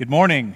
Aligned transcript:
Good 0.00 0.08
morning. 0.08 0.54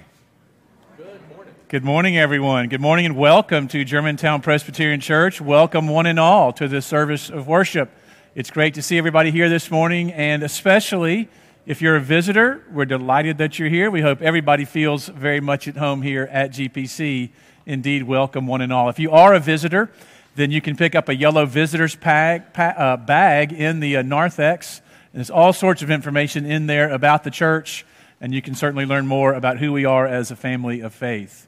Good 1.69 1.83
morning. 1.83 2.17
Everyone. 2.17 2.67
Good 2.67 2.81
morning 2.81 3.05
and 3.05 3.15
welcome 3.15 3.67
to 3.67 3.85
Germantown 3.85 4.41
Presbyterian 4.41 4.99
Church. 5.01 5.39
Welcome, 5.39 5.87
one 5.87 6.07
and 6.07 6.19
all, 6.19 6.51
to 6.53 6.67
this 6.67 6.83
service 6.87 7.29
of 7.29 7.47
worship. 7.47 7.91
It's 8.33 8.49
great 8.49 8.73
to 8.73 8.81
see 8.81 8.97
everybody 8.97 9.29
here 9.29 9.47
this 9.47 9.69
morning, 9.69 10.11
and 10.11 10.41
especially 10.41 11.29
if 11.67 11.79
you're 11.79 11.95
a 11.95 12.01
visitor, 12.01 12.63
we're 12.71 12.85
delighted 12.85 13.37
that 13.37 13.59
you're 13.59 13.69
here. 13.69 13.91
We 13.91 14.01
hope 14.01 14.19
everybody 14.23 14.65
feels 14.65 15.09
very 15.09 15.41
much 15.41 15.67
at 15.67 15.77
home 15.77 16.01
here 16.01 16.27
at 16.31 16.49
GPC. 16.49 17.29
Indeed, 17.67 18.01
welcome, 18.01 18.47
one 18.47 18.61
and 18.61 18.73
all. 18.73 18.89
If 18.89 18.97
you 18.97 19.11
are 19.11 19.35
a 19.35 19.39
visitor, 19.39 19.91
then 20.35 20.49
you 20.49 20.59
can 20.59 20.75
pick 20.75 20.95
up 20.95 21.07
a 21.07 21.15
yellow 21.15 21.45
visitor's 21.45 21.95
bag, 21.95 22.45
uh, 22.57 22.97
bag 22.97 23.53
in 23.53 23.79
the 23.79 23.97
uh, 23.97 24.01
narthex. 24.01 24.81
And 25.13 25.19
there's 25.19 25.29
all 25.29 25.53
sorts 25.53 25.83
of 25.83 25.91
information 25.91 26.47
in 26.47 26.65
there 26.65 26.89
about 26.89 27.23
the 27.23 27.29
church 27.29 27.85
and 28.19 28.33
you 28.33 28.41
can 28.41 28.55
certainly 28.55 28.85
learn 28.85 29.07
more 29.07 29.33
about 29.33 29.59
who 29.59 29.71
we 29.71 29.85
are 29.85 30.07
as 30.07 30.31
a 30.31 30.35
family 30.35 30.79
of 30.79 30.93
faith. 30.93 31.47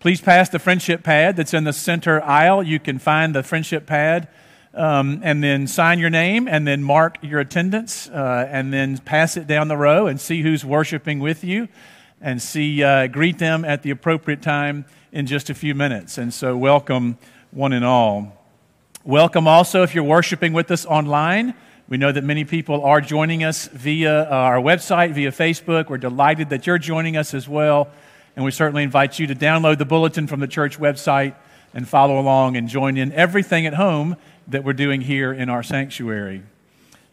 Please 0.00 0.20
pass 0.20 0.48
the 0.48 0.58
friendship 0.58 1.02
pad 1.02 1.36
that's 1.36 1.54
in 1.54 1.64
the 1.64 1.72
center 1.72 2.22
aisle. 2.22 2.62
You 2.62 2.78
can 2.78 2.98
find 2.98 3.34
the 3.34 3.42
friendship 3.42 3.86
pad 3.86 4.28
um, 4.74 5.20
and 5.22 5.42
then 5.42 5.66
sign 5.66 5.98
your 5.98 6.10
name 6.10 6.46
and 6.46 6.66
then 6.66 6.82
mark 6.82 7.16
your 7.22 7.40
attendance 7.40 8.08
uh, 8.10 8.46
and 8.50 8.72
then 8.72 8.98
pass 8.98 9.36
it 9.36 9.46
down 9.46 9.68
the 9.68 9.76
row 9.76 10.06
and 10.06 10.20
see 10.20 10.42
who's 10.42 10.64
worshiping 10.64 11.20
with 11.20 11.42
you 11.42 11.68
and 12.20 12.42
see 12.42 12.82
uh, 12.82 13.06
greet 13.06 13.38
them 13.38 13.64
at 13.64 13.82
the 13.82 13.90
appropriate 13.90 14.42
time 14.42 14.84
in 15.12 15.26
just 15.26 15.48
a 15.48 15.54
few 15.54 15.74
minutes. 15.74 16.18
And 16.18 16.34
so, 16.34 16.56
welcome 16.56 17.18
one 17.50 17.72
and 17.72 17.84
all. 17.84 18.44
Welcome 19.04 19.46
also 19.46 19.82
if 19.82 19.94
you're 19.94 20.04
worshiping 20.04 20.52
with 20.52 20.70
us 20.70 20.84
online. 20.86 21.54
We 21.86 21.98
know 21.98 22.10
that 22.10 22.24
many 22.24 22.46
people 22.46 22.82
are 22.82 23.02
joining 23.02 23.44
us 23.44 23.68
via 23.68 24.22
uh, 24.22 24.34
our 24.34 24.56
website, 24.56 25.12
via 25.12 25.30
Facebook. 25.30 25.90
We're 25.90 25.98
delighted 25.98 26.48
that 26.48 26.66
you're 26.66 26.78
joining 26.78 27.18
us 27.18 27.34
as 27.34 27.46
well. 27.46 27.88
And 28.36 28.44
we 28.44 28.52
certainly 28.52 28.82
invite 28.82 29.18
you 29.18 29.26
to 29.26 29.34
download 29.34 29.76
the 29.76 29.84
bulletin 29.84 30.26
from 30.26 30.40
the 30.40 30.48
church 30.48 30.78
website 30.78 31.34
and 31.74 31.86
follow 31.86 32.18
along 32.18 32.56
and 32.56 32.68
join 32.68 32.96
in 32.96 33.12
everything 33.12 33.66
at 33.66 33.74
home 33.74 34.16
that 34.48 34.64
we're 34.64 34.72
doing 34.72 35.02
here 35.02 35.30
in 35.30 35.50
our 35.50 35.62
sanctuary. 35.62 36.42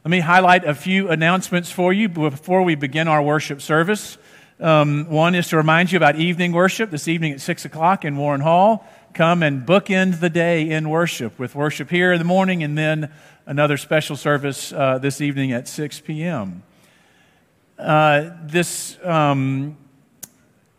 Let 0.06 0.10
me 0.10 0.22
highlight 0.22 0.64
a 0.64 0.74
few 0.74 1.10
announcements 1.10 1.70
for 1.70 1.92
you 1.92 2.08
before 2.08 2.64
we 2.64 2.76
begin 2.76 3.10
our 3.10 3.22
worship 3.22 3.62
service. 3.62 4.18
Um, 4.62 5.10
one 5.10 5.36
is 5.36 5.50
to 5.50 5.58
remind 5.58 5.92
you 5.92 5.98
about 5.98 6.16
evening 6.16 6.54
worship 6.54 6.92
this 6.92 7.10
evening 7.10 7.34
at 7.34 7.42
6 7.42 7.66
o'clock 7.66 8.06
in 8.06 8.16
Warren 8.16 8.42
Hall. 8.42 8.88
Come 9.14 9.44
and 9.44 9.66
bookend 9.66 10.22
the 10.22 10.30
day 10.30 10.70
in 10.70 10.90
worship 10.90 11.38
with 11.38 11.56
worship 11.56 11.90
here 11.90 12.14
in 12.14 12.20
the 12.20 12.26
morning 12.26 12.64
and 12.64 12.78
then 12.78 13.12
another 13.52 13.76
special 13.76 14.16
service 14.16 14.72
uh, 14.72 14.98
this 14.98 15.20
evening 15.20 15.52
at 15.52 15.68
6 15.68 16.00
p.m. 16.00 16.64
Uh, 17.78 18.30
this 18.44 18.98
um, 19.04 19.76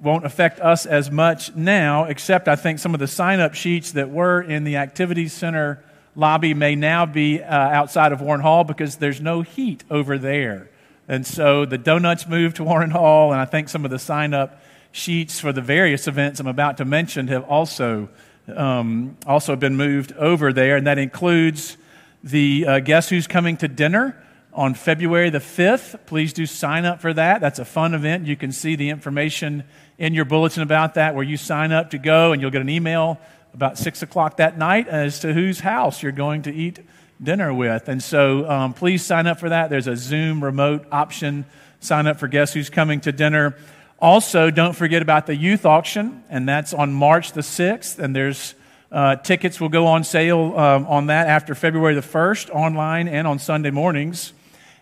won't 0.00 0.24
affect 0.24 0.58
us 0.58 0.86
as 0.86 1.10
much 1.10 1.54
now, 1.54 2.04
except 2.04 2.48
I 2.48 2.56
think 2.56 2.78
some 2.78 2.94
of 2.94 3.00
the 3.00 3.06
sign 3.06 3.40
up 3.40 3.52
sheets 3.52 3.92
that 3.92 4.08
were 4.08 4.40
in 4.40 4.64
the 4.64 4.76
Activities 4.76 5.34
Center 5.34 5.84
lobby 6.16 6.54
may 6.54 6.74
now 6.74 7.04
be 7.04 7.42
uh, 7.42 7.54
outside 7.54 8.10
of 8.10 8.22
Warren 8.22 8.40
Hall 8.40 8.64
because 8.64 8.96
there's 8.96 9.20
no 9.20 9.42
heat 9.42 9.84
over 9.90 10.16
there. 10.16 10.70
And 11.06 11.26
so 11.26 11.66
the 11.66 11.76
donuts 11.76 12.26
moved 12.26 12.56
to 12.56 12.64
Warren 12.64 12.92
Hall, 12.92 13.32
and 13.32 13.40
I 13.42 13.44
think 13.44 13.68
some 13.68 13.84
of 13.84 13.90
the 13.90 13.98
sign 13.98 14.32
up 14.32 14.62
sheets 14.92 15.38
for 15.38 15.52
the 15.52 15.60
various 15.60 16.08
events 16.08 16.40
I'm 16.40 16.46
about 16.46 16.78
to 16.78 16.86
mention 16.86 17.28
have 17.28 17.44
also, 17.44 18.08
um, 18.56 19.18
also 19.26 19.56
been 19.56 19.76
moved 19.76 20.12
over 20.12 20.54
there, 20.54 20.78
and 20.78 20.86
that 20.86 20.96
includes 20.96 21.76
the 22.22 22.66
uh, 22.66 22.78
Guess 22.80 23.08
Who's 23.08 23.26
Coming 23.26 23.56
to 23.58 23.68
Dinner 23.68 24.16
on 24.52 24.74
February 24.74 25.30
the 25.30 25.38
5th. 25.38 26.06
Please 26.06 26.32
do 26.32 26.46
sign 26.46 26.84
up 26.84 27.00
for 27.00 27.12
that. 27.12 27.40
That's 27.40 27.58
a 27.58 27.64
fun 27.64 27.94
event. 27.94 28.26
You 28.26 28.36
can 28.36 28.52
see 28.52 28.76
the 28.76 28.90
information 28.90 29.64
in 29.98 30.14
your 30.14 30.24
bulletin 30.24 30.62
about 30.62 30.94
that 30.94 31.14
where 31.14 31.24
you 31.24 31.36
sign 31.36 31.72
up 31.72 31.90
to 31.90 31.98
go, 31.98 32.32
and 32.32 32.40
you'll 32.40 32.50
get 32.50 32.60
an 32.60 32.68
email 32.68 33.18
about 33.54 33.78
6 33.78 34.02
o'clock 34.02 34.36
that 34.36 34.56
night 34.56 34.88
as 34.88 35.20
to 35.20 35.32
whose 35.32 35.60
house 35.60 36.02
you're 36.02 36.12
going 36.12 36.42
to 36.42 36.52
eat 36.52 36.80
dinner 37.22 37.52
with. 37.52 37.88
And 37.88 38.02
so 38.02 38.48
um, 38.48 38.74
please 38.74 39.04
sign 39.04 39.26
up 39.26 39.38
for 39.38 39.48
that. 39.48 39.70
There's 39.70 39.86
a 39.86 39.96
Zoom 39.96 40.42
remote 40.42 40.86
option. 40.90 41.44
Sign 41.80 42.06
up 42.06 42.18
for 42.18 42.28
Guess 42.28 42.54
Who's 42.54 42.70
Coming 42.70 43.00
to 43.00 43.12
Dinner. 43.12 43.56
Also, 43.98 44.50
don't 44.50 44.74
forget 44.74 45.02
about 45.02 45.26
the 45.26 45.36
youth 45.36 45.64
auction, 45.64 46.24
and 46.28 46.48
that's 46.48 46.74
on 46.74 46.92
March 46.92 47.32
the 47.32 47.40
6th, 47.40 47.98
and 47.98 48.16
there's 48.16 48.54
uh, 48.92 49.16
tickets 49.16 49.58
will 49.58 49.70
go 49.70 49.86
on 49.86 50.04
sale 50.04 50.52
um, 50.58 50.86
on 50.86 51.06
that 51.06 51.26
after 51.26 51.54
February 51.54 51.94
the 51.94 52.02
1st, 52.02 52.50
online 52.50 53.08
and 53.08 53.26
on 53.26 53.38
Sunday 53.38 53.70
mornings. 53.70 54.34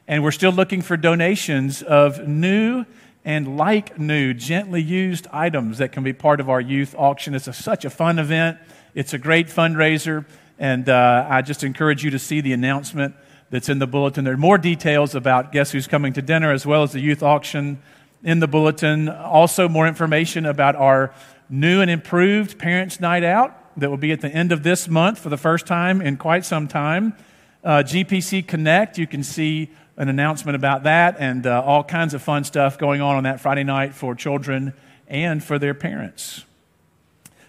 And 0.08 0.24
we're 0.24 0.32
still 0.32 0.50
looking 0.50 0.82
for 0.82 0.96
donations 0.96 1.80
of 1.80 2.26
new 2.26 2.84
and 3.24 3.56
like 3.56 4.00
new, 4.00 4.34
gently 4.34 4.82
used 4.82 5.28
items 5.30 5.78
that 5.78 5.92
can 5.92 6.02
be 6.02 6.12
part 6.12 6.40
of 6.40 6.50
our 6.50 6.60
youth 6.60 6.92
auction. 6.98 7.36
It's 7.36 7.46
a, 7.46 7.52
such 7.52 7.84
a 7.84 7.90
fun 7.90 8.18
event, 8.18 8.58
it's 8.96 9.14
a 9.14 9.18
great 9.18 9.46
fundraiser, 9.46 10.24
and 10.58 10.88
uh, 10.88 11.26
I 11.28 11.42
just 11.42 11.62
encourage 11.62 12.02
you 12.02 12.10
to 12.10 12.18
see 12.18 12.40
the 12.40 12.52
announcement 12.52 13.14
that's 13.50 13.68
in 13.68 13.78
the 13.78 13.86
bulletin. 13.86 14.24
There 14.24 14.34
are 14.34 14.38
more 14.38 14.58
details 14.58 15.14
about 15.14 15.52
Guess 15.52 15.70
Who's 15.70 15.86
Coming 15.86 16.14
to 16.14 16.22
Dinner 16.22 16.50
as 16.50 16.66
well 16.66 16.82
as 16.82 16.90
the 16.90 17.00
youth 17.00 17.22
auction 17.22 17.80
in 18.24 18.40
the 18.40 18.48
bulletin. 18.48 19.08
Also, 19.08 19.68
more 19.68 19.86
information 19.86 20.46
about 20.46 20.74
our 20.74 21.14
new 21.48 21.80
and 21.80 21.90
improved 21.90 22.58
Parents' 22.58 22.98
Night 22.98 23.22
Out 23.22 23.59
that 23.76 23.90
will 23.90 23.96
be 23.96 24.12
at 24.12 24.20
the 24.20 24.28
end 24.28 24.52
of 24.52 24.62
this 24.62 24.88
month 24.88 25.19
for 25.19 25.28
the 25.28 25.37
first 25.37 25.67
time 25.67 26.00
in 26.00 26.17
quite 26.17 26.44
some 26.44 26.69
time. 26.69 27.14
Uh, 27.62 27.82
GPC 27.84 28.46
Connect, 28.46 28.99
you 28.99 29.06
can 29.06 29.22
see 29.22 29.70
an 29.96 30.08
announcement 30.08 30.56
about 30.56 30.85
that 30.85 31.16
and 31.18 31.47
uh, 31.47 31.62
all 31.62 31.85
kinds 31.85 32.14
of 32.14 32.23
fun 32.23 32.44
stuff 32.44 32.78
going 32.78 33.00
on 33.00 33.16
on 33.16 33.25
that 33.25 33.40
Friday 33.40 33.64
night 33.64 33.94
for 33.94 34.14
children 34.14 34.73
and 35.09 35.44
for 35.44 35.59
their 35.59 35.75
parents. 35.75 36.44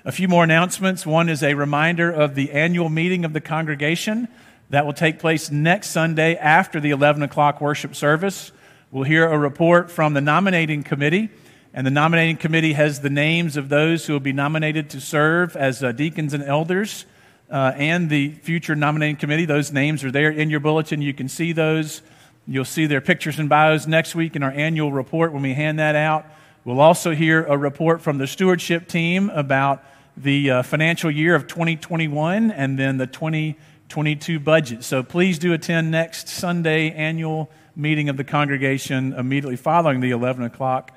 A 0.04 0.12
few 0.12 0.28
more 0.28 0.44
announcements. 0.44 1.06
One 1.06 1.30
is 1.30 1.44
a 1.44 1.54
reminder 1.54 2.12
of 2.12 2.36
the 2.36 2.52
annual 2.52 2.90
meeting 2.90 3.24
of 3.24 3.34
the 3.34 3.42
congregation 3.42 4.28
that 4.70 4.86
will 4.86 4.94
take 4.94 5.20
place 5.20 5.52
next 5.52 5.92
Sunday 5.92 6.36
after 6.36 6.80
the 6.80 6.90
11 6.90 7.24
o'clock 7.24 7.62
worship 7.62 7.96
service. 7.96 8.52
We'll 8.90 9.04
hear 9.04 9.30
a 9.30 9.38
report 9.38 9.92
from 9.92 10.14
the 10.14 10.22
nominating 10.22 10.84
committee 10.84 11.30
and 11.74 11.88
the 11.88 11.92
nominating 11.92 12.36
committee 12.36 12.74
has 12.74 13.00
the 13.00 13.10
names 13.10 13.56
of 13.56 13.70
those 13.70 14.06
who 14.06 14.14
will 14.14 14.20
be 14.20 14.34
nominated 14.34 14.90
to 14.90 15.00
serve 15.00 15.56
as 15.56 15.82
uh, 15.82 15.94
deacons 15.94 16.34
and 16.34 16.44
elders 16.44 17.06
uh, 17.50 17.72
and 17.76 18.10
the 18.10 18.32
future 18.32 18.76
nominating 18.76 19.16
committee. 19.16 19.46
Those 19.46 19.72
names 19.72 20.04
are 20.04 20.12
there 20.12 20.30
in 20.30 20.50
your 20.50 20.60
bulletin. 20.60 21.02
You 21.02 21.14
can 21.14 21.30
see 21.30 21.54
those. 21.54 22.02
You'll 22.46 22.66
see 22.66 22.88
their 22.88 23.00
pictures 23.00 23.40
and 23.40 23.48
bios 23.48 23.88
next 23.88 24.16
week 24.16 24.36
in 24.36 24.44
our 24.44 24.52
annual 24.52 24.92
report 24.92 25.32
when 25.32 25.44
we 25.44 25.54
hand 25.54 25.80
that 25.80 25.96
out. 25.96 26.26
We'll 26.66 26.82
also 26.82 27.12
hear 27.12 27.44
a 27.46 27.58
report 27.58 28.02
from 28.02 28.18
the 28.18 28.28
stewardship 28.28 28.88
team 28.88 29.30
about 29.30 29.84
the 30.18 30.52
uh, 30.52 30.64
financial 30.64 31.10
year 31.10 31.36
of 31.36 31.48
2021 31.48 32.52
and 32.52 32.78
then 32.78 32.98
the 32.98 33.08
2022 33.08 34.40
budget. 34.40 34.84
So 34.84 35.04
please 35.04 35.40
do 35.40 35.54
attend 35.54 35.90
next 35.90 36.28
Sunday 36.28 36.92
annual 36.92 37.50
meeting 37.78 38.10
of 38.10 38.18
the 38.18 38.26
congregation 38.26 39.14
immediately 39.14 39.56
following 39.56 40.02
the 40.02 40.12
11 40.12 40.44
o'clock 40.44 40.92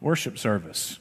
worship 0.00 0.38
service. 0.38 0.98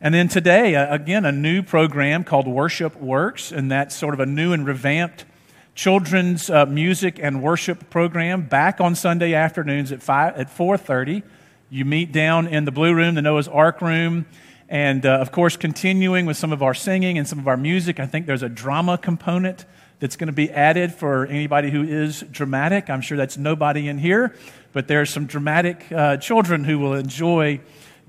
And 0.00 0.14
then 0.14 0.28
today, 0.28 0.74
again, 0.74 1.24
a 1.24 1.32
new 1.32 1.62
program 1.62 2.24
called 2.24 2.48
Worship 2.48 2.96
Works, 2.96 3.52
and 3.52 3.70
that's 3.70 3.94
sort 3.94 4.14
of 4.14 4.20
a 4.20 4.26
new 4.26 4.52
and 4.52 4.66
revamped 4.66 5.26
children's 5.74 6.50
uh, 6.50 6.66
music 6.66 7.18
and 7.20 7.42
worship 7.42 7.90
program 7.90 8.42
back 8.42 8.80
on 8.80 8.94
Sunday 8.94 9.34
afternoons 9.34 9.92
at, 9.92 10.02
5, 10.02 10.36
at 10.36 10.48
4.30. 10.48 11.22
You 11.68 11.84
meet 11.84 12.12
down 12.12 12.48
in 12.48 12.64
the 12.64 12.72
Blue 12.72 12.94
Room, 12.94 13.14
the 13.14 13.22
Noah's 13.22 13.46
Ark 13.46 13.80
Room, 13.80 14.26
and 14.68 15.04
uh, 15.04 15.18
of 15.18 15.32
course, 15.32 15.56
continuing 15.56 16.26
with 16.26 16.36
some 16.36 16.52
of 16.52 16.62
our 16.62 16.74
singing 16.74 17.18
and 17.18 17.28
some 17.28 17.38
of 17.38 17.46
our 17.46 17.56
music. 17.56 18.00
I 18.00 18.06
think 18.06 18.26
there's 18.26 18.42
a 18.42 18.48
drama 18.48 18.96
component 18.98 19.66
that's 19.98 20.16
going 20.16 20.28
to 20.28 20.32
be 20.32 20.50
added 20.50 20.94
for 20.94 21.26
anybody 21.26 21.70
who 21.70 21.82
is 21.82 22.22
dramatic. 22.30 22.88
I'm 22.88 23.02
sure 23.02 23.18
that's 23.18 23.36
nobody 23.36 23.86
in 23.86 23.98
here, 23.98 24.34
but 24.72 24.88
there 24.88 25.00
are 25.02 25.06
some 25.06 25.26
dramatic 25.26 25.90
uh, 25.92 26.16
children 26.16 26.64
who 26.64 26.78
will 26.78 26.94
enjoy 26.94 27.60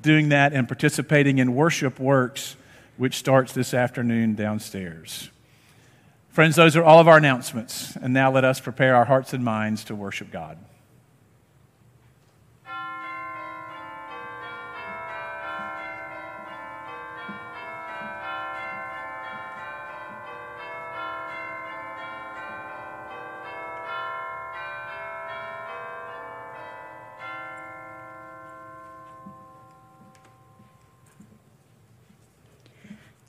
doing 0.02 0.30
that 0.30 0.54
and 0.54 0.68
participating 0.68 1.38
in 1.38 1.56
worship 1.56 2.00
works, 2.00 2.56
which 2.98 3.16
starts 3.16 3.54
this 3.54 3.74
afternoon 3.74 4.36
downstairs. 4.36 5.30
Friends, 6.30 6.56
those 6.56 6.78
are 6.78 6.84
all 6.84 7.00
of 7.00 7.08
our 7.08 7.18
announcements. 7.18 7.96
And 7.98 8.14
now 8.14 8.32
let 8.32 8.46
us 8.46 8.60
prepare 8.60 8.96
our 8.96 9.06
hearts 9.06 9.34
and 9.34 9.44
minds 9.44 9.84
to 9.86 9.96
worship 9.96 10.32
God. 10.32 10.58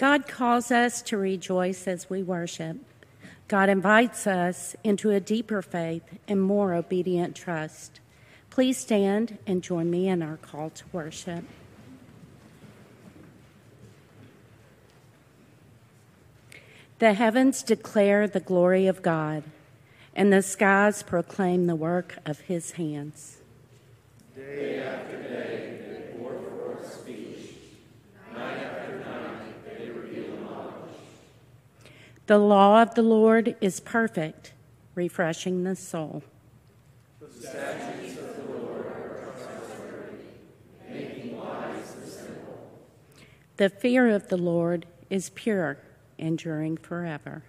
God 0.03 0.27
calls 0.27 0.73
us 0.73 1.01
to 1.03 1.17
rejoice 1.17 1.87
as 1.87 2.11
we 2.11 2.25
worship. 2.25 2.77
God 3.47 3.69
invites 3.69 4.27
us 4.27 4.75
into 4.83 5.11
a 5.11 5.21
deeper 5.21 5.63
faith 5.63 6.03
and 6.27 6.43
more 6.43 6.75
obedient 6.75 7.37
trust. 7.37 8.01
Please 8.51 8.77
stand 8.77 9.39
and 9.47 9.63
join 9.63 9.93
me 9.93 10.09
in 10.09 10.21
our 10.21 10.39
call 10.39 10.71
to 10.71 10.85
worship. 10.91 11.45
The 16.99 17.13
heavens 17.13 17.63
declare 17.63 18.27
the 18.27 18.41
glory 18.41 18.89
of 18.89 19.03
God, 19.03 19.45
and 20.17 20.33
the 20.33 20.43
skies 20.43 21.05
proclaim 21.05 21.69
the 21.69 21.77
work 21.77 22.19
of 22.27 22.41
his 22.41 22.73
hands. 22.73 23.37
Day 24.35 24.81
after 24.81 25.23
day. 25.23 25.52
The 32.27 32.39
law 32.39 32.83
of 32.83 32.95
the 32.95 33.03
Lord 33.03 33.57
is 33.61 33.81
perfect, 33.81 34.53
refreshing 34.95 35.65
the 35.65 35.75
soul. 35.75 36.23
The 37.21 37.33
statutes 37.33 38.17
of 38.19 38.37
the 38.37 38.53
Lord 38.53 38.87
are 38.87 39.33
trustworthy, 39.33 40.19
making 40.89 41.37
wise 41.37 41.95
the 41.95 42.07
simple. 42.07 42.71
The 43.57 43.71
fear 43.71 44.09
of 44.09 44.29
the 44.29 44.37
Lord 44.37 44.87
is 45.11 45.31
pure 45.31 45.79
enduring 46.17 46.77
forever. 46.77 47.43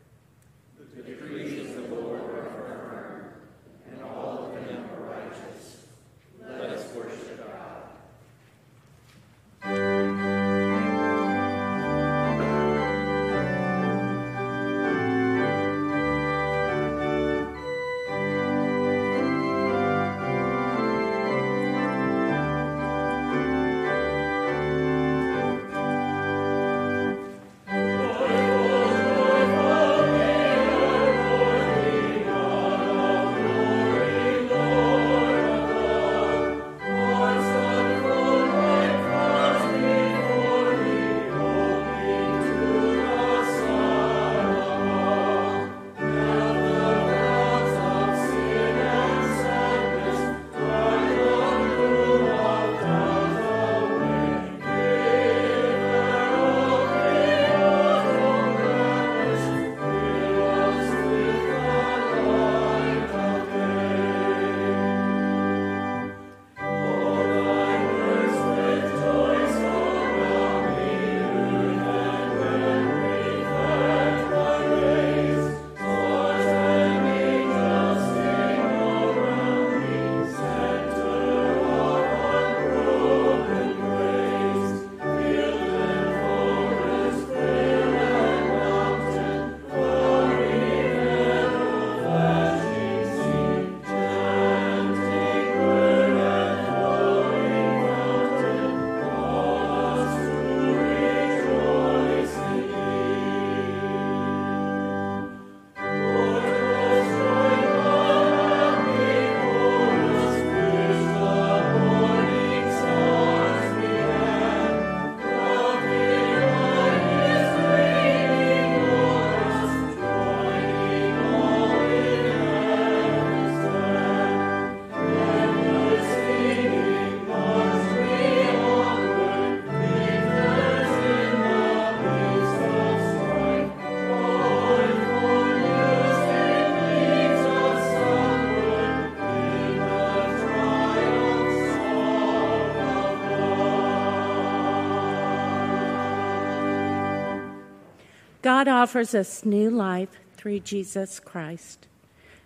God 148.53 148.67
offers 148.67 149.15
us 149.15 149.45
new 149.45 149.71
life 149.71 150.19
through 150.37 150.59
Jesus 150.59 151.19
Christ. 151.19 151.87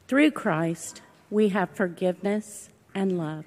Through 0.07 0.31
Christ, 0.31 1.01
we 1.29 1.49
have 1.49 1.71
forgiveness 1.71 2.69
and 2.95 3.17
love. 3.17 3.43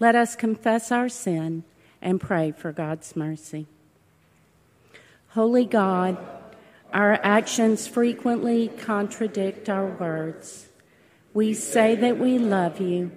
Let 0.00 0.16
us 0.16 0.34
confess 0.34 0.90
our 0.90 1.08
sin 1.08 1.62
and 2.02 2.20
pray 2.20 2.50
for 2.50 2.72
God's 2.72 3.14
mercy. 3.14 3.68
Holy 5.28 5.64
God, 5.64 6.18
our 6.92 7.20
actions 7.22 7.86
frequently 7.86 8.66
contradict 8.66 9.68
our 9.68 9.86
words. 9.86 10.70
We 11.32 11.54
say 11.54 11.94
that 11.94 12.18
we 12.18 12.40
love 12.40 12.80
you, 12.80 13.12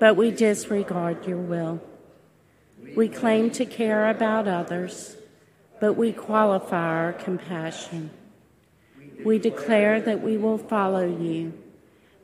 but 0.00 0.16
we 0.16 0.30
disregard 0.30 1.26
your 1.26 1.36
will. 1.36 1.82
We 2.96 3.08
claim 3.08 3.50
to 3.50 3.66
care 3.66 4.08
about 4.08 4.48
others 4.48 5.18
but 5.82 5.94
we 5.94 6.12
qualify 6.12 6.76
our 6.76 7.12
compassion. 7.12 8.08
We 9.24 9.40
declare 9.40 10.00
that 10.00 10.22
we 10.22 10.36
will 10.36 10.56
follow 10.56 11.04
you, 11.04 11.54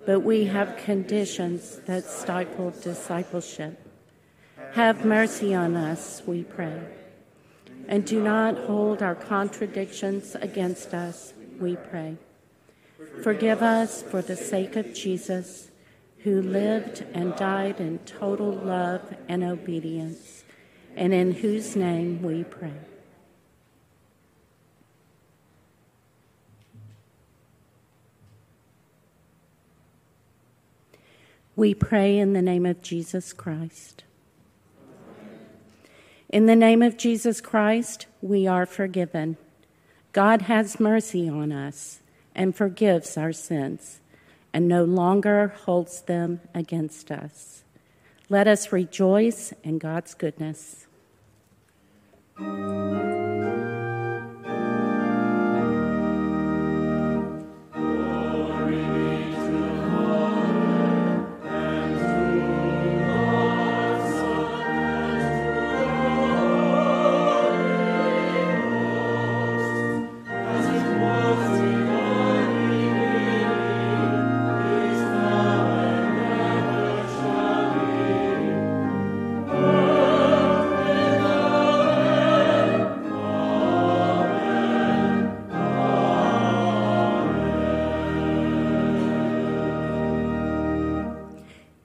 but 0.07 0.21
we 0.21 0.45
have 0.45 0.77
conditions 0.77 1.81
that 1.87 2.05
stifle 2.05 2.71
discipleship. 2.71 3.85
Have 4.75 5.05
mercy 5.05 5.57
on 5.57 5.75
us, 5.75 6.23
we 6.25 6.45
pray. 6.45 6.81
And 7.89 8.07
do 8.07 8.23
not 8.23 8.57
hold 8.57 9.03
our 9.03 9.17
contradictions 9.17 10.37
against 10.37 10.95
us, 10.95 11.33
we 11.59 11.75
pray. 11.75 12.17
Forgive 13.25 13.61
us 13.61 14.03
for 14.03 14.23
the 14.23 14.37
sake 14.37 14.77
of 14.77 14.95
Jesus, 14.95 15.73
who 16.19 16.43
lived 16.43 17.05
and 17.13 17.35
died 17.35 17.81
in 17.81 17.99
total 18.07 18.53
love 18.53 19.17
and 19.29 19.43
obedience, 19.43 20.45
and 20.95 21.13
in 21.13 21.33
whose 21.33 21.75
name 21.75 22.23
we 22.23 22.45
pray. 22.45 22.88
We 31.59 31.75
pray 31.75 32.19
in 32.19 32.35
the 32.35 32.41
name 32.41 32.65
of 32.65 32.83
Jesus 32.83 33.33
Christ. 33.33 34.05
In 36.29 36.47
the 36.47 36.55
name 36.55 36.83
of 36.83 36.97
Jesus 36.97 37.41
Christ, 37.41 38.07
we 38.23 38.47
are 38.47 38.65
forgiven. 38.65 39.37
God 40.13 40.43
has 40.43 40.79
mercy 40.79 41.29
on 41.29 41.51
us 41.51 41.99
and 42.33 42.55
forgives 42.55 43.17
our 43.17 43.33
sins 43.33 43.99
and 44.53 44.69
no 44.69 44.85
longer 44.85 45.49
holds 45.65 46.03
them 46.03 46.43
against 46.55 47.11
us. 47.11 47.65
Let 48.29 48.47
us 48.47 48.71
rejoice 48.71 49.53
in 49.65 49.79
God's 49.79 50.15
goodness. 50.15 50.87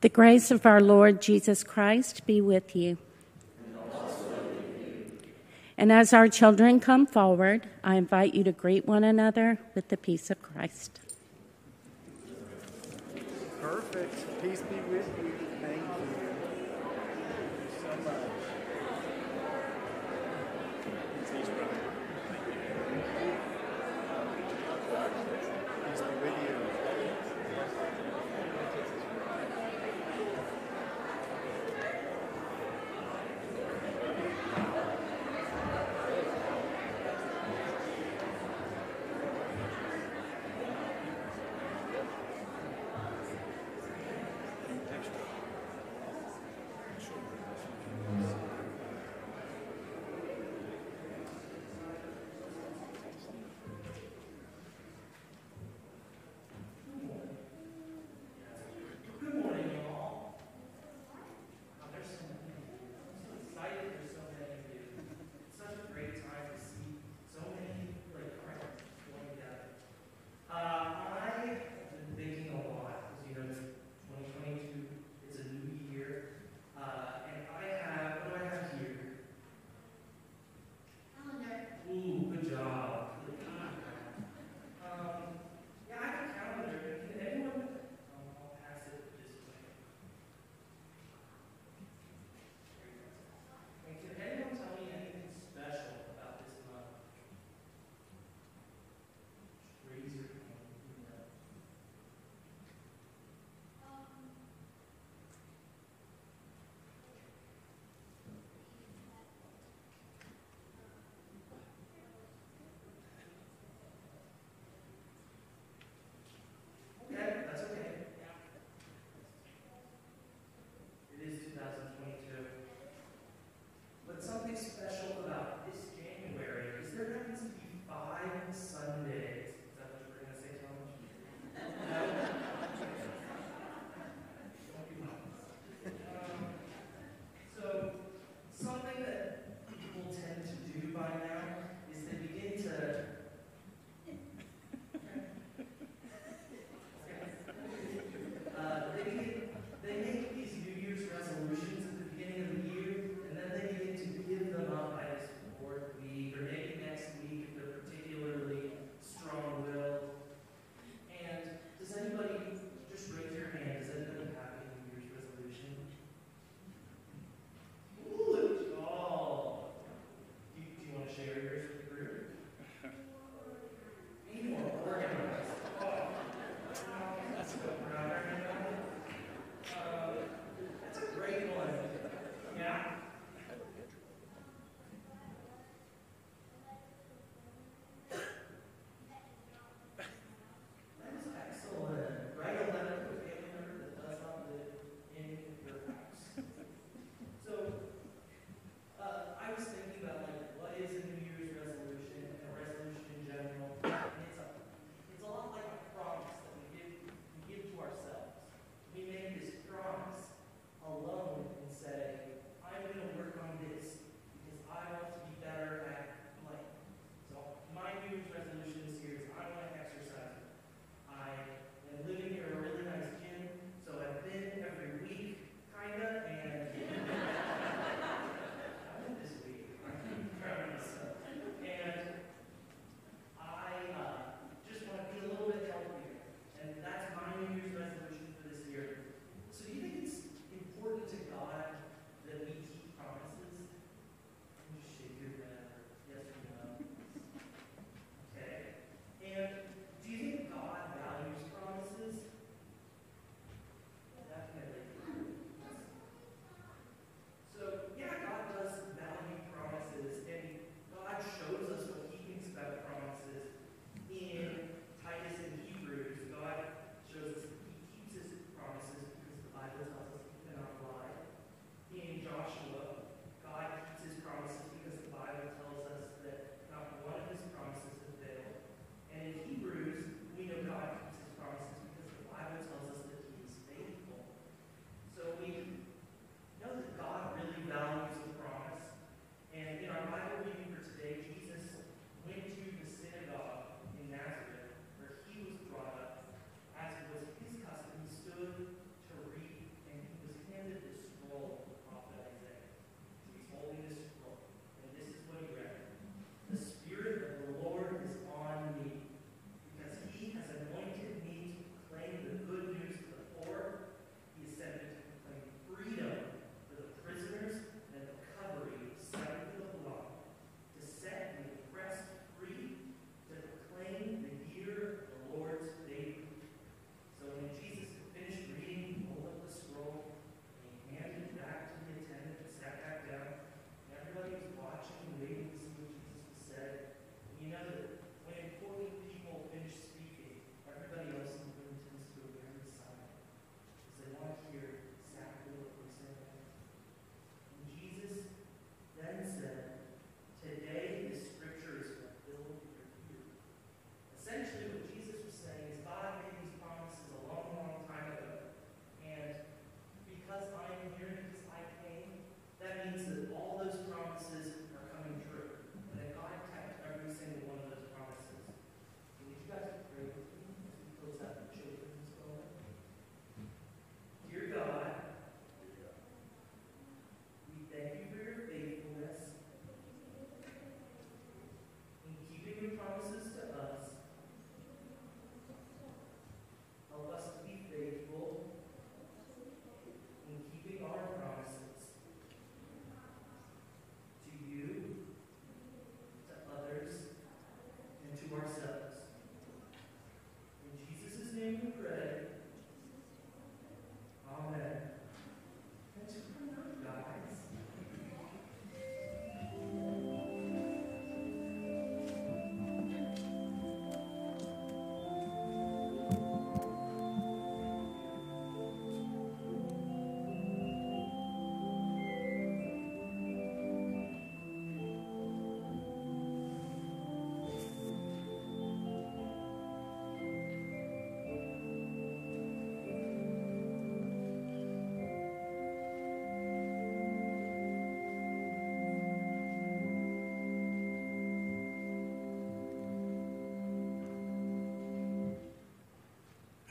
The 0.03 0.09
grace 0.09 0.51
of 0.51 0.65
our 0.65 0.81
Lord 0.81 1.21
Jesus 1.21 1.63
Christ 1.63 2.25
be 2.25 2.41
with 2.41 2.75
you. 2.75 2.97
And 5.77 5.93
as 5.93 6.11
our 6.11 6.27
children 6.27 6.81
come 6.81 7.07
forward, 7.07 7.69
I 7.85 7.95
invite 7.95 8.33
you 8.33 8.43
to 8.43 8.51
greet 8.51 8.85
one 8.85 9.05
another 9.05 9.59
with 9.73 9.87
the 9.87 9.95
peace 9.95 10.29
of 10.29 10.41
Christ. 10.41 10.99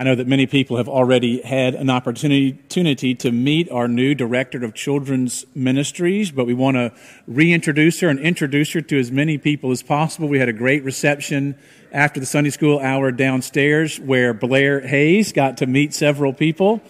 I 0.02 0.04
know 0.04 0.16
that 0.16 0.26
many 0.26 0.48
people 0.48 0.78
have 0.78 0.88
already 0.88 1.40
had 1.42 1.76
an 1.76 1.88
opportunity 1.88 3.14
to 3.14 3.30
meet 3.30 3.70
our 3.70 3.86
new 3.86 4.16
director 4.16 4.64
of 4.64 4.74
children's 4.74 5.46
ministries, 5.54 6.32
but 6.32 6.44
we 6.44 6.54
want 6.54 6.76
to 6.76 6.92
reintroduce 7.28 8.00
her 8.00 8.08
and 8.08 8.18
introduce 8.18 8.72
her 8.72 8.80
to 8.80 8.98
as 8.98 9.12
many 9.12 9.38
people 9.38 9.70
as 9.70 9.80
possible. 9.80 10.26
We 10.26 10.40
had 10.40 10.48
a 10.48 10.52
great 10.52 10.82
reception 10.82 11.56
after 11.92 12.18
the 12.18 12.26
Sunday 12.26 12.50
school 12.50 12.80
hour 12.80 13.12
downstairs 13.12 14.00
where 14.00 14.34
Blair 14.34 14.80
Hayes 14.80 15.32
got 15.32 15.58
to 15.58 15.68
meet 15.68 15.94
several 15.94 16.32
people. 16.32 16.80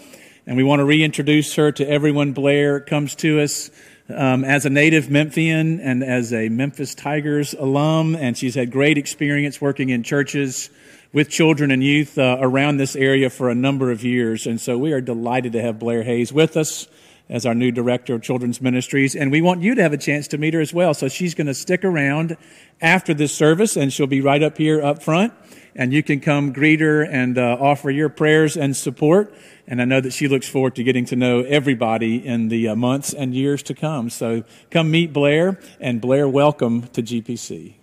And 0.46 0.56
we 0.56 0.64
want 0.64 0.80
to 0.80 0.86
reintroduce 0.86 1.54
her 1.56 1.70
to 1.70 1.86
everyone. 1.86 2.32
Blair 2.32 2.80
comes 2.80 3.14
to 3.16 3.42
us 3.42 3.70
um, 4.08 4.42
as 4.42 4.64
a 4.64 4.70
native 4.70 5.10
Memphian 5.10 5.80
and 5.80 6.02
as 6.02 6.32
a 6.32 6.48
Memphis 6.48 6.94
Tigers 6.94 7.52
alum, 7.52 8.16
and 8.16 8.38
she's 8.38 8.54
had 8.54 8.70
great 8.70 8.96
experience 8.96 9.60
working 9.60 9.90
in 9.90 10.02
churches 10.02 10.70
with 11.12 11.28
children 11.28 11.70
and 11.70 11.84
youth 11.84 12.16
uh, 12.16 12.38
around 12.40 12.78
this 12.78 12.96
area 12.96 13.28
for 13.28 13.50
a 13.50 13.54
number 13.54 13.90
of 13.90 14.02
years. 14.02 14.46
And 14.46 14.60
so 14.60 14.78
we 14.78 14.92
are 14.92 15.00
delighted 15.00 15.52
to 15.52 15.62
have 15.62 15.78
Blair 15.78 16.02
Hayes 16.02 16.32
with 16.32 16.56
us 16.56 16.88
as 17.28 17.46
our 17.46 17.54
new 17.54 17.70
director 17.70 18.14
of 18.14 18.22
children's 18.22 18.60
ministries. 18.60 19.14
And 19.14 19.30
we 19.30 19.40
want 19.40 19.62
you 19.62 19.74
to 19.74 19.82
have 19.82 19.92
a 19.92 19.98
chance 19.98 20.28
to 20.28 20.38
meet 20.38 20.54
her 20.54 20.60
as 20.60 20.72
well. 20.72 20.94
So 20.94 21.08
she's 21.08 21.34
going 21.34 21.46
to 21.46 21.54
stick 21.54 21.84
around 21.84 22.36
after 22.80 23.14
this 23.14 23.34
service 23.34 23.76
and 23.76 23.92
she'll 23.92 24.06
be 24.06 24.20
right 24.20 24.42
up 24.42 24.58
here 24.58 24.82
up 24.82 25.02
front. 25.02 25.32
And 25.74 25.92
you 25.92 26.02
can 26.02 26.20
come 26.20 26.52
greet 26.52 26.80
her 26.80 27.02
and 27.02 27.38
uh, 27.38 27.56
offer 27.58 27.90
your 27.90 28.10
prayers 28.10 28.56
and 28.56 28.76
support. 28.76 29.34
And 29.66 29.80
I 29.80 29.86
know 29.86 30.00
that 30.00 30.12
she 30.12 30.28
looks 30.28 30.46
forward 30.46 30.74
to 30.76 30.84
getting 30.84 31.06
to 31.06 31.16
know 31.16 31.40
everybody 31.40 32.26
in 32.26 32.48
the 32.48 32.68
uh, 32.68 32.76
months 32.76 33.14
and 33.14 33.34
years 33.34 33.62
to 33.64 33.74
come. 33.74 34.10
So 34.10 34.44
come 34.70 34.90
meet 34.90 35.12
Blair. 35.14 35.58
And 35.80 36.00
Blair, 36.00 36.28
welcome 36.28 36.82
to 36.88 37.02
GPC. 37.02 37.81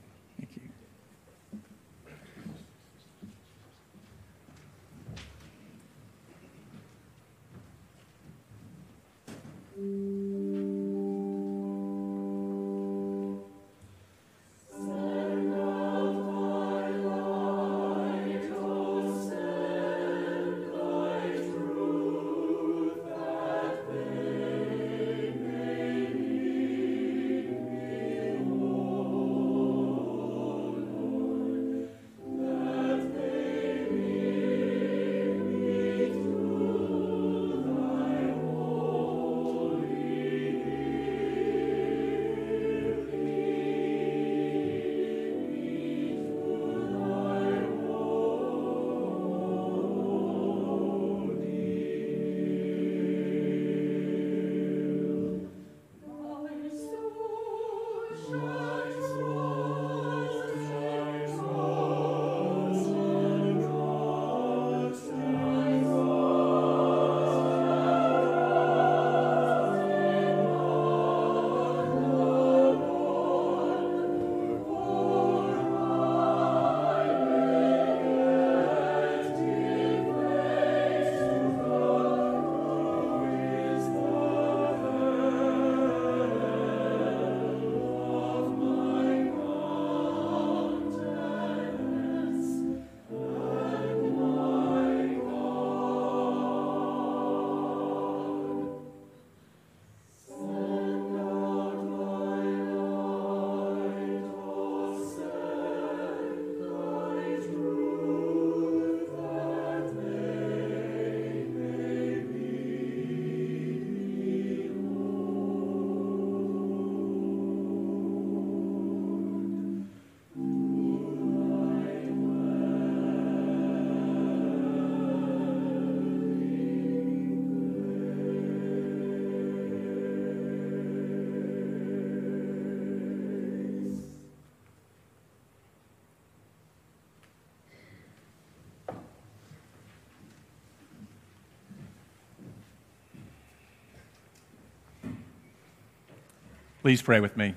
Please 146.90 147.04
pray 147.04 147.20
with 147.20 147.38
me. 147.38 147.54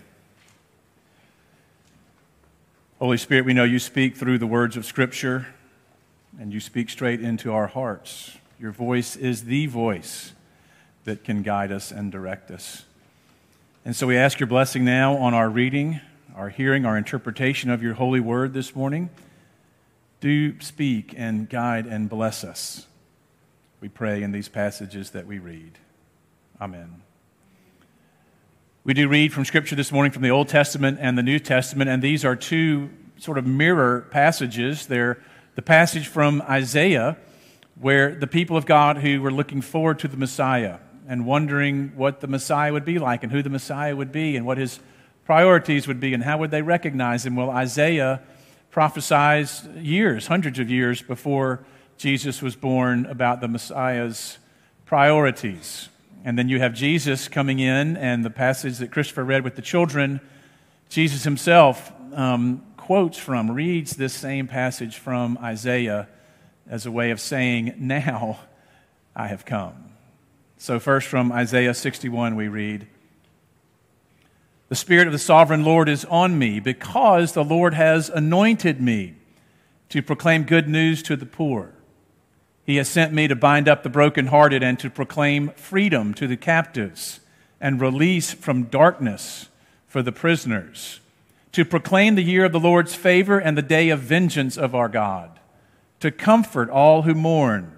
Holy 2.99 3.17
Spirit, 3.17 3.47
we 3.47 3.55
know 3.55 3.65
you 3.65 3.79
speak 3.79 4.15
through 4.15 4.37
the 4.37 4.47
words 4.47 4.77
of 4.77 4.85
Scripture 4.85 5.47
and 6.39 6.53
you 6.53 6.61
speak 6.61 6.91
straight 6.91 7.23
into 7.23 7.51
our 7.51 7.67
hearts. 7.67 8.37
Your 8.61 8.73
voice 8.73 9.17
is 9.17 9.45
the 9.45 9.65
voice 9.69 10.35
that 11.05 11.25
can 11.25 11.41
guide 11.41 11.73
us 11.73 11.91
and 11.91 12.13
direct 12.13 12.51
us. 12.51 12.85
And 13.87 13.97
so 13.97 14.07
we 14.07 14.19
ask 14.19 14.39
your 14.39 14.49
blessing 14.49 14.85
now 14.85 15.17
on 15.17 15.33
our 15.33 15.49
reading, 15.49 16.03
our 16.37 16.51
hearing, 16.51 16.85
our 16.85 16.99
interpretation 16.99 17.71
of 17.71 17.83
your 17.83 17.95
holy 17.95 18.21
word 18.21 18.53
this 18.53 18.77
morning. 18.77 19.09
Do 20.21 20.61
speak 20.61 21.15
and 21.17 21.49
guide 21.49 21.87
and 21.87 22.07
bless 22.07 22.45
us. 22.45 22.87
We 23.81 23.89
pray 23.89 24.23
in 24.23 24.33
these 24.33 24.51
passages 24.51 25.13
that 25.13 25.27
we 25.27 25.39
read. 25.39 25.79
Amen. 26.61 27.01
We 28.85 28.95
do 28.95 29.07
read 29.07 29.33
from 29.33 29.45
Scripture 29.45 29.77
this 29.77 29.93
morning 29.93 30.11
from 30.11 30.23
the 30.23 30.33
Old 30.33 30.49
Testament 30.49 30.99
and 31.01 31.17
the 31.17 31.23
New 31.23 31.39
Testament, 31.39 31.89
and 31.89 32.03
these 32.03 32.25
are 32.25 32.35
two 32.35 32.91
sort 33.17 33.39
of 33.39 33.47
mirror 33.47 34.09
passages. 34.11 34.87
They're 34.87 35.23
the 35.55 35.63
passage 35.63 36.09
from 36.09 36.43
Isaiah, 36.43 37.17
where 37.81 38.13
the 38.13 38.27
people 38.27 38.57
of 38.57 38.67
God 38.67 38.99
who 38.99 39.23
were 39.23 39.31
looking 39.31 39.61
forward 39.61 40.01
to 40.01 40.09
the 40.09 40.17
Messiah 40.17 40.79
and 41.07 41.25
wondering 41.25 41.93
what 41.95 42.23
the 42.23 42.27
Messiah 42.27 42.73
would 42.73 42.85
be 42.85 42.99
like 42.99 43.23
and 43.23 43.31
who 43.31 43.41
the 43.41 43.51
Messiah 43.51 43.95
would 43.95 44.11
be 44.11 44.37
and 44.37 44.45
what 44.45 44.59
his 44.59 44.81
priorities 45.27 45.87
would 45.87 46.01
be 46.01 46.13
and 46.13 46.25
how 46.25 46.39
would 46.39 46.51
they 46.51 46.63
recognize 46.63 47.25
him. 47.25 47.37
Well, 47.37 47.51
Isaiah 47.51 48.21
prophesies 48.73 49.65
years, 49.77 50.27
hundreds 50.27 50.59
of 50.59 50.69
years 50.69 51.03
before 51.03 51.65
Jesus 51.99 52.43
was 52.43 52.57
born 52.57 53.07
about 53.07 53.41
the 53.41 53.47
Messiah's 53.47 54.39
priorities. 54.87 55.89
And 56.25 56.39
then 56.39 56.49
you 56.49 56.61
have 56.61 56.75
Jesus 56.75 57.29
coming 57.29 57.59
in, 57.59 57.97
and 57.97 58.25
the 58.25 58.31
passage 58.31 58.79
that 58.79 58.93
Christopher 58.93 59.25
read 59.25 59.43
with 59.43 59.57
the 59.57 59.63
children, 59.63 60.21
Jesus 60.89 61.25
himself 61.25 61.93
um, 62.13 62.63
quotes 62.77 63.19
from, 63.19 63.51
reads 63.51 63.97
this 63.97 64.13
same 64.13 64.47
passage 64.47 64.97
from 64.97 65.39
Isaiah 65.39 66.09
as 66.69 66.87
a 66.87 66.91
way 66.91 67.11
of 67.11 67.21
saying, 67.21 67.75
Now 67.79 68.41
I 69.17 69.29
have 69.29 69.45
come. 69.45 69.93
So, 70.59 70.79
first 70.79 71.09
from 71.09 71.33
Isaiah 71.33 71.75
61, 71.75 72.37
we 72.37 72.47
read, 72.47 72.87
The 74.69 74.77
Spirit 74.77 75.09
of 75.09 75.13
the 75.13 75.19
sovereign 75.19 75.65
Lord 75.65 75.89
is 75.89 76.05
on 76.05 76.39
me, 76.39 76.61
because 76.61 77.33
the 77.33 77.45
Lord 77.45 77.75
has 77.75 78.09
anointed 78.09 78.81
me 78.81 79.15
to 79.89 80.03
proclaim 80.03 80.45
good 80.45 80.69
news 80.69 81.03
to 81.03 81.17
the 81.17 81.27
poor. 81.27 81.73
He 82.65 82.77
has 82.77 82.89
sent 82.89 83.13
me 83.13 83.27
to 83.29 83.35
bind 83.35 83.69
up 83.69 83.83
the 83.83 83.89
brokenhearted 83.89 84.63
and 84.63 84.79
to 84.79 84.91
proclaim 84.91 85.51
freedom 85.51 86.15
to 86.15 86.27
the 86.27 86.37
captives 86.37 87.21
and 87.61 87.81
release 87.81 88.33
from 88.33 88.65
darkness 88.65 89.49
for 89.89 90.03
the 90.03 90.13
prisoners, 90.13 91.01
to 91.53 91.65
proclaim 91.65 92.15
the 92.15 92.23
year 92.23 92.45
of 92.45 92.53
the 92.53 92.61
Lord's 92.61 92.95
favor 92.95 93.39
and 93.39 93.59
the 93.59 93.63
day 93.63 93.91
of 93.91 94.01
vengeance 94.01 94.57
of 94.57 94.75
our 94.75 94.89
God, 94.89 95.39
to 96.01 96.11
comfort 96.11 96.71
all 96.71 97.03
who 97.03 97.15
mourn, 97.15 97.77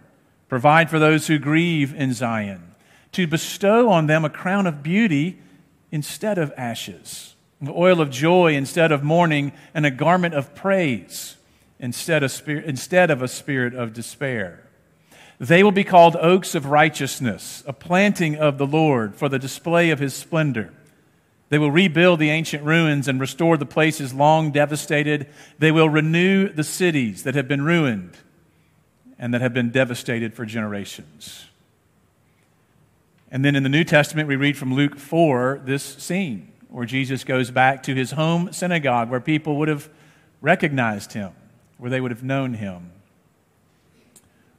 provide 0.48 0.90
for 0.90 0.98
those 0.98 1.26
who 1.26 1.38
grieve 1.38 1.94
in 1.94 2.12
Zion, 2.12 2.74
to 3.12 3.26
bestow 3.26 3.88
on 3.90 4.06
them 4.06 4.24
a 4.24 4.30
crown 4.30 4.66
of 4.66 4.82
beauty 4.82 5.38
instead 5.90 6.38
of 6.38 6.52
ashes, 6.56 7.34
oil 7.66 8.00
of 8.00 8.10
joy 8.10 8.54
instead 8.54 8.92
of 8.92 9.02
mourning, 9.02 9.52
and 9.72 9.86
a 9.86 9.90
garment 9.90 10.34
of 10.34 10.54
praise 10.54 11.36
instead 11.78 12.22
of, 12.22 12.30
spirit, 12.30 12.64
instead 12.64 13.10
of 13.10 13.22
a 13.22 13.28
spirit 13.28 13.74
of 13.74 13.92
despair. 13.92 14.63
They 15.38 15.62
will 15.62 15.72
be 15.72 15.84
called 15.84 16.16
oaks 16.16 16.54
of 16.54 16.66
righteousness, 16.66 17.62
a 17.66 17.72
planting 17.72 18.36
of 18.36 18.58
the 18.58 18.66
Lord 18.66 19.16
for 19.16 19.28
the 19.28 19.38
display 19.38 19.90
of 19.90 19.98
his 19.98 20.14
splendor. 20.14 20.72
They 21.48 21.58
will 21.58 21.70
rebuild 21.70 22.20
the 22.20 22.30
ancient 22.30 22.64
ruins 22.64 23.06
and 23.06 23.20
restore 23.20 23.56
the 23.56 23.66
places 23.66 24.14
long 24.14 24.50
devastated. 24.50 25.28
They 25.58 25.70
will 25.70 25.88
renew 25.88 26.48
the 26.48 26.64
cities 26.64 27.24
that 27.24 27.34
have 27.34 27.48
been 27.48 27.62
ruined 27.62 28.16
and 29.18 29.34
that 29.34 29.40
have 29.40 29.54
been 29.54 29.70
devastated 29.70 30.34
for 30.34 30.44
generations. 30.46 31.46
And 33.30 33.44
then 33.44 33.56
in 33.56 33.62
the 33.62 33.68
New 33.68 33.84
Testament, 33.84 34.28
we 34.28 34.36
read 34.36 34.56
from 34.56 34.74
Luke 34.74 34.96
4 34.96 35.62
this 35.64 35.82
scene 35.82 36.52
where 36.68 36.86
Jesus 36.86 37.24
goes 37.24 37.50
back 37.50 37.82
to 37.84 37.94
his 37.94 38.12
home 38.12 38.52
synagogue 38.52 39.10
where 39.10 39.20
people 39.20 39.56
would 39.56 39.68
have 39.68 39.88
recognized 40.40 41.12
him, 41.12 41.32
where 41.78 41.90
they 41.90 42.00
would 42.00 42.10
have 42.10 42.22
known 42.22 42.54
him. 42.54 42.90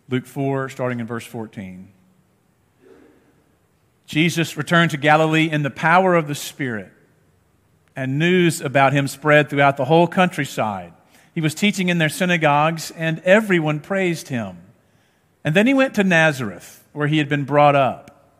Luke 0.10 0.26
4, 0.26 0.70
starting 0.70 1.00
in 1.00 1.08
verse 1.08 1.26
14. 1.26 1.92
Jesus 4.06 4.56
returned 4.56 4.92
to 4.92 4.98
Galilee 4.98 5.50
in 5.50 5.64
the 5.64 5.72
power 5.72 6.16
of 6.16 6.28
the 6.28 6.36
Spirit, 6.36 6.92
and 7.96 8.20
news 8.20 8.62
about 8.62 8.94
him 8.94 9.08
spread 9.08 9.50
throughout 9.50 9.78
the 9.78 9.86
whole 9.86 10.08
countryside. 10.08 10.94
He 11.34 11.42
was 11.42 11.56
teaching 11.56 11.90
in 11.90 11.98
their 11.98 12.10
synagogues, 12.10 12.92
and 12.92 13.20
everyone 13.22 13.80
praised 13.80 14.28
him. 14.28 14.58
And 15.44 15.56
then 15.56 15.68
he 15.68 15.74
went 15.74 15.96
to 15.96 16.04
Nazareth, 16.04 16.84
where 16.94 17.08
he 17.08 17.18
had 17.18 17.28
been 17.28 17.44
brought 17.44 17.76
up. 17.76 18.32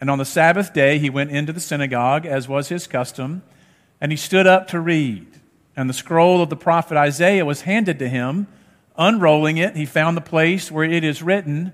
And 0.00 0.10
on 0.10 0.18
the 0.18 0.24
Sabbath 0.24 0.74
day, 0.74 0.98
he 0.98 1.08
went 1.08 1.30
into 1.30 1.52
the 1.52 1.60
synagogue, 1.60 2.26
as 2.26 2.48
was 2.48 2.68
his 2.68 2.88
custom, 2.88 3.42
and 4.00 4.10
he 4.10 4.16
stood 4.16 4.48
up 4.48 4.66
to 4.68 4.80
read. 4.80 5.26
And 5.76 5.88
the 5.88 5.94
scroll 5.94 6.42
of 6.42 6.50
the 6.50 6.56
prophet 6.56 6.96
Isaiah 6.96 7.44
was 7.44 7.62
handed 7.62 8.00
to 8.00 8.08
him. 8.08 8.48
Unrolling 8.96 9.56
it, 9.56 9.76
he 9.76 9.86
found 9.86 10.16
the 10.16 10.22
place 10.22 10.70
where 10.70 10.84
it 10.84 11.04
is 11.04 11.22
written, 11.22 11.72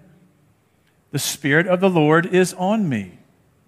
The 1.11 1.19
Spirit 1.19 1.67
of 1.67 1.81
the 1.81 1.91
Lord 1.91 2.27
is 2.27 2.55
on 2.55 2.89
me, 2.89 3.19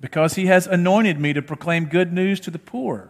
because 0.01 0.35
he 0.35 0.47
has 0.47 0.67
anointed 0.67 1.19
me 1.19 1.33
to 1.33 1.43
proclaim 1.43 1.87
good 1.87 2.13
news 2.13 2.39
to 2.41 2.51
the 2.51 2.59
poor. 2.59 3.09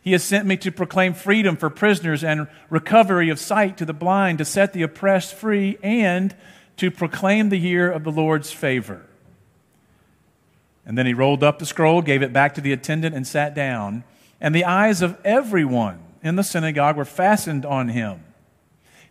He 0.00 0.12
has 0.12 0.22
sent 0.22 0.46
me 0.46 0.56
to 0.58 0.70
proclaim 0.70 1.14
freedom 1.14 1.56
for 1.56 1.70
prisoners 1.70 2.22
and 2.22 2.46
recovery 2.70 3.30
of 3.30 3.40
sight 3.40 3.76
to 3.78 3.84
the 3.84 3.92
blind, 3.92 4.38
to 4.38 4.44
set 4.44 4.72
the 4.72 4.82
oppressed 4.82 5.34
free, 5.34 5.78
and 5.82 6.36
to 6.76 6.90
proclaim 6.90 7.48
the 7.48 7.58
year 7.58 7.90
of 7.90 8.04
the 8.04 8.12
Lord's 8.12 8.52
favor. 8.52 9.06
And 10.86 10.98
then 10.98 11.06
he 11.06 11.14
rolled 11.14 11.42
up 11.42 11.58
the 11.58 11.66
scroll, 11.66 12.02
gave 12.02 12.22
it 12.22 12.32
back 12.32 12.54
to 12.54 12.60
the 12.60 12.72
attendant, 12.72 13.14
and 13.14 13.26
sat 13.26 13.54
down. 13.54 14.04
And 14.40 14.54
the 14.54 14.64
eyes 14.64 15.02
of 15.02 15.18
everyone 15.24 16.00
in 16.22 16.36
the 16.36 16.44
synagogue 16.44 16.96
were 16.96 17.04
fastened 17.04 17.64
on 17.64 17.88
him. 17.88 18.22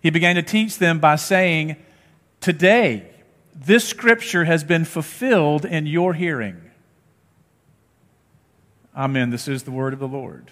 He 0.04 0.10
began 0.10 0.36
to 0.36 0.44
teach 0.44 0.78
them 0.78 1.00
by 1.00 1.16
saying, 1.16 1.78
Today, 2.42 3.10
this 3.56 3.88
scripture 3.88 4.44
has 4.44 4.66
been 4.66 4.84
fulfilled 4.84 5.64
in 5.64 5.88
your 5.88 6.14
hearing. 6.14 6.60
Amen. 8.94 9.30
This 9.30 9.48
is 9.48 9.64
the 9.64 9.72
word 9.72 9.94
of 9.94 10.00
the 10.00 10.08
Lord. 10.08 10.52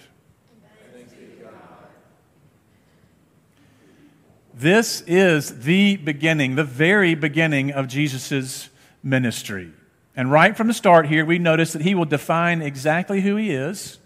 This 4.54 5.02
is 5.02 5.64
the 5.64 5.98
beginning, 5.98 6.56
the 6.56 6.64
very 6.64 7.14
beginning 7.14 7.72
of 7.72 7.88
Jesus' 7.88 8.70
ministry. 9.04 9.72
And 10.16 10.32
right 10.32 10.56
from 10.56 10.68
the 10.68 10.74
start 10.74 11.08
here, 11.08 11.26
we 11.26 11.40
notice 11.40 11.74
that 11.74 11.82
he 11.82 11.96
will 11.96 12.06
define 12.06 12.62
exactly 12.62 13.22
who 13.22 13.36
he 13.36 13.52
is, 13.52 13.98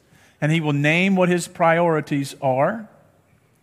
and 0.41 0.51
he 0.51 0.62
will 0.62 0.73
name 0.73 1.15
what 1.15 1.29
his 1.29 1.47
priorities 1.47 2.36
are. 2.41 2.89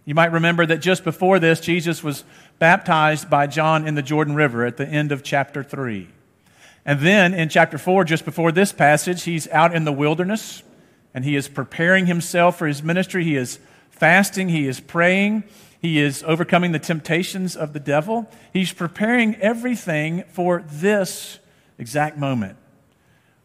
You 0.05 0.15
might 0.15 0.33
remember 0.33 0.67
that 0.67 0.79
just 0.79 1.05
before 1.05 1.39
this, 1.39 1.61
Jesus 1.61 2.03
was 2.03 2.25
baptized 2.59 3.31
by 3.31 3.47
John 3.47 3.87
in 3.87 3.95
the 3.95 4.03
Jordan 4.03 4.35
River 4.35 4.67
at 4.67 4.77
the 4.77 4.87
end 4.87 5.13
of 5.13 5.23
chapter 5.23 5.63
3. 5.63 6.09
And 6.85 7.01
then 7.01 7.35
in 7.35 7.49
chapter 7.49 7.79
4, 7.79 8.05
just 8.05 8.25
before 8.25 8.51
this 8.51 8.73
passage, 8.73 9.23
he's 9.23 9.47
out 9.49 9.75
in 9.75 9.85
the 9.85 9.93
wilderness 9.93 10.63
and 11.15 11.25
he 11.25 11.37
is 11.37 11.47
preparing 11.47 12.07
himself 12.07 12.59
for 12.59 12.67
his 12.67 12.83
ministry. 12.83 13.23
He 13.23 13.37
is 13.37 13.61
fasting, 13.91 14.49
he 14.49 14.67
is 14.67 14.81
praying, 14.81 15.45
he 15.81 16.01
is 16.01 16.25
overcoming 16.25 16.73
the 16.73 16.79
temptations 16.81 17.55
of 17.55 17.73
the 17.73 17.81
devil. 17.81 18.29
He's 18.53 18.73
preparing 18.73 19.37
everything 19.37 20.25
for 20.29 20.65
this 20.67 21.39
exact 21.79 22.19
moment 22.19 22.57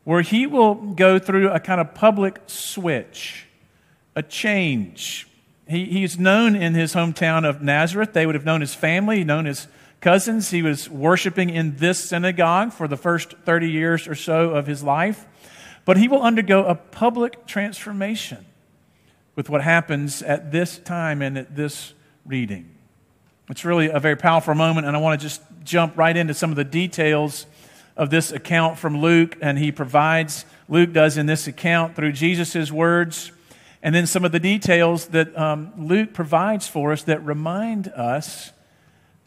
where 0.03 0.21
he 0.21 0.47
will 0.47 0.73
go 0.73 1.19
through 1.19 1.49
a 1.49 1.59
kind 1.59 1.81
of 1.81 1.93
public 1.93 2.39
switch, 2.47 3.45
a 4.15 4.23
change 4.23 5.26
he, 5.69 5.85
he's 5.85 6.17
known 6.17 6.55
in 6.55 6.73
his 6.73 6.93
hometown 6.93 7.47
of 7.47 7.61
Nazareth. 7.61 8.13
They 8.13 8.25
would 8.25 8.35
have 8.35 8.45
known 8.45 8.61
his 8.61 8.73
family, 8.73 9.23
known 9.23 9.45
his 9.45 9.67
cousins. 9.99 10.49
He 10.49 10.61
was 10.61 10.89
worshiping 10.89 11.49
in 11.49 11.77
this 11.77 12.03
synagogue 12.03 12.71
for 12.71 12.87
the 12.87 12.97
first 12.97 13.33
30 13.45 13.69
years 13.69 14.07
or 14.07 14.15
so 14.15 14.51
of 14.51 14.67
his 14.67 14.83
life. 14.83 15.25
But 15.85 15.97
he 15.97 16.07
will 16.07 16.21
undergo 16.21 16.65
a 16.65 16.75
public 16.75 17.45
transformation 17.45 18.45
with 19.35 19.49
what 19.49 19.61
happens 19.61 20.21
at 20.21 20.51
this 20.51 20.77
time 20.79 21.21
and 21.21 21.37
at 21.37 21.55
this 21.55 21.93
reading. 22.25 22.73
It's 23.49 23.63
really 23.63 23.89
a 23.89 23.99
very 23.99 24.17
powerful 24.17 24.55
moment, 24.55 24.87
and 24.87 24.95
I 24.95 24.99
want 24.99 25.19
to 25.19 25.25
just 25.25 25.41
jump 25.63 25.97
right 25.97 26.15
into 26.15 26.33
some 26.33 26.49
of 26.49 26.57
the 26.57 26.65
details 26.65 27.45
of 27.95 28.09
this 28.09 28.31
account 28.31 28.77
from 28.77 29.01
Luke. 29.01 29.37
And 29.41 29.57
he 29.57 29.71
provides, 29.71 30.45
Luke 30.67 30.91
does 30.91 31.17
in 31.17 31.25
this 31.25 31.47
account 31.47 31.95
through 31.95 32.11
Jesus' 32.11 32.71
words 32.71 33.31
and 33.87 33.95
then 33.95 34.05
some 34.05 34.25
of 34.25 34.33
the 34.33 34.39
details 34.41 35.05
that 35.07 35.37
um, 35.39 35.71
Luke 35.77 36.13
provides 36.13 36.67
for 36.67 36.91
us 36.91 37.03
that 37.03 37.23
remind 37.23 37.87
us 37.87 38.51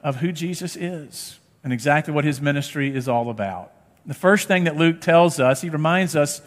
of 0.02 0.16
who 0.16 0.32
Jesus 0.32 0.76
is 0.76 1.38
and 1.64 1.72
exactly 1.72 2.12
what 2.12 2.26
his 2.26 2.42
ministry 2.42 2.94
is 2.94 3.08
all 3.08 3.30
about. 3.30 3.72
The 4.04 4.12
first 4.12 4.48
thing 4.48 4.64
that 4.64 4.76
Luke 4.76 5.00
tells 5.00 5.40
us, 5.40 5.62
he 5.62 5.70
reminds 5.70 6.14
us 6.14 6.42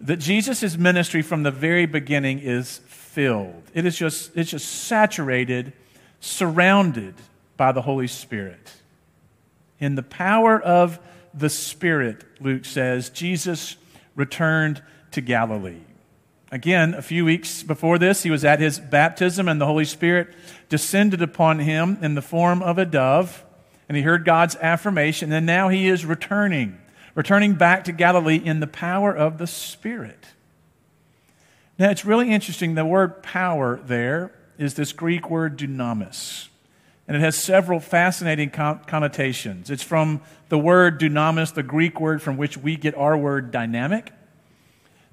that 0.00 0.16
Jesus' 0.16 0.78
ministry 0.78 1.20
from 1.20 1.42
the 1.42 1.50
very 1.50 1.84
beginning 1.84 2.38
is 2.38 2.78
filled. 2.86 3.64
It 3.74 3.84
is 3.84 3.94
just, 3.94 4.34
it's 4.34 4.52
just 4.52 4.66
saturated, 4.66 5.74
surrounded 6.18 7.12
by 7.58 7.72
the 7.72 7.82
Holy 7.82 8.06
Spirit. 8.06 8.72
In 9.78 9.96
the 9.96 10.02
power 10.02 10.58
of 10.58 10.98
the 11.34 11.50
Spirit, 11.50 12.24
Luke 12.40 12.64
says, 12.64 13.10
Jesus 13.10 13.76
returned 14.16 14.82
to 15.10 15.20
Galilee. 15.20 15.82
Again, 16.52 16.94
a 16.94 17.02
few 17.02 17.24
weeks 17.24 17.62
before 17.62 17.96
this, 17.96 18.24
he 18.24 18.30
was 18.30 18.44
at 18.44 18.58
his 18.58 18.80
baptism, 18.80 19.48
and 19.48 19.60
the 19.60 19.66
Holy 19.66 19.84
Spirit 19.84 20.34
descended 20.68 21.22
upon 21.22 21.60
him 21.60 21.96
in 22.02 22.16
the 22.16 22.22
form 22.22 22.60
of 22.60 22.76
a 22.76 22.84
dove, 22.84 23.44
and 23.88 23.96
he 23.96 24.02
heard 24.02 24.24
God's 24.24 24.56
affirmation, 24.56 25.32
and 25.32 25.46
now 25.46 25.68
he 25.68 25.86
is 25.86 26.04
returning, 26.04 26.78
returning 27.14 27.54
back 27.54 27.84
to 27.84 27.92
Galilee 27.92 28.40
in 28.44 28.58
the 28.58 28.66
power 28.66 29.16
of 29.16 29.38
the 29.38 29.46
Spirit. 29.46 30.26
Now, 31.78 31.90
it's 31.90 32.04
really 32.04 32.32
interesting. 32.32 32.74
The 32.74 32.84
word 32.84 33.22
power 33.22 33.80
there 33.84 34.32
is 34.58 34.74
this 34.74 34.92
Greek 34.92 35.30
word 35.30 35.56
dunamis, 35.56 36.48
and 37.06 37.16
it 37.16 37.20
has 37.20 37.36
several 37.36 37.78
fascinating 37.78 38.50
connotations. 38.50 39.70
It's 39.70 39.84
from 39.84 40.20
the 40.48 40.58
word 40.58 41.00
dunamis, 41.00 41.54
the 41.54 41.62
Greek 41.62 42.00
word 42.00 42.20
from 42.20 42.36
which 42.36 42.58
we 42.58 42.76
get 42.76 42.96
our 42.96 43.16
word 43.16 43.52
dynamic. 43.52 44.12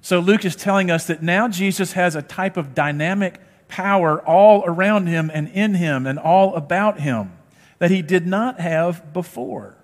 So 0.08 0.20
Luke 0.20 0.46
is 0.46 0.56
telling 0.56 0.90
us 0.90 1.06
that 1.08 1.22
now 1.22 1.48
Jesus 1.48 1.92
has 1.92 2.14
a 2.14 2.22
type 2.22 2.56
of 2.56 2.74
dynamic 2.74 3.42
power 3.68 4.26
all 4.26 4.64
around 4.64 5.06
him 5.06 5.30
and 5.34 5.48
in 5.50 5.74
him 5.74 6.06
and 6.06 6.18
all 6.18 6.54
about 6.54 7.00
him 7.00 7.32
that 7.78 7.90
he 7.90 8.00
did 8.00 8.26
not 8.26 8.58
have 8.58 9.12
before. 9.12 9.76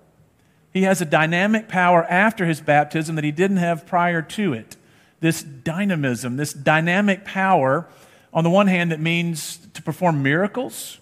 He 0.73 0.81
has 0.81 0.99
a 0.99 1.05
dynamic 1.05 1.67
power 1.67 2.03
after 2.05 2.47
his 2.47 2.59
baptism 2.59 3.13
that 3.17 3.23
he 3.23 3.31
didn't 3.31 3.57
have 3.57 3.85
prior 3.85 4.23
to 4.23 4.53
it. 4.53 4.77
This 5.19 5.43
dynamism, 5.43 6.37
this 6.37 6.53
dynamic 6.53 7.23
power, 7.23 7.87
on 8.33 8.43
the 8.43 8.49
one 8.49 8.65
hand, 8.65 8.91
that 8.91 8.99
means 8.99 9.57
to 9.75 9.83
perform 9.83 10.23
miracles. 10.23 10.97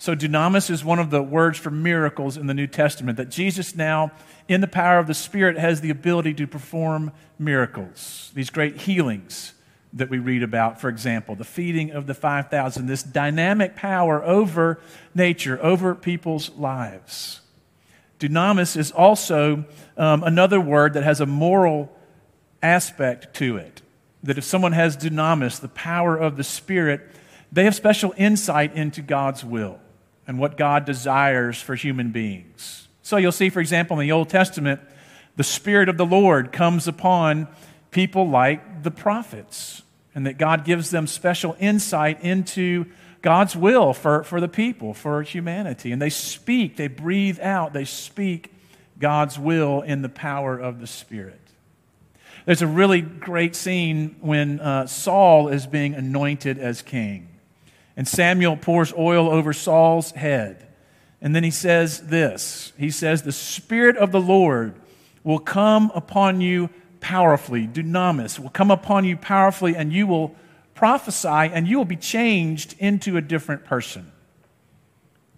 So, 0.00 0.14
dunamis 0.14 0.70
is 0.70 0.84
one 0.84 1.00
of 1.00 1.10
the 1.10 1.22
words 1.22 1.58
for 1.58 1.70
miracles 1.70 2.36
in 2.36 2.46
the 2.46 2.54
New 2.54 2.68
Testament, 2.68 3.16
that 3.16 3.30
Jesus 3.30 3.74
now 3.74 4.12
in 4.48 4.62
the 4.62 4.66
power 4.66 4.98
of 4.98 5.06
the 5.06 5.14
Spirit, 5.14 5.58
has 5.58 5.82
the 5.82 5.90
ability 5.90 6.34
to 6.34 6.46
perform 6.46 7.12
miracles, 7.38 8.32
these 8.34 8.48
great 8.50 8.78
healings 8.78 9.52
that 9.92 10.10
we 10.10 10.18
read 10.18 10.42
about, 10.42 10.80
for 10.80 10.88
example, 10.88 11.34
the 11.34 11.44
feeding 11.44 11.90
of 11.90 12.06
the 12.06 12.14
5,000, 12.14 12.86
this 12.86 13.02
dynamic 13.02 13.76
power 13.76 14.22
over 14.24 14.80
nature, 15.14 15.58
over 15.62 15.94
people's 15.94 16.50
lives. 16.50 17.40
Dunamis 18.18 18.76
is 18.76 18.90
also 18.90 19.64
um, 19.96 20.22
another 20.24 20.60
word 20.60 20.94
that 20.94 21.04
has 21.04 21.20
a 21.20 21.26
moral 21.26 21.94
aspect 22.62 23.34
to 23.36 23.56
it. 23.56 23.82
That 24.22 24.36
if 24.36 24.44
someone 24.44 24.72
has 24.72 24.96
dunamis, 24.96 25.60
the 25.60 25.68
power 25.68 26.16
of 26.16 26.36
the 26.36 26.44
Spirit, 26.44 27.08
they 27.52 27.64
have 27.64 27.74
special 27.74 28.12
insight 28.16 28.74
into 28.74 29.00
God's 29.00 29.44
will. 29.44 29.78
And 30.28 30.38
what 30.38 30.56
God 30.56 30.84
desires 30.84 31.60
for 31.60 31.74
human 31.74 32.12
beings. 32.12 32.86
So 33.02 33.16
you'll 33.16 33.32
see, 33.32 33.48
for 33.48 33.60
example, 33.60 33.98
in 33.98 34.06
the 34.06 34.12
Old 34.12 34.28
Testament, 34.28 34.80
the 35.36 35.42
Spirit 35.42 35.88
of 35.88 35.96
the 35.96 36.06
Lord 36.06 36.52
comes 36.52 36.86
upon 36.86 37.48
people 37.90 38.28
like 38.28 38.82
the 38.82 38.90
prophets, 38.90 39.82
and 40.14 40.26
that 40.26 40.36
God 40.36 40.64
gives 40.64 40.90
them 40.90 41.06
special 41.06 41.56
insight 41.58 42.22
into 42.22 42.84
God's 43.22 43.56
will 43.56 43.94
for, 43.94 44.22
for 44.24 44.40
the 44.40 44.48
people, 44.48 44.92
for 44.92 45.22
humanity. 45.22 45.92
And 45.92 46.02
they 46.02 46.10
speak, 46.10 46.76
they 46.76 46.88
breathe 46.88 47.40
out, 47.40 47.72
they 47.72 47.84
speak 47.84 48.52
God's 48.98 49.38
will 49.38 49.80
in 49.80 50.02
the 50.02 50.08
power 50.08 50.58
of 50.58 50.80
the 50.80 50.86
Spirit. 50.86 51.40
There's 52.44 52.62
a 52.62 52.66
really 52.66 53.00
great 53.00 53.54
scene 53.54 54.16
when 54.20 54.60
uh, 54.60 54.86
Saul 54.86 55.48
is 55.48 55.66
being 55.66 55.94
anointed 55.94 56.58
as 56.58 56.82
king. 56.82 57.27
And 57.98 58.06
Samuel 58.06 58.56
pours 58.56 58.92
oil 58.96 59.28
over 59.28 59.52
Saul's 59.52 60.12
head. 60.12 60.64
And 61.20 61.34
then 61.34 61.42
he 61.42 61.50
says 61.50 62.06
this 62.06 62.72
He 62.78 62.90
says, 62.90 63.22
The 63.22 63.32
Spirit 63.32 63.96
of 63.96 64.12
the 64.12 64.20
Lord 64.20 64.74
will 65.24 65.40
come 65.40 65.90
upon 65.92 66.40
you 66.40 66.70
powerfully. 67.00 67.66
Dunamis 67.66 68.38
will 68.38 68.50
come 68.50 68.70
upon 68.70 69.04
you 69.04 69.16
powerfully, 69.16 69.74
and 69.74 69.92
you 69.92 70.06
will 70.06 70.36
prophesy, 70.76 71.28
and 71.52 71.66
you 71.66 71.76
will 71.76 71.84
be 71.84 71.96
changed 71.96 72.76
into 72.78 73.16
a 73.16 73.20
different 73.20 73.64
person. 73.64 74.12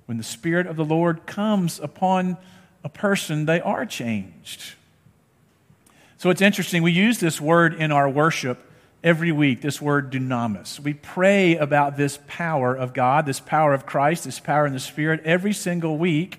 When 0.04 0.18
the 0.18 0.22
Spirit 0.22 0.66
of 0.66 0.76
the 0.76 0.84
Lord 0.84 1.24
comes 1.24 1.80
upon 1.80 2.36
a 2.84 2.90
person, 2.90 3.46
they 3.46 3.62
are 3.62 3.86
changed. 3.86 4.74
So 6.18 6.28
it's 6.28 6.42
interesting. 6.42 6.82
We 6.82 6.92
use 6.92 7.20
this 7.20 7.40
word 7.40 7.72
in 7.72 7.90
our 7.90 8.08
worship 8.08 8.69
every 9.02 9.32
week, 9.32 9.62
this 9.62 9.80
word 9.80 10.12
dunamis. 10.12 10.78
We 10.78 10.94
pray 10.94 11.56
about 11.56 11.96
this 11.96 12.18
power 12.26 12.74
of 12.74 12.92
God, 12.92 13.26
this 13.26 13.40
power 13.40 13.72
of 13.72 13.86
Christ, 13.86 14.24
this 14.24 14.40
power 14.40 14.66
in 14.66 14.72
the 14.72 14.80
Spirit 14.80 15.22
every 15.24 15.52
single 15.52 15.96
week. 15.96 16.38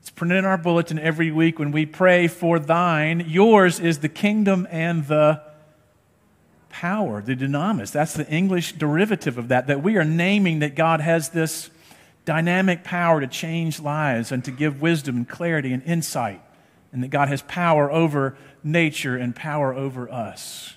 It's 0.00 0.10
printed 0.10 0.38
in 0.38 0.44
our 0.44 0.58
bulletin 0.58 0.98
every 0.98 1.30
week 1.30 1.58
when 1.58 1.72
we 1.72 1.86
pray 1.86 2.28
for 2.28 2.58
thine. 2.58 3.24
Yours 3.26 3.80
is 3.80 3.98
the 3.98 4.08
kingdom 4.08 4.66
and 4.70 5.06
the 5.06 5.42
power, 6.70 7.20
the 7.20 7.36
dunamis. 7.36 7.92
That's 7.92 8.14
the 8.14 8.28
English 8.28 8.72
derivative 8.72 9.38
of 9.38 9.48
that, 9.48 9.66
that 9.66 9.82
we 9.82 9.96
are 9.96 10.04
naming 10.04 10.60
that 10.60 10.74
God 10.74 11.00
has 11.00 11.30
this 11.30 11.70
dynamic 12.24 12.84
power 12.84 13.20
to 13.20 13.26
change 13.26 13.80
lives 13.80 14.30
and 14.30 14.44
to 14.44 14.50
give 14.50 14.80
wisdom 14.80 15.16
and 15.16 15.28
clarity 15.28 15.72
and 15.72 15.82
insight, 15.82 16.40
and 16.92 17.02
that 17.02 17.08
God 17.08 17.28
has 17.28 17.42
power 17.42 17.90
over 17.90 18.36
nature 18.62 19.16
and 19.16 19.34
power 19.34 19.74
over 19.74 20.08
us 20.10 20.74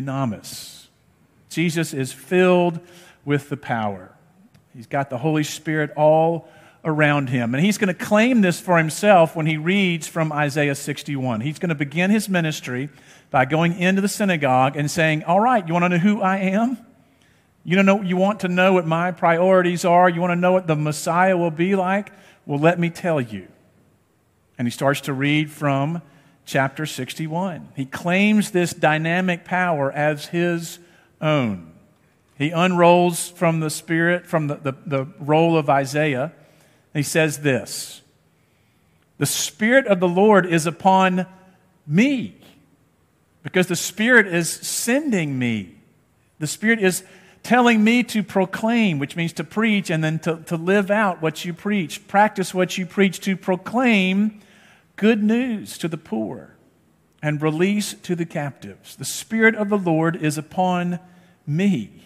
dunamis. 0.00 0.86
Jesus 1.48 1.94
is 1.94 2.12
filled 2.12 2.80
with 3.24 3.48
the 3.48 3.56
power. 3.56 4.12
He's 4.74 4.86
got 4.86 5.10
the 5.10 5.18
Holy 5.18 5.42
Spirit 5.42 5.90
all 5.96 6.48
around 6.84 7.30
him. 7.30 7.54
And 7.54 7.64
he's 7.64 7.78
going 7.78 7.88
to 7.88 7.94
claim 7.94 8.42
this 8.42 8.60
for 8.60 8.78
himself 8.78 9.34
when 9.34 9.46
he 9.46 9.56
reads 9.56 10.06
from 10.06 10.32
Isaiah 10.32 10.74
61. 10.74 11.40
He's 11.40 11.58
going 11.58 11.70
to 11.70 11.74
begin 11.74 12.10
his 12.10 12.28
ministry 12.28 12.88
by 13.30 13.44
going 13.44 13.78
into 13.78 14.00
the 14.00 14.08
synagogue 14.08 14.76
and 14.76 14.90
saying, 14.90 15.24
All 15.24 15.40
right, 15.40 15.66
you 15.66 15.72
want 15.72 15.84
to 15.84 15.88
know 15.88 15.98
who 15.98 16.20
I 16.20 16.38
am? 16.38 16.78
You, 17.64 17.82
know, 17.82 18.02
you 18.02 18.16
want 18.16 18.40
to 18.40 18.48
know 18.48 18.74
what 18.74 18.86
my 18.86 19.10
priorities 19.10 19.84
are? 19.84 20.08
You 20.08 20.20
want 20.20 20.30
to 20.30 20.36
know 20.36 20.52
what 20.52 20.68
the 20.68 20.76
Messiah 20.76 21.36
will 21.36 21.50
be 21.50 21.74
like? 21.74 22.12
Well, 22.46 22.60
let 22.60 22.78
me 22.78 22.90
tell 22.90 23.20
you. 23.20 23.48
And 24.56 24.68
he 24.68 24.70
starts 24.70 25.00
to 25.02 25.12
read 25.12 25.50
from 25.50 26.00
chapter 26.46 26.86
61. 26.86 27.68
He 27.76 27.84
claims 27.84 28.52
this 28.52 28.72
dynamic 28.72 29.44
power 29.44 29.92
as 29.92 30.26
his 30.26 30.78
own. 31.20 31.72
He 32.38 32.50
unrolls 32.50 33.28
from 33.28 33.60
the 33.60 33.70
Spirit, 33.70 34.26
from 34.26 34.46
the, 34.46 34.56
the, 34.56 34.74
the 34.86 35.06
roll 35.18 35.58
of 35.58 35.68
Isaiah. 35.68 36.32
He 36.94 37.02
says 37.02 37.40
this 37.40 38.02
The 39.18 39.26
Spirit 39.26 39.86
of 39.86 40.00
the 40.00 40.08
Lord 40.08 40.46
is 40.46 40.66
upon 40.66 41.26
me, 41.86 42.36
because 43.42 43.66
the 43.66 43.76
Spirit 43.76 44.26
is 44.26 44.50
sending 44.50 45.38
me. 45.38 45.74
The 46.38 46.46
Spirit 46.46 46.80
is 46.80 47.02
telling 47.42 47.82
me 47.82 48.02
to 48.02 48.22
proclaim, 48.22 48.98
which 48.98 49.16
means 49.16 49.32
to 49.34 49.44
preach, 49.44 49.88
and 49.88 50.04
then 50.04 50.18
to, 50.20 50.36
to 50.46 50.56
live 50.56 50.90
out 50.90 51.22
what 51.22 51.44
you 51.44 51.54
preach, 51.54 52.06
practice 52.06 52.52
what 52.52 52.76
you 52.76 52.84
preach, 52.84 53.20
to 53.20 53.36
proclaim 53.36 54.40
good 54.96 55.22
news 55.22 55.78
to 55.78 55.88
the 55.88 55.96
poor 55.96 56.56
and 57.22 57.42
release 57.42 57.94
to 57.94 58.14
the 58.14 58.26
captives. 58.26 58.96
The 58.96 59.04
Spirit 59.04 59.54
of 59.54 59.68
the 59.68 59.78
Lord 59.78 60.16
is 60.16 60.36
upon 60.38 60.98
me. 61.46 62.04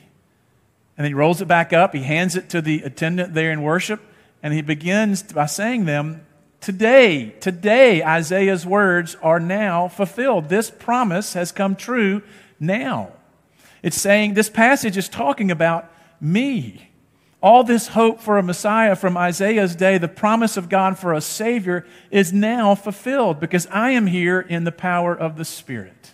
And 0.96 1.06
he 1.06 1.14
rolls 1.14 1.40
it 1.40 1.48
back 1.48 1.72
up, 1.72 1.94
he 1.94 2.02
hands 2.02 2.36
it 2.36 2.50
to 2.50 2.60
the 2.60 2.82
attendant 2.82 3.32
there 3.32 3.50
in 3.50 3.62
worship, 3.62 4.00
and 4.42 4.52
he 4.52 4.62
begins 4.62 5.22
by 5.22 5.46
saying 5.46 5.86
them, 5.86 6.26
Today, 6.60 7.30
today, 7.40 8.04
Isaiah's 8.04 8.66
words 8.66 9.16
are 9.22 9.40
now 9.40 9.88
fulfilled. 9.88 10.50
This 10.50 10.70
promise 10.70 11.32
has 11.32 11.52
come 11.52 11.74
true 11.74 12.22
now. 12.58 13.12
It's 13.82 13.98
saying, 13.98 14.34
this 14.34 14.50
passage 14.50 14.98
is 14.98 15.08
talking 15.08 15.50
about 15.50 15.90
me. 16.20 16.89
All 17.42 17.64
this 17.64 17.88
hope 17.88 18.20
for 18.20 18.36
a 18.36 18.42
Messiah 18.42 18.94
from 18.94 19.16
Isaiah's 19.16 19.74
day, 19.74 19.96
the 19.96 20.08
promise 20.08 20.56
of 20.56 20.68
God 20.68 20.98
for 20.98 21.14
a 21.14 21.22
Savior, 21.22 21.86
is 22.10 22.32
now 22.32 22.74
fulfilled 22.74 23.40
because 23.40 23.66
I 23.70 23.92
am 23.92 24.08
here 24.08 24.40
in 24.40 24.64
the 24.64 24.72
power 24.72 25.16
of 25.16 25.36
the 25.36 25.44
Spirit. 25.44 26.12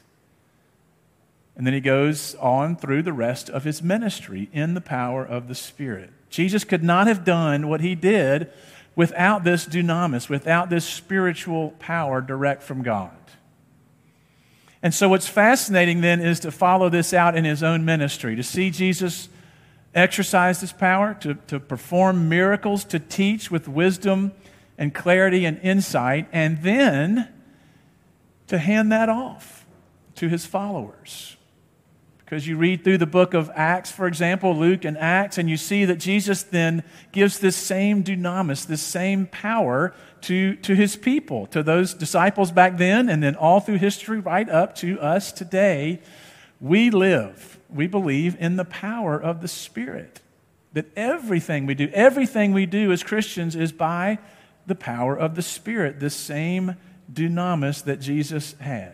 And 1.56 1.66
then 1.66 1.74
he 1.74 1.80
goes 1.80 2.34
on 2.36 2.76
through 2.76 3.02
the 3.02 3.12
rest 3.12 3.50
of 3.50 3.64
his 3.64 3.82
ministry 3.82 4.48
in 4.52 4.74
the 4.74 4.80
power 4.80 5.24
of 5.24 5.48
the 5.48 5.54
Spirit. 5.54 6.10
Jesus 6.28 6.64
could 6.64 6.84
not 6.84 7.06
have 7.06 7.24
done 7.24 7.68
what 7.68 7.80
he 7.80 7.94
did 7.94 8.50
without 8.94 9.42
this 9.42 9.66
dunamis, 9.66 10.28
without 10.28 10.70
this 10.70 10.84
spiritual 10.84 11.70
power 11.78 12.20
direct 12.20 12.62
from 12.62 12.82
God. 12.82 13.10
And 14.82 14.94
so, 14.94 15.08
what's 15.08 15.26
fascinating 15.26 16.02
then 16.02 16.20
is 16.20 16.38
to 16.40 16.52
follow 16.52 16.88
this 16.88 17.12
out 17.12 17.36
in 17.36 17.44
his 17.44 17.62
own 17.62 17.84
ministry, 17.84 18.36
to 18.36 18.42
see 18.42 18.70
Jesus 18.70 19.28
exercise 19.96 20.60
this 20.60 20.72
power, 20.72 21.14
to, 21.20 21.34
to 21.46 21.58
perform 21.58 22.28
miracles, 22.28 22.84
to 22.84 22.98
teach 22.98 23.50
with 23.50 23.66
wisdom 23.66 24.32
and 24.78 24.94
clarity 24.94 25.44
and 25.44 25.58
insight, 25.60 26.28
and 26.32 26.62
then 26.62 27.28
to 28.46 28.58
hand 28.58 28.92
that 28.92 29.08
off 29.08 29.66
to 30.14 30.28
his 30.28 30.46
followers. 30.46 31.36
Because 32.18 32.46
you 32.48 32.56
read 32.56 32.82
through 32.82 32.98
the 32.98 33.06
book 33.06 33.34
of 33.34 33.50
Acts, 33.54 33.92
for 33.92 34.08
example, 34.08 34.54
Luke 34.56 34.84
and 34.84 34.98
Acts, 34.98 35.38
and 35.38 35.48
you 35.48 35.56
see 35.56 35.84
that 35.84 36.00
Jesus 36.00 36.42
then 36.42 36.82
gives 37.12 37.38
this 37.38 37.54
same 37.56 38.02
dunamis, 38.02 38.66
this 38.66 38.82
same 38.82 39.26
power 39.26 39.94
to, 40.22 40.56
to 40.56 40.74
his 40.74 40.96
people, 40.96 41.46
to 41.46 41.62
those 41.62 41.94
disciples 41.94 42.50
back 42.50 42.78
then, 42.78 43.08
and 43.08 43.22
then 43.22 43.36
all 43.36 43.60
through 43.60 43.78
history, 43.78 44.18
right 44.18 44.48
up 44.48 44.74
to 44.76 45.00
us 45.00 45.30
today. 45.30 46.00
We 46.60 46.90
live 46.90 47.56
we 47.68 47.86
believe 47.86 48.36
in 48.38 48.56
the 48.56 48.64
power 48.64 49.20
of 49.20 49.40
the 49.40 49.48
Spirit. 49.48 50.20
That 50.72 50.86
everything 50.96 51.66
we 51.66 51.74
do, 51.74 51.88
everything 51.92 52.52
we 52.52 52.66
do 52.66 52.92
as 52.92 53.02
Christians 53.02 53.56
is 53.56 53.72
by 53.72 54.18
the 54.66 54.74
power 54.74 55.16
of 55.16 55.34
the 55.34 55.42
Spirit, 55.42 56.00
the 56.00 56.10
same 56.10 56.76
dunamis 57.12 57.84
that 57.84 58.00
Jesus 58.00 58.54
had. 58.60 58.92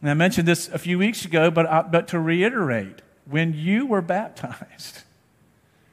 And 0.00 0.10
I 0.10 0.14
mentioned 0.14 0.46
this 0.46 0.68
a 0.68 0.78
few 0.78 0.98
weeks 0.98 1.24
ago, 1.24 1.50
but, 1.50 1.66
uh, 1.66 1.84
but 1.90 2.08
to 2.08 2.20
reiterate, 2.20 3.02
when 3.28 3.54
you 3.54 3.86
were 3.86 4.02
baptized, 4.02 5.02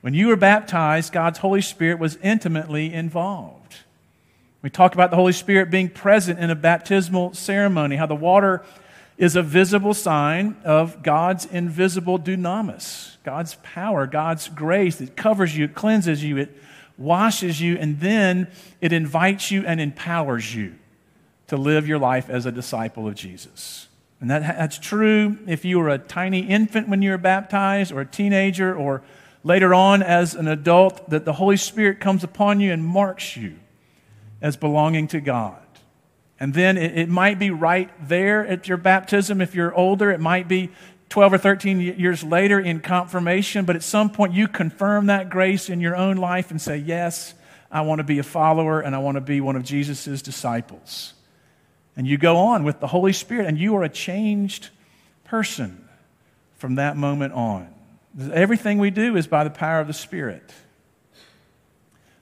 when 0.01 0.13
you 0.13 0.27
were 0.27 0.35
baptized, 0.35 1.11
God's 1.11 1.39
Holy 1.39 1.61
Spirit 1.61 1.99
was 1.99 2.17
intimately 2.17 2.93
involved. 2.93 3.77
We 4.61 4.69
talk 4.69 4.93
about 4.93 5.09
the 5.09 5.17
Holy 5.17 5.33
Spirit 5.33 5.71
being 5.71 5.89
present 5.89 6.39
in 6.39 6.49
a 6.49 6.55
baptismal 6.55 7.33
ceremony, 7.33 7.95
how 7.95 8.05
the 8.05 8.15
water 8.15 8.63
is 9.17 9.35
a 9.35 9.43
visible 9.43 9.93
sign 9.93 10.57
of 10.63 11.03
God's 11.03 11.45
invisible 11.45 12.19
dunamis, 12.19 13.17
God's 13.23 13.55
power, 13.63 14.07
God's 14.07 14.49
grace 14.49 14.97
that 14.97 15.15
covers 15.15 15.55
you, 15.55 15.65
it 15.65 15.75
cleanses 15.75 16.23
you, 16.23 16.37
it 16.37 16.57
washes 16.97 17.61
you, 17.61 17.77
and 17.77 17.99
then 17.99 18.47
it 18.81 18.91
invites 18.91 19.51
you 19.51 19.63
and 19.65 19.79
empowers 19.79 20.53
you 20.53 20.75
to 21.47 21.57
live 21.57 21.87
your 21.87 21.99
life 21.99 22.29
as 22.29 22.45
a 22.45 22.51
disciple 22.51 23.07
of 23.07 23.15
Jesus. 23.15 23.87
And 24.19 24.29
that, 24.31 24.41
that's 24.41 24.79
true 24.79 25.37
if 25.47 25.65
you 25.65 25.79
were 25.79 25.89
a 25.89 25.97
tiny 25.97 26.39
infant 26.39 26.87
when 26.87 27.01
you 27.01 27.11
were 27.11 27.17
baptized, 27.17 27.91
or 27.91 28.01
a 28.01 28.05
teenager, 28.05 28.75
or 28.75 29.03
later 29.43 29.73
on 29.73 30.01
as 30.01 30.33
an 30.33 30.47
adult, 30.47 31.09
that 31.09 31.25
the 31.25 31.33
Holy 31.33 31.57
Spirit 31.57 31.99
comes 31.99 32.23
upon 32.23 32.59
you 32.59 32.71
and 32.71 32.83
marks 32.83 33.35
you 33.35 33.57
as 34.41 34.55
belonging 34.55 35.07
to 35.09 35.19
God. 35.19 35.62
And 36.43 36.53
then 36.53 36.77
it, 36.77 36.97
it 36.97 37.07
might 37.07 37.39
be 37.39 37.51
right 37.51 37.89
there 38.05 38.45
at 38.45 38.67
your 38.67 38.75
baptism 38.75 39.39
if 39.39 39.55
you're 39.55 39.73
older. 39.73 40.11
It 40.11 40.19
might 40.19 40.49
be 40.49 40.71
12 41.07 41.31
or 41.31 41.37
13 41.37 41.79
years 41.79 42.21
later 42.21 42.59
in 42.59 42.81
confirmation, 42.81 43.63
but 43.63 43.77
at 43.77 43.81
some 43.81 44.09
point 44.09 44.33
you 44.33 44.49
confirm 44.49 45.05
that 45.05 45.29
grace 45.29 45.69
in 45.69 45.79
your 45.79 45.95
own 45.95 46.17
life 46.17 46.51
and 46.51 46.61
say, 46.61 46.75
Yes, 46.75 47.33
I 47.71 47.79
want 47.79 47.99
to 47.99 48.03
be 48.03 48.19
a 48.19 48.23
follower 48.23 48.81
and 48.81 48.93
I 48.93 48.97
want 48.97 49.15
to 49.15 49.21
be 49.21 49.39
one 49.39 49.55
of 49.55 49.63
Jesus' 49.63 50.21
disciples. 50.21 51.13
And 51.95 52.05
you 52.05 52.17
go 52.17 52.35
on 52.35 52.65
with 52.65 52.81
the 52.81 52.87
Holy 52.87 53.13
Spirit, 53.13 53.47
and 53.47 53.57
you 53.57 53.77
are 53.77 53.83
a 53.85 53.89
changed 53.89 54.69
person 55.23 55.87
from 56.57 56.75
that 56.75 56.97
moment 56.97 57.31
on. 57.35 57.73
Everything 58.33 58.79
we 58.79 58.89
do 58.89 59.15
is 59.15 59.27
by 59.27 59.45
the 59.45 59.49
power 59.49 59.79
of 59.79 59.87
the 59.87 59.93
Spirit. 59.93 60.53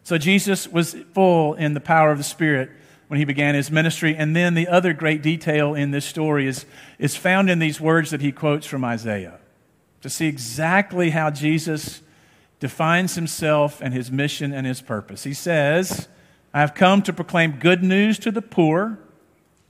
So 0.04 0.20
Jesus 0.20 0.68
was 0.68 0.96
full 1.16 1.56
in 1.56 1.74
the 1.74 1.80
power 1.80 2.12
of 2.12 2.20
the 2.20 2.24
Spirit 2.24 2.70
when 3.12 3.18
he 3.18 3.26
began 3.26 3.56
his 3.56 3.70
ministry. 3.70 4.16
And 4.16 4.34
then 4.34 4.54
the 4.54 4.70
other 4.70 4.94
great 4.94 5.22
detail 5.22 5.74
in 5.74 5.92
this 5.92 6.06
story 6.06 6.48
is, 6.48 6.66
is 6.98 7.18
found 7.18 7.50
in 7.50 7.60
these 7.60 7.82
words 7.82 8.12
that 8.12 8.22
he 8.22 8.32
quotes 8.32 8.66
from 8.66 8.86
Isaiah 8.86 9.38
to 10.00 10.10
see 10.10 10.28
exactly 10.28 11.10
how 11.10 11.30
Jesus 11.30 12.02
defines 12.62 13.16
himself 13.16 13.82
and 13.82 13.94
his 13.94 14.10
mission 14.10 14.54
and 14.54 14.66
his 14.66 14.80
purpose. 14.80 15.26
He 15.26 15.34
says, 15.34 16.08
I 16.54 16.62
have 16.62 16.74
come 16.74 17.02
to 17.02 17.12
proclaim 17.12 17.60
good 17.60 17.84
news 17.84 18.18
to 18.20 18.32
the 18.32 18.42
poor, 18.42 18.98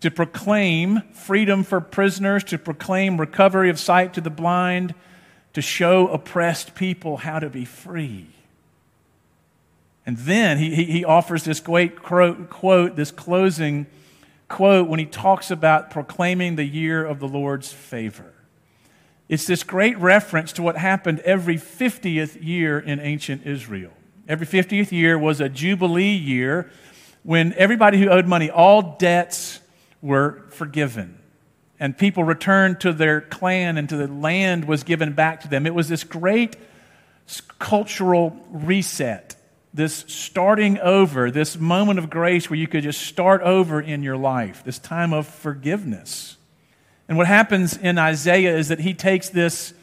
to 0.01 0.11
proclaim 0.11 1.01
freedom 1.11 1.63
for 1.63 1.81
prisoners, 1.81 2.43
to 2.43 2.59
proclaim 2.59 3.19
recovery 3.19 3.71
of 3.71 3.79
sight 3.79 4.13
to 4.13 4.21
the 4.21 4.29
blind, 4.29 4.93
to 5.53 5.63
show 5.63 6.09
oppressed 6.09 6.75
people 6.75 7.17
how 7.17 7.39
to 7.39 7.49
be 7.49 7.65
free. 7.65 8.27
And 10.05 10.17
then 10.17 10.57
he, 10.57 10.85
he 10.85 11.05
offers 11.05 11.43
this 11.43 11.59
great 11.59 12.01
quote, 12.01 12.95
this 12.95 13.11
closing 13.11 13.85
quote, 14.47 14.87
when 14.87 14.99
he 14.99 15.05
talks 15.05 15.51
about 15.51 15.91
proclaiming 15.91 16.55
the 16.55 16.65
year 16.65 17.05
of 17.05 17.19
the 17.19 17.27
Lord's 17.27 17.71
favor. 17.71 18.33
It's 19.29 19.47
this 19.47 19.63
great 19.63 19.97
reference 19.97 20.51
to 20.53 20.61
what 20.61 20.75
happened 20.75 21.19
every 21.19 21.55
50th 21.55 22.43
year 22.43 22.79
in 22.79 22.99
ancient 22.99 23.45
Israel. 23.45 23.91
Every 24.27 24.45
50th 24.45 24.91
year 24.91 25.17
was 25.17 25.39
a 25.39 25.47
Jubilee 25.47 26.15
year 26.15 26.69
when 27.23 27.53
everybody 27.53 27.99
who 27.99 28.09
owed 28.09 28.25
money, 28.25 28.49
all 28.49 28.97
debts 28.97 29.59
were 30.01 30.43
forgiven. 30.49 31.19
And 31.79 31.97
people 31.97 32.23
returned 32.23 32.79
to 32.81 32.93
their 32.93 33.21
clan 33.21 33.77
and 33.77 33.87
to 33.89 33.97
the 33.97 34.07
land 34.07 34.65
was 34.65 34.83
given 34.83 35.13
back 35.13 35.41
to 35.41 35.47
them. 35.47 35.65
It 35.65 35.73
was 35.73 35.87
this 35.89 36.03
great 36.03 36.55
cultural 37.59 38.37
reset, 38.51 39.35
this 39.73 40.03
starting 40.07 40.77
over, 40.79 41.31
this 41.31 41.57
moment 41.57 41.97
of 41.97 42.09
grace 42.09 42.49
where 42.49 42.59
you 42.59 42.67
could 42.67 42.83
just 42.83 43.01
start 43.01 43.41
over 43.41 43.79
in 43.79 44.03
your 44.03 44.17
life, 44.17 44.63
this 44.63 44.79
time 44.79 45.13
of 45.13 45.27
forgiveness. 45.27 46.37
And 47.07 47.17
what 47.17 47.27
happens 47.27 47.77
in 47.77 47.97
Isaiah 47.97 48.55
is 48.55 48.67
that 48.67 48.79
he 48.79 48.93
takes 48.93 49.29
this 49.29 49.73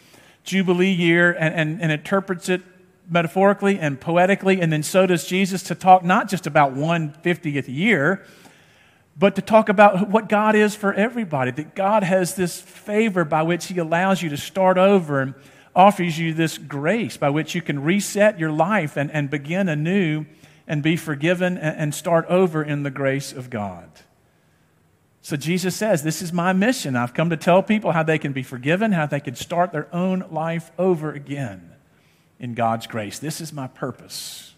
Jubilee 0.45 0.91
year 0.93 1.33
and, 1.33 1.55
and, 1.55 1.83
and 1.83 1.93
interprets 1.93 2.49
it 2.49 2.63
metaphorically 3.11 3.79
and 3.79 4.01
poetically, 4.01 4.61
and 4.61 4.73
then 4.73 4.83
so 4.83 5.07
does 5.07 5.27
Jesus 5.27 5.63
to 5.65 5.75
talk 5.75 6.05
not 6.05 6.29
just 6.29 6.47
about 6.47 6.73
one 6.73 7.13
50th 7.25 7.69
year, 7.69 8.25
but 9.17 9.35
to 9.35 9.43
talk 9.43 9.69
about 9.69 10.09
what 10.11 10.29
God 10.29 10.55
is 10.55 10.75
for 10.75 10.93
everybody. 10.95 11.51
That 11.51 11.75
God 11.75 12.03
has 12.03 12.35
this 12.35 12.61
favor 12.61 13.25
by 13.25 13.43
which 13.43 13.67
He 13.67 13.79
allows 13.79 14.23
you 14.23 14.29
to 14.29 14.37
start 14.37 14.79
over 14.79 15.21
and 15.21 15.35
offers 15.79 16.19
you 16.19 16.35
this 16.35 16.59
grace 16.59 17.17
by 17.17 17.31
which 17.31 17.55
you 17.55 17.63
can 17.63 17.81
reset 17.81 18.37
your 18.37 18.51
life 18.51 18.97
and, 18.97 19.13
and 19.13 19.31
begin 19.31 19.69
anew 19.69 20.27
and 20.67 20.83
be 20.83 20.97
forgiven 20.97 21.57
and, 21.57 21.77
and 21.79 21.95
start 21.95 22.27
over 22.27 22.65
in 22.65 22.83
the 22.83 22.91
grace 22.91 23.33
of 23.33 23.49
God. 23.49 23.89
So 25.23 25.37
Jesus 25.37 25.77
says, 25.77 26.03
This 26.03 26.21
is 26.21 26.33
my 26.33 26.53
mission. 26.53 26.97
I've 26.97 27.15
come 27.15 27.31
to 27.31 27.37
tell 27.37 27.63
people 27.63 27.93
how 27.93 28.03
they 28.03 28.19
can 28.19 28.33
be 28.33 28.43
forgiven, 28.43 28.91
how 28.91 29.07
they 29.07 29.21
can 29.21 29.37
start 29.37 29.71
their 29.71 29.95
own 29.95 30.25
life 30.33 30.73
over 30.79 31.13
again 31.13 31.71
in 32.41 32.55
God's 32.55 32.89
grace. 32.89 33.21
This 33.21 33.41
is 33.41 33.53
my 33.53 33.69
purpose. 33.69 34.55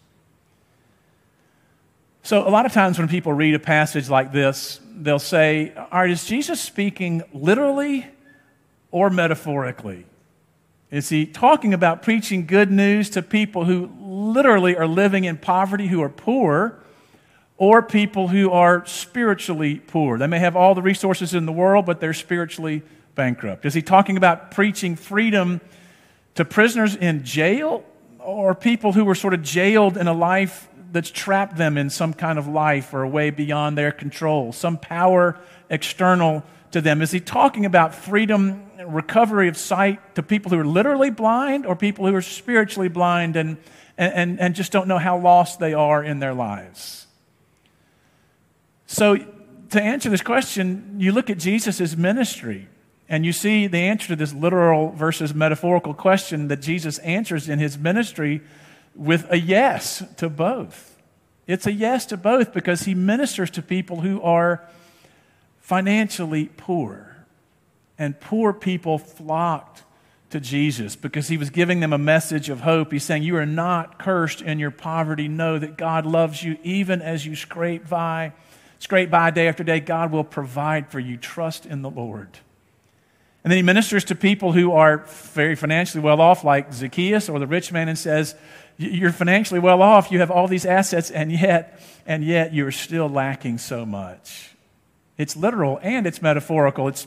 So, 2.23 2.47
a 2.47 2.51
lot 2.51 2.65
of 2.65 2.73
times 2.73 2.99
when 2.99 3.09
people 3.09 3.35
read 3.35 3.55
a 3.55 3.59
passage 3.59 4.09
like 4.09 4.33
this, 4.33 4.81
they'll 4.97 5.19
say, 5.19 5.75
All 5.77 6.01
right, 6.01 6.11
is 6.11 6.25
Jesus 6.25 6.63
speaking 6.63 7.23
literally 7.35 8.07
or 8.91 9.11
metaphorically? 9.11 10.07
Is 10.91 11.09
he 11.09 11.25
talking 11.25 11.73
about 11.73 12.03
preaching 12.03 12.47
good 12.47 12.71
news 12.71 13.11
to 13.11 13.23
people 13.23 13.65
who 13.65 13.91
literally 14.01 14.77
are 14.77 14.89
living 14.89 15.25
in 15.25 15.37
poverty, 15.37 15.87
who 15.87 16.03
are 16.03 16.09
poor, 16.09 16.81
or 17.57 17.81
people 17.81 18.29
who 18.29 18.51
are 18.51 18.85
spiritually 18.87 19.77
poor? 19.77 20.19
They 20.19 20.27
may 20.27 20.41
have 20.41 20.57
all 20.57 20.75
the 20.75 20.83
resources 20.83 21.33
in 21.33 21.47
the 21.47 21.53
world, 21.53 21.87
but 21.87 22.01
they're 22.01 22.13
spiritually 22.13 22.83
bankrupt. 23.15 23.65
Is 23.65 23.75
he 23.75 23.83
talking 23.83 24.17
about 24.17 24.51
preaching 24.51 24.97
freedom 24.97 25.61
to 26.35 26.45
prisoners 26.45 26.97
in 26.97 27.23
jail 27.23 27.85
or 28.19 28.55
people 28.55 28.93
who 28.93 29.05
were 29.05 29.15
sort 29.15 29.35
of 29.35 29.43
jailed 29.43 29.97
in 29.97 30.09
a 30.09 30.13
life 30.13 30.69
that's 30.93 31.11
trapped 31.11 31.57
them 31.57 31.79
in 31.79 31.89
some 31.89 32.13
kind 32.13 32.39
of 32.39 32.49
life 32.49 32.93
or 32.93 33.03
a 33.03 33.09
way 33.09 33.31
beyond 33.31 33.79
their 33.79 33.93
control, 33.93 34.53
some 34.53 34.77
power 34.77 35.39
external 35.69 36.43
to 36.73 36.81
them? 36.81 37.01
Is 37.01 37.13
he 37.13 37.21
talking 37.21 37.65
about 37.65 37.95
freedom, 37.95 38.70
recovery 38.87 39.49
of 39.49 39.57
sight 39.57 40.15
to 40.15 40.23
people 40.23 40.51
who 40.51 40.59
are 40.59 40.67
literally 40.67 41.11
blind 41.11 41.67
or 41.67 41.77
people 41.77 42.07
who 42.07 42.15
are 42.15 42.23
spiritually 42.23 42.89
blind 42.89 43.37
and, 43.37 43.57
and, 43.99 44.41
and 44.41 44.55
just 44.55 44.73
don't 44.73 44.89
know 44.89 44.99
how 44.99 45.19
lost 45.19 45.59
they 45.59 45.75
are 45.75 46.03
in 46.03 46.21
their 46.21 46.35
lives? 46.35 47.07
So, 48.87 49.19
to 49.71 49.81
answer 49.81 50.11
this 50.11 50.23
question, 50.23 50.97
you 50.99 51.13
look 51.13 51.31
at 51.31 51.39
Jesus' 51.39 51.97
ministry. 51.97 52.69
And 53.09 53.27
you 53.27 53.33
see 53.33 53.67
the 53.67 53.79
answer 53.79 54.07
to 54.09 54.17
this 54.17 54.33
literal 54.33 54.93
versus 54.93 55.35
metaphorical 55.35 55.95
question 55.95 56.47
that 56.47 56.63
Jesus 56.63 56.99
answers 56.99 57.49
in 57.49 57.59
his 57.59 57.77
ministry 57.77 58.41
with 58.95 59.27
a 59.31 59.39
yes 59.39 60.05
to 60.19 60.29
both. 60.29 60.97
It's 61.49 61.67
a 61.67 61.73
yes 61.73 62.07
to 62.07 62.17
both 62.17 62.53
because 62.55 62.83
he 62.83 62.95
ministers 62.95 63.51
to 63.51 63.63
people 63.63 64.01
who 64.01 64.23
are 64.23 64.65
financially 65.59 66.51
poor. 66.57 67.10
And 68.01 68.19
poor 68.19 68.55
people 68.55 68.97
flocked 68.97 69.83
to 70.31 70.41
Jesus 70.41 70.97
because 70.97 71.29
he 71.29 71.37
was 71.37 71.51
giving 71.51 71.81
them 71.81 71.93
a 71.93 71.99
message 71.99 72.49
of 72.49 72.63
hope. 72.63 72.93
He's 72.93 73.05
saying, 73.05 73.25
You 73.25 73.37
are 73.37 73.45
not 73.45 73.99
cursed 73.99 74.41
in 74.41 74.59
your 74.59 74.71
poverty. 74.71 75.29
Know 75.29 75.59
that 75.59 75.77
God 75.77 76.07
loves 76.07 76.43
you 76.43 76.57
even 76.63 77.03
as 77.03 77.27
you 77.27 77.37
scrape 77.37 77.91
by, 77.91 78.33
scrape 78.79 79.11
by 79.11 79.31
day 79.31 79.49
after 79.49 79.63
day. 79.63 79.81
God 79.81 80.13
will 80.13 80.25
provide 80.25 80.89
for 80.89 80.99
you. 80.99 81.19
Trust 81.19 81.67
in 81.67 81.83
the 81.83 81.91
Lord. 81.91 82.39
And 83.45 83.51
then 83.51 83.59
he 83.59 83.63
ministers 83.63 84.05
to 84.05 84.15
people 84.15 84.53
who 84.53 84.73
are 84.73 85.05
very 85.07 85.55
financially 85.55 86.03
well 86.03 86.23
off, 86.23 86.43
like 86.43 86.73
Zacchaeus 86.73 87.29
or 87.29 87.39
the 87.39 87.47
rich 87.47 87.71
man, 87.71 87.91
and 87.91 87.99
says, 87.99 88.35
You're 88.79 89.13
financially 89.13 89.61
well 89.61 89.83
off, 89.83 90.11
you 90.11 90.21
have 90.21 90.31
all 90.31 90.49
these 90.49 90.65
assets, 90.65 91.11
and 91.11 91.31
yet, 91.31 91.79
and 92.07 92.25
yet 92.25 92.55
you're 92.55 92.73
still 92.73 93.11
lacking 93.11 93.59
so 93.59 93.85
much. 93.85 94.57
It's 95.19 95.37
literal 95.37 95.79
and 95.83 96.07
it's 96.07 96.23
metaphorical. 96.23 96.89
It's, 96.89 97.07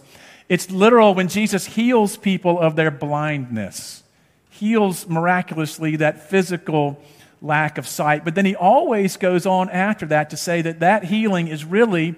it's 0.50 0.70
literal 0.70 1.16
when 1.16 1.28
Jesus 1.28 1.66
heals 1.66 2.18
people 2.18 2.60
of 2.60 2.76
their 2.76 2.92
blindness, 2.92 4.04
heals 4.50 5.08
miraculously 5.08 5.96
that 5.98 6.30
physical 6.30 7.02
lack 7.42 7.78
of 7.78 7.88
sight. 7.88 8.24
But 8.24 8.36
then 8.36 8.46
he 8.46 8.56
always 8.56 9.18
goes 9.18 9.46
on 9.46 9.70
after 9.70 10.06
that 10.08 10.30
to 10.32 10.38
say 10.38 10.62
that 10.62 10.80
that 10.80 11.06
healing 11.06 11.48
is 11.48 11.66
really 11.66 12.16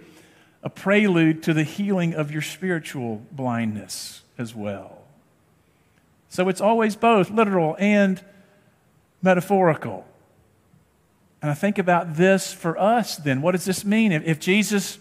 a 0.63 0.69
prelude 0.69 1.43
to 1.43 1.53
the 1.53 1.63
healing 1.63 2.13
of 2.13 2.31
your 2.31 2.41
spiritual 2.41 3.21
blindness 3.31 4.21
as 4.37 4.55
well. 4.55 5.03
So 6.29 6.49
it's 6.49 6.61
always 6.61 6.95
both 6.95 7.29
literal 7.29 7.75
and 7.79 8.21
metaphorical. 9.21 10.05
And 11.41 11.51
I 11.51 11.53
think 11.53 11.77
about 11.77 12.15
this 12.15 12.51
for 12.51 12.77
us 12.79 13.17
then. 13.17 13.41
What 13.41 13.51
does 13.51 13.65
this 13.65 13.85
mean? 13.85 14.11
If, 14.11 14.25
if 14.25 14.39
Jesus 14.39 14.97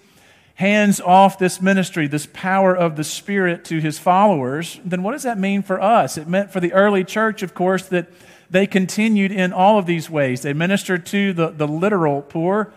hands 0.54 1.00
off 1.00 1.38
this 1.38 1.60
ministry, 1.60 2.06
this 2.06 2.28
power 2.32 2.74
of 2.74 2.96
the 2.96 3.04
Spirit 3.04 3.64
to 3.66 3.80
his 3.80 3.98
followers, 3.98 4.80
then 4.84 5.02
what 5.02 5.12
does 5.12 5.24
that 5.24 5.38
mean 5.38 5.62
for 5.62 5.80
us? 5.80 6.16
It 6.16 6.28
meant 6.28 6.52
for 6.52 6.60
the 6.60 6.72
early 6.72 7.04
church, 7.04 7.42
of 7.42 7.54
course, 7.54 7.86
that 7.88 8.08
they 8.50 8.66
continued 8.66 9.32
in 9.32 9.52
all 9.52 9.78
of 9.78 9.86
these 9.86 10.08
ways. 10.08 10.42
They 10.42 10.52
ministered 10.52 11.06
to 11.06 11.32
the, 11.32 11.48
the 11.48 11.66
literal 11.66 12.22
poor, 12.22 12.72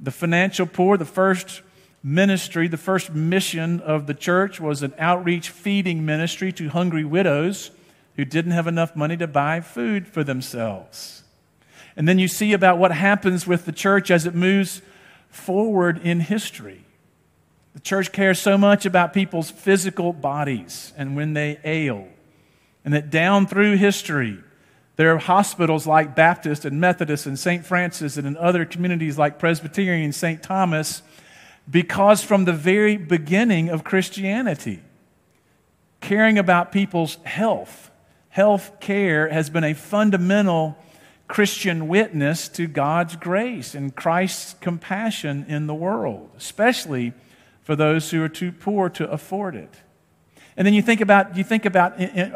the 0.00 0.10
financial 0.10 0.66
poor, 0.66 0.96
the 0.96 1.04
first 1.04 1.60
ministry, 2.02 2.68
the 2.68 2.78
first 2.78 3.12
mission 3.12 3.80
of 3.80 4.06
the 4.06 4.14
church 4.14 4.58
was 4.58 4.82
an 4.82 4.94
outreach 4.98 5.50
feeding 5.50 6.06
ministry 6.06 6.52
to 6.52 6.70
hungry 6.70 7.04
widows 7.04 7.70
who 8.16 8.24
didn't 8.24 8.52
have 8.52 8.66
enough 8.66 8.96
money 8.96 9.16
to 9.18 9.26
buy 9.26 9.60
food 9.60 10.08
for 10.08 10.24
themselves. 10.24 11.22
And 11.96 12.08
then 12.08 12.18
you 12.18 12.28
see 12.28 12.54
about 12.54 12.78
what 12.78 12.92
happens 12.92 13.46
with 13.46 13.66
the 13.66 13.72
church 13.72 14.10
as 14.10 14.24
it 14.24 14.34
moves 14.34 14.80
forward 15.28 15.98
in 15.98 16.20
history. 16.20 16.84
The 17.74 17.80
church 17.80 18.12
cares 18.12 18.40
so 18.40 18.58
much 18.58 18.84
about 18.84 19.12
people's 19.12 19.50
physical 19.50 20.12
bodies 20.12 20.92
and 20.96 21.14
when 21.14 21.34
they 21.34 21.58
ail. 21.64 22.08
And 22.84 22.94
that 22.94 23.10
down 23.10 23.46
through 23.46 23.76
history, 23.76 24.38
there 24.96 25.14
are 25.14 25.18
hospitals 25.18 25.86
like 25.86 26.16
Baptist 26.16 26.64
and 26.64 26.80
Methodist 26.80 27.26
and 27.26 27.38
St. 27.38 27.64
Francis 27.64 28.16
and 28.16 28.26
in 28.26 28.36
other 28.36 28.64
communities 28.64 29.16
like 29.16 29.38
Presbyterian, 29.38 30.04
and 30.04 30.14
St. 30.14 30.42
Thomas, 30.42 31.02
because 31.70 32.22
from 32.22 32.44
the 32.44 32.52
very 32.52 32.96
beginning 32.96 33.68
of 33.68 33.84
Christianity, 33.84 34.80
caring 36.00 36.38
about 36.38 36.72
people's 36.72 37.16
health, 37.24 37.90
health 38.30 38.80
care 38.80 39.28
has 39.28 39.48
been 39.48 39.64
a 39.64 39.74
fundamental 39.74 40.76
Christian 41.28 41.86
witness 41.86 42.48
to 42.48 42.66
God's 42.66 43.14
grace 43.14 43.74
and 43.74 43.94
Christ's 43.94 44.54
compassion 44.60 45.46
in 45.48 45.66
the 45.66 45.74
world, 45.74 46.30
especially 46.36 47.12
for 47.62 47.76
those 47.76 48.10
who 48.10 48.22
are 48.22 48.28
too 48.28 48.52
poor 48.52 48.88
to 48.90 49.10
afford 49.10 49.54
it. 49.54 49.74
And 50.56 50.66
then 50.66 50.74
you 50.74 50.82
think 50.82 51.00
about, 51.00 51.36
you 51.36 51.44
think 51.44 51.64
about 51.64 51.94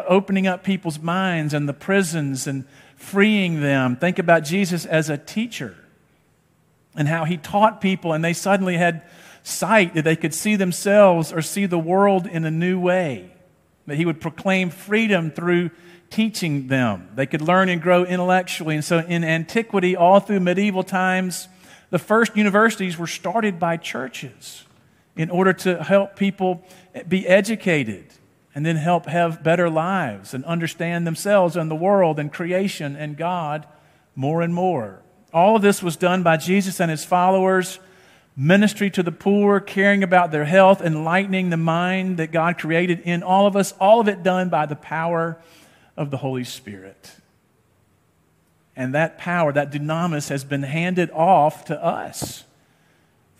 opening 0.08 0.46
up 0.46 0.64
people's 0.64 0.98
minds 0.98 1.52
and 1.52 1.68
the 1.68 1.74
prisons 1.74 2.46
and 2.46 2.64
freeing 2.96 3.60
them. 3.60 3.96
Think 3.96 4.18
about 4.18 4.44
Jesus 4.44 4.86
as 4.86 5.10
a 5.10 5.18
teacher 5.18 5.76
and 6.94 7.08
how 7.08 7.24
he 7.24 7.36
taught 7.36 7.80
people 7.80 8.12
and 8.12 8.24
they 8.24 8.32
suddenly 8.32 8.76
had 8.76 9.02
sight, 9.42 9.94
that 9.94 10.04
they 10.04 10.16
could 10.16 10.32
see 10.32 10.56
themselves 10.56 11.32
or 11.32 11.42
see 11.42 11.66
the 11.66 11.78
world 11.78 12.26
in 12.26 12.44
a 12.44 12.50
new 12.50 12.80
way. 12.80 13.30
That 13.86 13.96
he 13.96 14.06
would 14.06 14.20
proclaim 14.20 14.70
freedom 14.70 15.30
through 15.30 15.70
teaching 16.08 16.68
them. 16.68 17.08
They 17.14 17.26
could 17.26 17.42
learn 17.42 17.68
and 17.68 17.82
grow 17.82 18.04
intellectually. 18.04 18.76
And 18.76 18.84
so 18.84 19.00
in 19.00 19.22
antiquity, 19.22 19.96
all 19.96 20.20
through 20.20 20.40
medieval 20.40 20.82
times, 20.82 21.48
the 21.90 21.98
first 21.98 22.36
universities 22.36 22.96
were 22.96 23.06
started 23.06 23.58
by 23.58 23.76
churches 23.76 24.64
in 25.16 25.30
order 25.30 25.52
to 25.52 25.82
help 25.82 26.16
people 26.16 26.64
be 27.06 27.26
educated 27.26 28.06
and 28.54 28.64
then 28.64 28.76
help 28.76 29.06
have 29.06 29.42
better 29.42 29.68
lives 29.68 30.34
and 30.34 30.44
understand 30.44 31.06
themselves 31.06 31.56
and 31.56 31.70
the 31.70 31.76
world 31.76 32.18
and 32.18 32.32
creation 32.32 32.96
and 32.96 33.16
God 33.16 33.66
more 34.14 34.42
and 34.42 34.54
more. 34.54 35.02
All 35.32 35.56
of 35.56 35.62
this 35.62 35.82
was 35.82 35.96
done 35.96 36.22
by 36.22 36.36
Jesus 36.36 36.80
and 36.80 36.90
his 36.90 37.04
followers 37.04 37.78
ministry 38.36 38.90
to 38.90 39.02
the 39.02 39.12
poor, 39.12 39.60
caring 39.60 40.02
about 40.02 40.30
their 40.30 40.44
health, 40.44 40.80
enlightening 40.80 41.50
the 41.50 41.56
mind 41.56 42.16
that 42.18 42.32
God 42.32 42.58
created 42.58 43.00
in 43.00 43.22
all 43.22 43.46
of 43.46 43.56
us, 43.56 43.72
all 43.80 44.00
of 44.00 44.08
it 44.08 44.22
done 44.22 44.48
by 44.48 44.66
the 44.66 44.76
power 44.76 45.38
of 45.96 46.10
the 46.10 46.16
Holy 46.16 46.44
Spirit. 46.44 47.12
And 48.76 48.94
that 48.94 49.18
power, 49.18 49.52
that 49.52 49.70
dunamis, 49.70 50.30
has 50.30 50.42
been 50.42 50.64
handed 50.64 51.10
off 51.12 51.66
to 51.66 51.82
us. 51.82 52.44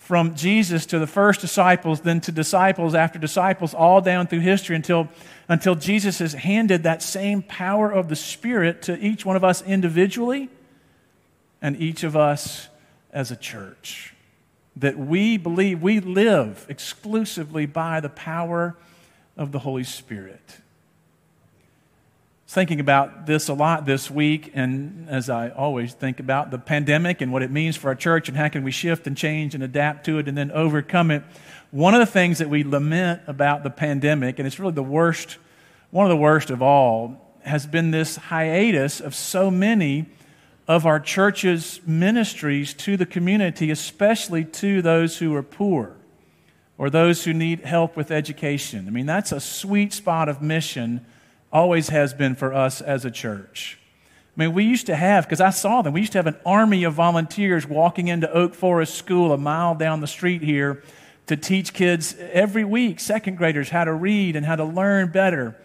From 0.05 0.35
Jesus 0.35 0.85
to 0.87 0.99
the 0.99 1.07
first 1.07 1.41
disciples, 1.41 2.03
then 2.03 2.21
to 2.21 2.31
disciples 2.31 2.95
after 2.95 3.19
disciples, 3.19 3.73
all 3.73 4.03
down 4.03 4.27
through 4.27 4.41
history 4.41 4.77
until, 4.77 5.09
until 5.49 5.75
Jesus 5.75 6.19
has 6.19 6.35
handed 6.35 6.83
that 6.83 7.03
same 7.03 7.41
power 7.41 7.91
of 7.91 8.11
the 8.11 8.17
Spirit 8.17 8.83
to 8.83 8.99
each 8.99 9.25
one 9.25 9.35
of 9.35 9.43
us 9.43 9.63
individually 9.63 10.51
and 11.63 11.81
each 11.81 12.05
of 12.05 12.17
us 12.17 12.69
as 13.15 13.31
a 13.31 13.37
church 13.37 14.13
that 14.77 14.99
we 14.99 15.39
believe 15.39 15.81
we 15.81 16.01
live 16.01 16.67
exclusively 16.69 17.65
by 17.65 18.01
the 18.01 18.11
power 18.11 18.77
of 19.39 19.53
the 19.53 19.61
Holy 19.61 19.85
Spirit. 19.85 20.59
Thinking 22.55 22.79
about 22.79 23.27
this 23.27 23.49
a 23.49 23.53
lot 23.53 23.85
this 23.85 24.09
week, 24.09 24.53
and 24.55 25.09
as 25.11 25.29
I 25.29 25.49
always 25.49 25.93
think 25.93 26.21
about 26.21 26.53
the 26.53 26.59
pandemic 26.59 27.21
and 27.21 27.33
what 27.33 27.43
it 27.43 27.51
means 27.51 27.77
for 27.77 27.89
our 27.89 27.97
church, 27.97 28.29
and 28.29 28.39
how 28.39 28.49
can 28.49 28.63
we 28.63 28.71
shift 28.71 29.09
and 29.09 29.17
change 29.17 29.57
and 29.57 29.65
adapt 29.65 30.07
to 30.07 30.19
it 30.19 30.29
and 30.29 30.39
then 30.39 30.53
overcome 30.53 31.11
it. 31.11 31.25
One 31.73 31.95
of 31.95 31.99
the 31.99 32.07
things 32.07 32.39
that 32.39 32.49
we 32.49 32.63
lament 32.63 33.23
about 33.27 33.65
the 33.65 33.71
pandemic, 33.71 34.39
and 34.39 34.47
it's 34.47 34.61
really 34.61 34.73
the 34.73 34.85
worst, 34.85 35.39
one 35.91 36.07
of 36.07 36.11
the 36.11 36.17
worst 36.17 36.51
of 36.51 36.63
all, 36.63 37.37
has 37.43 37.67
been 37.67 37.91
this 37.91 38.15
hiatus 38.15 39.01
of 39.01 39.17
so 39.17 39.51
many 39.51 40.07
of 40.69 40.87
our 40.87 41.01
church's 41.01 41.81
ministries 41.85 42.73
to 42.75 42.97
the 42.97 43.05
community, 43.05 43.73
especially 43.73 44.45
to 44.45 44.81
those 44.81 45.19
who 45.19 45.35
are 45.35 45.43
poor 45.43 45.97
or 46.79 46.89
those 46.89 47.25
who 47.25 47.35
need 47.35 47.65
help 47.65 47.97
with 47.97 48.13
education. 48.13 48.87
I 48.87 48.91
mean, 48.91 49.07
that's 49.07 49.33
a 49.33 49.41
sweet 49.41 49.93
spot 49.93 50.29
of 50.29 50.41
mission, 50.41 51.05
always 51.55 51.89
has 51.89 52.13
been 52.13 52.35
for 52.35 52.53
us 52.53 52.81
as 52.81 53.05
a 53.05 53.11
church. 53.11 53.79
I 54.37 54.41
mean, 54.41 54.53
we 54.53 54.65
used 54.65 54.87
to 54.87 54.97
have, 54.97 55.25
because 55.25 55.41
I 55.41 55.51
saw 55.51 55.81
them, 55.81 55.93
we 55.93 56.01
used 56.01 56.13
to 56.13 56.19
have 56.19 56.27
an 56.27 56.37
army 56.45 56.83
of 56.83 56.95
volunteers 56.95 57.67
walking 57.67 58.09
into 58.09 58.31
Oak 58.33 58.55
Forest 58.55 58.97
School 58.97 59.33
a 59.33 59.39
mile 59.39 59.77
down 59.77 60.01
the 60.01 60.09
street 60.09 60.43
here 60.43 60.83
to 61.29 61.37
teach 61.37 61.73
kids 61.73 62.17
every 62.19 62.65
week, 62.65 62.99
second 62.99 63.37
graders, 63.37 63.71
how 63.71 63.85
to 63.85 63.93
read 63.95 64.35
and 64.35 64.45
how 64.45 64.57
to 64.57 64.65
learn 64.65 65.13
better. 65.13 65.57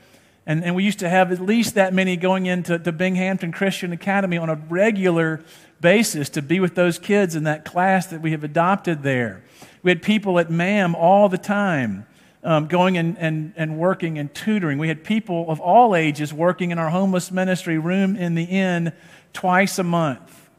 And, 0.46 0.64
and 0.64 0.76
we 0.76 0.84
used 0.84 1.00
to 1.00 1.10
have 1.10 1.32
at 1.32 1.40
least 1.40 1.76
that 1.76 1.94
many 1.94 2.16
going 2.16 2.46
into 2.46 2.78
to 2.78 2.92
Binghampton 2.92 3.52
Christian 3.52 3.92
Academy 3.92 4.38
on 4.38 4.50
a 4.50 4.56
regular 4.56 5.44
basis 5.82 6.30
to 6.30 6.42
be 6.44 6.60
with 6.60 6.76
those 6.76 7.00
kids 7.00 7.36
in 7.36 7.44
that 7.44 7.66
class 7.66 8.06
that 8.08 8.22
we 8.22 8.32
have 8.32 8.44
adopted 8.44 9.02
there. 9.02 9.42
We 9.82 9.90
had 9.90 10.04
people 10.04 10.38
at 10.40 10.52
MAM 10.52 10.94
all 10.94 11.28
the 11.28 11.38
time 11.38 12.06
um, 12.44 12.68
going 12.68 12.98
and, 12.98 13.18
and, 13.18 13.54
and 13.56 13.78
working 13.78 14.18
and 14.18 14.34
tutoring. 14.34 14.78
We 14.78 14.88
had 14.88 15.04
people 15.04 15.50
of 15.50 15.60
all 15.60 15.96
ages 15.96 16.34
working 16.34 16.72
in 16.72 16.80
our 16.80 16.90
homeless 16.90 17.32
ministry 17.32 17.78
room 17.78 18.16
in 18.16 18.36
the 18.36 18.44
inn 18.44 18.94
twice 19.34 19.80
a 19.80 19.84
month. 19.84 20.50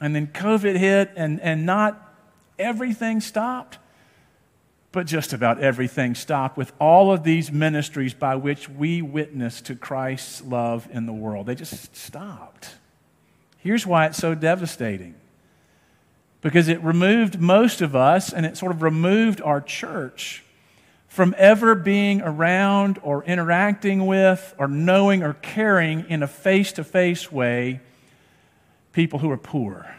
And 0.00 0.14
then 0.14 0.28
COVID 0.28 0.76
hit, 0.76 1.10
and, 1.16 1.40
and 1.40 1.66
not 1.66 2.14
everything 2.58 3.20
stopped 3.20 3.78
but 4.90 5.06
just 5.06 5.32
about 5.32 5.60
everything 5.60 6.14
stopped 6.14 6.56
with 6.56 6.72
all 6.80 7.12
of 7.12 7.22
these 7.22 7.52
ministries 7.52 8.14
by 8.14 8.34
which 8.34 8.68
we 8.68 9.02
witness 9.02 9.60
to 9.62 9.74
Christ's 9.74 10.42
love 10.42 10.88
in 10.90 11.06
the 11.06 11.12
world. 11.12 11.46
They 11.46 11.54
just 11.54 11.94
stopped. 11.94 12.74
Here's 13.58 13.86
why 13.86 14.06
it's 14.06 14.18
so 14.18 14.34
devastating 14.34 15.14
because 16.40 16.68
it 16.68 16.82
removed 16.82 17.40
most 17.40 17.80
of 17.80 17.94
us 17.94 18.32
and 18.32 18.46
it 18.46 18.56
sort 18.56 18.72
of 18.72 18.82
removed 18.82 19.42
our 19.42 19.60
church 19.60 20.44
from 21.08 21.34
ever 21.36 21.74
being 21.74 22.20
around 22.22 23.00
or 23.02 23.24
interacting 23.24 24.06
with 24.06 24.54
or 24.58 24.68
knowing 24.68 25.22
or 25.22 25.34
caring 25.34 26.08
in 26.08 26.22
a 26.22 26.28
face 26.28 26.72
to 26.72 26.84
face 26.84 27.32
way 27.32 27.80
people 28.92 29.18
who 29.18 29.30
are 29.30 29.38
poor, 29.38 29.96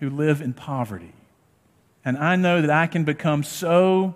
who 0.00 0.08
live 0.08 0.40
in 0.40 0.54
poverty 0.54 1.12
and 2.08 2.16
I 2.16 2.36
know 2.36 2.62
that 2.62 2.70
I 2.70 2.86
can 2.86 3.04
become 3.04 3.42
so 3.42 4.14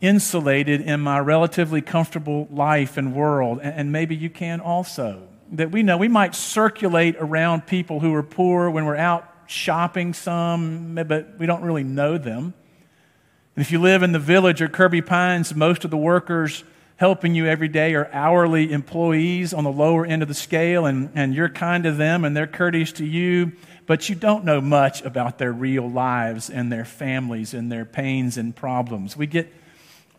insulated 0.00 0.80
in 0.80 0.98
my 1.00 1.18
relatively 1.20 1.82
comfortable 1.82 2.48
life 2.50 2.96
and 2.96 3.14
world, 3.14 3.60
and 3.62 3.92
maybe 3.92 4.16
you 4.16 4.30
can 4.30 4.60
also. 4.60 5.28
That 5.52 5.70
we 5.70 5.82
know 5.82 5.98
we 5.98 6.08
might 6.08 6.34
circulate 6.34 7.16
around 7.18 7.66
people 7.66 8.00
who 8.00 8.14
are 8.14 8.22
poor 8.22 8.70
when 8.70 8.86
we're 8.86 8.96
out 8.96 9.30
shopping 9.46 10.14
some, 10.14 10.94
but 10.94 11.38
we 11.38 11.44
don't 11.44 11.62
really 11.62 11.84
know 11.84 12.16
them. 12.16 12.54
And 13.56 13.64
if 13.64 13.72
you 13.72 13.80
live 13.80 14.02
in 14.02 14.12
the 14.12 14.18
village 14.18 14.62
or 14.62 14.68
Kirby 14.68 15.02
Pines, 15.02 15.54
most 15.54 15.84
of 15.84 15.90
the 15.90 15.96
workers 15.96 16.62
helping 16.96 17.34
you 17.34 17.46
every 17.46 17.68
day 17.68 17.94
are 17.94 18.08
hourly 18.12 18.72
employees 18.72 19.52
on 19.52 19.64
the 19.64 19.72
lower 19.72 20.06
end 20.06 20.22
of 20.22 20.28
the 20.28 20.34
scale, 20.34 20.86
and, 20.86 21.10
and 21.14 21.34
you're 21.34 21.48
kind 21.48 21.84
to 21.84 21.92
them 21.92 22.24
and 22.24 22.36
they're 22.36 22.46
courteous 22.46 22.92
to 22.92 23.04
you 23.04 23.52
but 23.86 24.08
you 24.08 24.14
don't 24.14 24.44
know 24.44 24.60
much 24.60 25.02
about 25.02 25.38
their 25.38 25.52
real 25.52 25.88
lives 25.88 26.50
and 26.50 26.70
their 26.70 26.84
families 26.84 27.54
and 27.54 27.70
their 27.70 27.84
pains 27.84 28.36
and 28.36 28.54
problems. 28.54 29.16
We 29.16 29.26
get, 29.26 29.52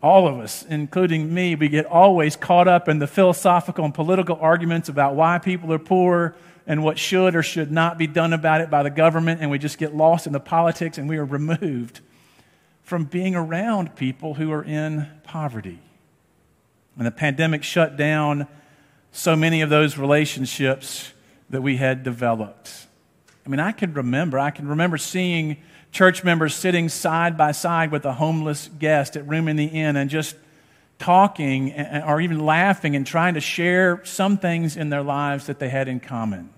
all 0.02 0.26
of 0.26 0.38
us, 0.38 0.64
including 0.68 1.32
me, 1.32 1.54
we 1.54 1.68
get 1.68 1.84
always 1.84 2.34
caught 2.34 2.66
up 2.66 2.88
in 2.88 2.98
the 2.98 3.06
philosophical 3.06 3.84
and 3.84 3.92
political 3.92 4.38
arguments 4.40 4.88
about 4.88 5.14
why 5.14 5.38
people 5.38 5.72
are 5.72 5.78
poor 5.78 6.34
and 6.66 6.82
what 6.82 6.98
should 6.98 7.34
or 7.34 7.42
should 7.42 7.70
not 7.70 7.98
be 7.98 8.06
done 8.06 8.32
about 8.32 8.60
it 8.60 8.70
by 8.70 8.82
the 8.82 8.90
government, 8.90 9.40
and 9.40 9.50
we 9.50 9.58
just 9.58 9.78
get 9.78 9.94
lost 9.94 10.26
in 10.26 10.32
the 10.32 10.40
politics 10.40 10.98
and 10.98 11.08
we 11.08 11.16
are 11.16 11.24
removed 11.24 12.00
from 12.88 13.04
being 13.04 13.36
around 13.36 13.94
people 13.96 14.32
who 14.32 14.50
are 14.50 14.64
in 14.64 15.06
poverty. 15.22 15.78
And 16.96 17.06
the 17.06 17.10
pandemic 17.10 17.62
shut 17.62 17.98
down 17.98 18.48
so 19.12 19.36
many 19.36 19.60
of 19.60 19.68
those 19.68 19.98
relationships 19.98 21.12
that 21.50 21.60
we 21.60 21.76
had 21.76 22.02
developed. 22.02 22.86
I 23.44 23.50
mean, 23.50 23.60
I 23.60 23.72
can 23.72 23.92
remember, 23.92 24.38
I 24.38 24.50
can 24.50 24.66
remember 24.66 24.96
seeing 24.96 25.58
church 25.92 26.24
members 26.24 26.54
sitting 26.54 26.88
side 26.88 27.36
by 27.36 27.52
side 27.52 27.92
with 27.92 28.06
a 28.06 28.14
homeless 28.14 28.70
guest 28.78 29.16
at 29.16 29.28
Room 29.28 29.48
in 29.48 29.56
the 29.56 29.66
Inn 29.66 29.96
and 29.96 30.08
just 30.08 30.34
talking 30.98 31.74
or 32.06 32.22
even 32.22 32.40
laughing 32.40 32.96
and 32.96 33.06
trying 33.06 33.34
to 33.34 33.40
share 33.40 34.02
some 34.06 34.38
things 34.38 34.78
in 34.78 34.88
their 34.88 35.02
lives 35.02 35.44
that 35.48 35.58
they 35.58 35.68
had 35.68 35.88
in 35.88 36.00
common. 36.00 36.48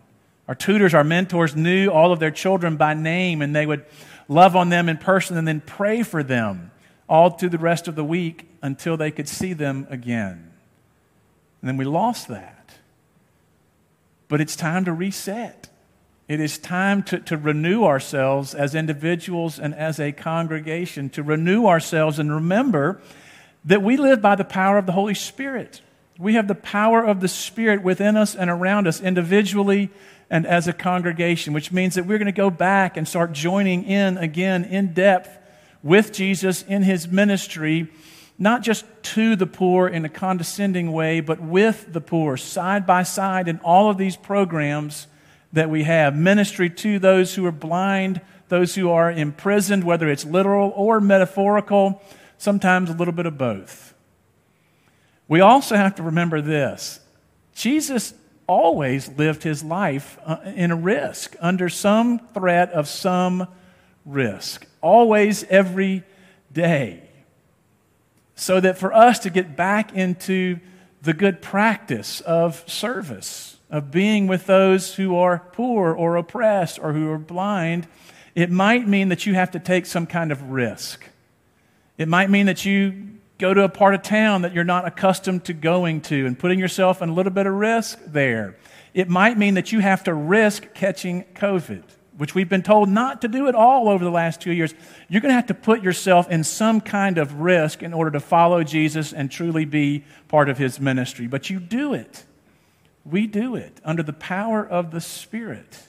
Our 0.47 0.55
tutors, 0.55 0.95
our 0.95 1.05
mentors 1.05 1.57
knew 1.57 1.89
all 1.89 2.13
of 2.13 2.21
their 2.21 2.31
children 2.31 2.77
by 2.77 2.95
name 2.95 3.43
and 3.43 3.55
they 3.55 3.67
would 3.67 3.85
love 4.31 4.55
on 4.55 4.69
them 4.69 4.89
in 4.89 4.97
person 4.97 5.37
and 5.37 5.47
then 5.47 5.61
pray 5.61 6.05
for 6.05 6.23
them 6.23 6.71
all 7.09 7.31
through 7.31 7.49
the 7.49 7.59
rest 7.59 7.89
of 7.89 7.97
the 7.97 8.05
week 8.05 8.49
until 8.63 8.97
they 8.97 9.11
could 9.11 9.29
see 9.29 9.53
them 9.53 9.87
again. 9.91 10.53
And 11.61 11.69
then 11.69 11.77
we 11.77 11.85
lost 11.85 12.29
that. 12.29 12.77
But 14.29 14.41
it's 14.41 14.55
time 14.55 14.85
to 14.85 14.93
reset. 14.93 15.69
It 16.29 16.39
is 16.39 16.59
time 16.59 17.03
to, 17.05 17.19
to 17.19 17.37
renew 17.37 17.83
ourselves 17.83 18.55
as 18.55 18.77
individuals 18.77 19.59
and 19.59 19.75
as 19.75 19.99
a 19.99 20.13
congregation, 20.13 21.11
to 21.11 21.25
renew 21.25 21.67
ourselves 21.67 22.21
and 22.21 22.33
remember 22.33 23.03
that 23.65 23.83
we 23.83 23.97
live 23.97 24.23
by 24.23 24.37
the 24.37 24.45
power 24.45 24.79
of 24.79 24.87
the 24.87 24.93
Holy 24.93 25.15
Spirit. 25.15 25.83
We 26.19 26.35
have 26.35 26.47
the 26.47 26.55
power 26.55 27.05
of 27.05 27.21
the 27.21 27.27
Spirit 27.27 27.83
within 27.83 28.17
us 28.17 28.37
and 28.37 28.49
around 28.49 28.87
us 28.87 29.01
individually 29.01 29.91
and 30.31 30.47
as 30.47 30.69
a 30.69 30.73
congregation, 30.73 31.53
which 31.53 31.73
means 31.73 31.97
that 31.97 32.07
we're 32.07 32.19
going 32.19 32.27
to 32.27 32.33
go 32.33 32.51
back 32.51 32.97
and 32.97 33.07
start 33.07 33.33
joining 33.33 33.83
in 33.85 34.17
again 34.17 34.65
in 34.65 34.95
depth 34.95 35.37
with 35.83 36.13
Jesus 36.13 36.63
in 36.63 36.83
his 36.83 37.09
ministry, 37.09 37.89
not 38.39 38.63
just 38.63 38.85
to 39.03 39.35
the 39.35 39.47
poor 39.47 39.89
in 39.89 40.05
a 40.05 40.09
condescending 40.09 40.93
way, 40.93 41.21
but 41.21 41.41
with 41.41 41.93
the 41.93 42.01
poor, 42.01 42.37
side 42.37 42.87
by 42.87 43.03
side 43.03 43.49
in 43.49 43.59
all 43.59 43.91
of 43.91 43.99
these 43.99 44.17
programs 44.17 45.09
that 45.53 45.69
we 45.69 45.83
have 45.83 46.15
ministry 46.15 46.71
to 46.71 47.01
those 47.01 47.35
who 47.35 47.45
are 47.45 47.53
blind, 47.53 48.21
those 48.49 48.77
who 48.77 48.89
are 48.89 49.11
imprisoned, 49.11 49.83
whether 49.83 50.09
it's 50.09 50.25
literal 50.25 50.73
or 50.77 51.01
metaphorical, 51.01 52.01
sometimes 52.39 52.89
a 52.89 52.95
little 52.95 53.13
bit 53.13 53.27
of 53.27 53.37
both. 53.37 53.95
We 55.27 55.41
also 55.41 55.77
have 55.77 55.97
to 55.97 56.03
remember 56.03 56.41
this 56.41 57.01
Jesus 57.55 58.15
always 58.51 59.09
lived 59.11 59.45
his 59.45 59.63
life 59.63 60.19
uh, 60.27 60.39
in 60.45 60.73
a 60.73 60.77
risk, 60.77 61.37
under 61.41 61.69
some 61.69 62.19
threat 62.35 62.73
of 62.73 62.89
some 62.89 63.47
risk, 64.05 64.67
always, 64.81 65.45
every 65.45 66.03
day. 66.53 67.01
So 68.35 68.59
that 68.59 68.77
for 68.77 68.93
us 68.93 69.21
to 69.21 69.31
get 69.31 69.55
back 69.55 69.95
into 69.95 70.59
the 71.01 71.13
good 71.13 71.41
practice 71.41 72.21
of 72.23 72.69
service, 72.69 73.57
of 73.71 73.93
being 73.93 74.27
with 74.27 74.47
those 74.47 74.97
who 74.97 75.15
are 75.15 75.45
poor 75.53 75.95
or 75.95 76.17
oppressed 76.17 76.81
or 76.81 76.93
who 76.93 77.09
are 77.09 77.19
blind, 77.19 77.87
it 78.35 78.51
might 78.51 78.89
mean 78.89 79.11
that 79.11 79.27
you 79.27 79.35
have 79.35 79.53
to 79.53 79.61
take 79.61 79.87
some 79.87 80.09
kind 80.09 80.33
of 80.33 80.51
risk. 80.51 81.05
It 81.99 82.09
might 82.09 82.31
mean 82.31 82.47
that 82.47 82.65
you 82.65 83.20
go 83.41 83.55
to 83.55 83.65
a 83.65 83.69
part 83.69 83.95
of 83.95 84.03
town 84.03 84.43
that 84.43 84.53
you're 84.53 84.65
not 84.65 84.87
accustomed 84.87 85.45
to 85.47 85.55
going 85.55 86.03
to 86.03 86.27
and 86.27 86.39
putting 86.39 86.59
yourself 86.59 87.01
in 87.03 87.09
a 87.09 87.13
little 87.13 87.33
bit 87.33 87.47
of 87.47 87.55
risk 87.55 87.99
there. 88.07 88.57
It 88.93 89.09
might 89.09 89.39
mean 89.39 89.55
that 89.55 89.73
you 89.73 89.81
have 89.81 90.05
to 90.05 90.15
risk 90.15 90.75
catching 90.75 91.25
COVID, 91.35 91.83
which 92.19 92.35
we've 92.35 92.49
been 92.49 92.63
told 92.63 92.91
not 92.91 93.23
to 93.23 93.29
do 93.29 93.49
at 93.49 93.55
all 93.55 93.89
over 93.89 94.05
the 94.05 94.11
last 94.11 94.43
two 94.43 94.53
years. 94.53 94.75
You're 95.09 95.23
going 95.23 95.31
to 95.31 95.37
have 95.37 95.47
to 95.47 95.55
put 95.55 95.83
yourself 95.83 96.31
in 96.31 96.45
some 96.45 96.81
kind 96.83 97.17
of 97.17 97.41
risk 97.41 97.83
in 97.83 97.95
order 97.95 98.11
to 98.11 98.21
follow 98.21 98.63
Jesus 98.63 99.13
and 99.13 99.31
truly 99.31 99.65
be 99.65 100.05
part 100.29 100.51
of 100.51 100.59
his 100.59 100.79
ministry. 100.79 101.27
But 101.27 101.49
you 101.49 101.59
do 101.59 101.95
it. 101.95 102.25
We 103.07 103.27
do 103.27 103.55
it 103.55 103.81
under 103.85 104.03
the 104.03 104.13
power 104.13 104.67
of 104.67 104.91
the 104.91 105.01
Spirit. 105.01 105.81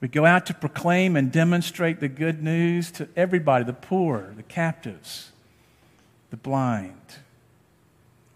We 0.00 0.08
go 0.08 0.24
out 0.24 0.46
to 0.46 0.54
proclaim 0.54 1.14
and 1.14 1.30
demonstrate 1.30 2.00
the 2.00 2.08
good 2.08 2.42
news 2.42 2.90
to 2.92 3.08
everybody 3.14 3.64
the 3.64 3.74
poor, 3.74 4.32
the 4.34 4.42
captives, 4.42 5.29
the 6.30 6.36
blind. 6.36 6.94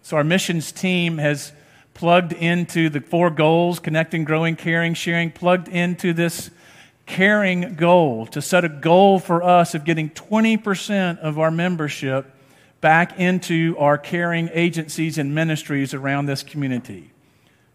So, 0.03 0.17
our 0.17 0.25
missions 0.25 0.73
team 0.73 1.19
has 1.19 1.53
plugged 1.95 2.33
into 2.33 2.91
the 2.91 3.01
four 3.01 3.31
goals 3.31 3.79
connecting, 3.79 4.25
growing, 4.25 4.57
caring, 4.57 4.95
sharing, 4.95 5.31
plugged 5.31 5.69
into 5.69 6.13
this 6.13 6.51
caring 7.07 7.75
goal 7.75 8.27
to 8.27 8.43
set 8.43 8.65
a 8.65 8.69
goal 8.69 9.19
for 9.19 9.43
us 9.43 9.75
of 9.75 9.85
getting 9.85 10.11
20% 10.11 11.19
of 11.19 11.39
our 11.39 11.51
membership 11.51 12.31
back 12.81 13.19
into 13.19 13.77
our 13.79 13.97
caring 13.97 14.51
agencies 14.53 15.17
and 15.17 15.35
ministries 15.35 15.95
around 15.95 16.27
this 16.27 16.43
community. 16.43 17.11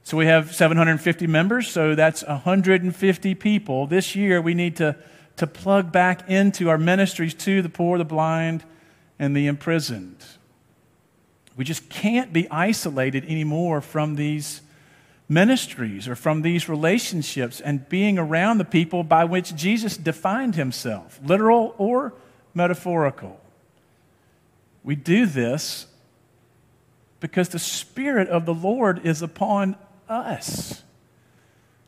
So 0.04 0.18
we 0.18 0.26
have 0.26 0.54
750 0.54 1.28
members, 1.28 1.68
so 1.68 1.96
that's 1.96 2.24
150 2.24 3.36
people. 3.36 3.88
This 3.88 4.16
year 4.16 4.42
we 4.42 4.54
need 4.54 4.76
to, 4.78 4.96
to 5.38 5.48
plug 5.48 5.92
back 5.92 6.30
into 6.30 6.70
our 6.70 6.78
ministries 6.78 7.34
to 7.36 7.62
the 7.62 7.70
poor, 7.70 7.98
the 7.98 8.06
blind, 8.06 8.64
and 9.20 9.36
the 9.36 9.48
imprisoned. 9.48 10.24
We 11.56 11.66
just 11.66 11.90
can't 11.90 12.32
be 12.32 12.50
isolated 12.50 13.26
anymore 13.26 13.82
from 13.82 14.16
these 14.16 14.62
ministries 15.28 16.08
or 16.08 16.16
from 16.16 16.42
these 16.42 16.68
relationships 16.68 17.62
and 17.62 17.88
being 17.90 18.18
around 18.18 18.58
the 18.58 18.66
people 18.66 19.04
by 19.04 19.26
which 19.26 19.56
Jesus 19.56 19.96
defined 19.98 20.56
himself, 20.56 21.20
literal 21.24 21.76
or 21.78 22.14
metaphorical. 22.54 23.40
We 24.84 24.96
do 24.96 25.26
this 25.26 25.86
because 27.20 27.50
the 27.50 27.60
Spirit 27.60 28.30
of 28.30 28.46
the 28.46 28.54
Lord 28.54 29.06
is 29.06 29.22
upon 29.22 29.76
us. 30.08 30.84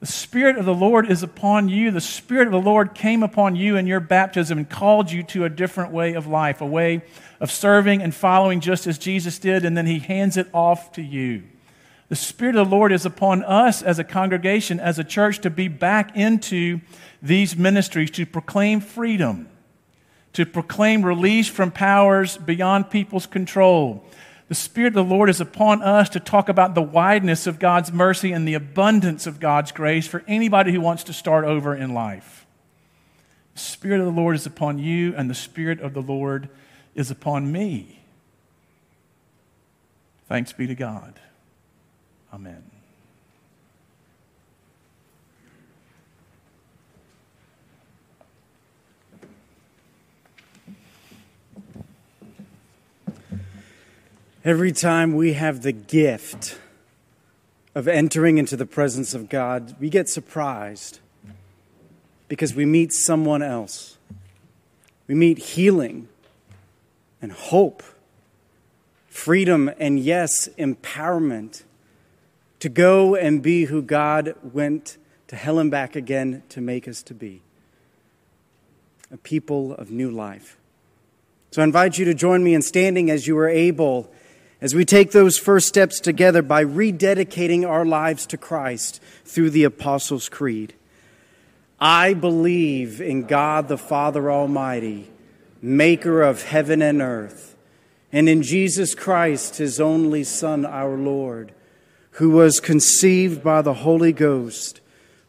The 0.02 0.08
Spirit 0.08 0.58
of 0.58 0.66
the 0.66 0.74
Lord 0.74 1.12
is 1.12 1.22
upon 1.22 1.70
you. 1.70 1.91
The 1.91 2.02
Spirit 2.02 2.47
of 2.47 2.54
the 2.54 2.60
Lord 2.60 2.95
came 2.95 3.22
upon 3.22 3.56
you 3.56 3.78
in 3.78 3.86
your 3.86 3.99
baptism 3.99 4.58
and 4.58 4.68
called 4.68 5.12
you 5.12 5.22
to 5.26 5.45
a 5.45 5.49
different 5.49 5.91
way 5.91 6.16
of 6.16 6.26
life, 6.26 6.60
a 6.60 6.66
way 6.66 7.04
of 7.39 7.52
serving 7.52 8.02
and 8.02 8.14
following 8.14 8.62
just 8.62 8.88
as 8.88 8.97
Jesus 8.97 9.38
did, 9.38 9.64
and 9.64 9.78
then 9.78 9.86
He 9.86 9.99
hands 9.99 10.38
it 10.38 10.47
off 10.56 10.91
to 10.93 11.04
you. 11.04 11.43
The 12.10 12.16
Spirit 12.16 12.56
of 12.56 12.68
the 12.68 12.76
Lord 12.76 12.91
is 12.91 13.06
upon 13.06 13.43
us 13.43 13.84
as 13.84 13.99
a 13.99 14.04
congregation, 14.04 14.80
as 14.80 14.97
a 14.97 15.04
church, 15.04 15.38
to 15.41 15.52
be 15.52 15.68
back 15.68 16.18
into 16.18 16.82
these 17.22 17.56
ministries, 17.56 18.10
to 18.12 18.26
proclaim 18.26 18.82
freedom, 18.82 19.49
to 20.34 20.47
proclaim 20.47 21.06
release 21.06 21.47
from 21.47 21.70
powers 21.70 22.38
beyond 22.38 22.89
people's 22.89 23.28
control, 23.28 24.04
the 24.52 24.56
Spirit 24.56 24.89
of 24.89 24.95
the 24.95 25.04
Lord 25.06 25.30
is 25.30 25.39
upon 25.39 25.82
us 25.82 26.10
to 26.10 26.20
talk 26.20 26.49
about 26.49 26.76
the 26.76 26.82
wideness 26.82 27.47
of 27.47 27.58
God's 27.58 27.89
mercy 27.89 28.34
and 28.34 28.45
the 28.45 28.54
abundance 28.54 29.26
of 29.26 29.39
God's 29.39 29.72
grace 29.72 30.06
for 30.06 30.26
anybody 30.28 30.74
who 30.74 30.82
wants 30.82 31.06
to 31.06 31.14
start 31.14 31.45
over 31.45 31.74
in 31.74 31.93
life. 31.93 32.45
The 33.54 33.62
Spirit 33.62 34.02
of 34.02 34.08
the 34.08 34.12
Lord 34.12 34.36
is 34.36 34.45
upon 34.45 34.78
you, 34.78 35.16
and 35.16 35.30
the 35.30 35.34
Spirit 35.34 35.80
of 35.80 35.93
the 35.93 36.02
Lord 36.02 36.49
is 36.95 37.10
upon 37.10 37.49
me. 37.49 38.02
Thanks 40.28 40.52
be 40.52 40.68
to 40.68 40.76
God. 40.76 41.18
Amen. 42.34 42.70
Every 54.43 54.71
time 54.71 55.13
we 55.13 55.33
have 55.33 55.61
the 55.61 55.71
gift 55.71 56.57
of 57.75 57.87
entering 57.87 58.39
into 58.39 58.57
the 58.57 58.65
presence 58.65 59.13
of 59.13 59.29
God, 59.29 59.75
we 59.79 59.87
get 59.87 60.09
surprised 60.09 60.99
because 62.27 62.55
we 62.55 62.65
meet 62.65 62.91
someone 62.91 63.43
else. 63.43 63.99
We 65.05 65.13
meet 65.13 65.37
healing 65.37 66.09
and 67.21 67.31
hope, 67.31 67.83
freedom, 69.09 69.69
and 69.77 69.99
yes, 69.99 70.49
empowerment 70.57 71.61
to 72.61 72.69
go 72.69 73.15
and 73.15 73.43
be 73.43 73.65
who 73.65 73.83
God 73.83 74.33
went 74.41 74.97
to 75.27 75.35
hell 75.35 75.59
and 75.59 75.69
back 75.69 75.95
again 75.95 76.41
to 76.49 76.61
make 76.61 76.87
us 76.87 77.03
to 77.03 77.13
be 77.13 77.43
a 79.11 79.17
people 79.17 79.75
of 79.75 79.91
new 79.91 80.09
life. 80.09 80.57
So 81.51 81.61
I 81.61 81.63
invite 81.63 81.99
you 81.99 82.05
to 82.05 82.15
join 82.15 82.43
me 82.43 82.55
in 82.55 82.63
standing 82.63 83.11
as 83.11 83.27
you 83.27 83.37
are 83.37 83.47
able 83.47 84.11
as 84.62 84.76
we 84.76 84.86
take 84.86 85.12
those 85.12 85.39
first 85.39 85.68
steps 85.68 85.99
together 85.99 86.43
by 86.43 86.64
rededicating 86.64 87.68
our 87.68 87.84
lives 87.84 88.28
to 88.28 88.38
Christ 88.38 89.01
through 89.26 89.49
the 89.49 89.64
Apostles' 89.64 90.30
Creed. 90.30 90.76
I 91.80 92.14
believe 92.14 93.01
in 93.01 93.24
God 93.24 93.68
the 93.68 93.78
Father 93.78 94.32
Almighty, 94.32 95.09
maker 95.64 96.22
of 96.22 96.43
heaven 96.43 96.84
and 96.84 97.01
earth, 97.01 97.55
and 98.12 98.30
in 98.30 98.43
Jesus 98.43 98.93
Christ, 98.93 99.57
his 99.57 99.80
only 99.80 100.24
Son, 100.24 100.64
our 100.64 100.95
Lord, 100.95 101.53
who 102.16 102.30
was 102.30 102.59
conceived 102.59 103.43
by 103.43 103.64
the 103.64 103.74
Holy 103.74 104.14
Ghost, 104.14 104.80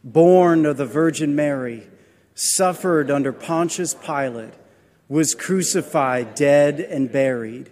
born 0.03 0.67
of 0.67 0.77
the 0.77 0.85
Virgin 0.85 1.35
Mary, 1.35 1.87
suffered 2.35 3.09
under 3.09 3.31
Pontius 3.33 3.95
Pilate, 3.95 4.53
was 5.07 5.33
crucified, 5.33 6.35
dead, 6.35 6.79
and 6.79 7.11
buried 7.11 7.71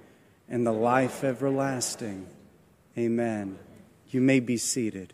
and 0.51 0.67
the 0.67 0.73
life 0.73 1.23
everlasting. 1.23 2.27
Amen. 2.97 3.57
You 4.09 4.19
may 4.19 4.41
be 4.41 4.57
seated. 4.57 5.13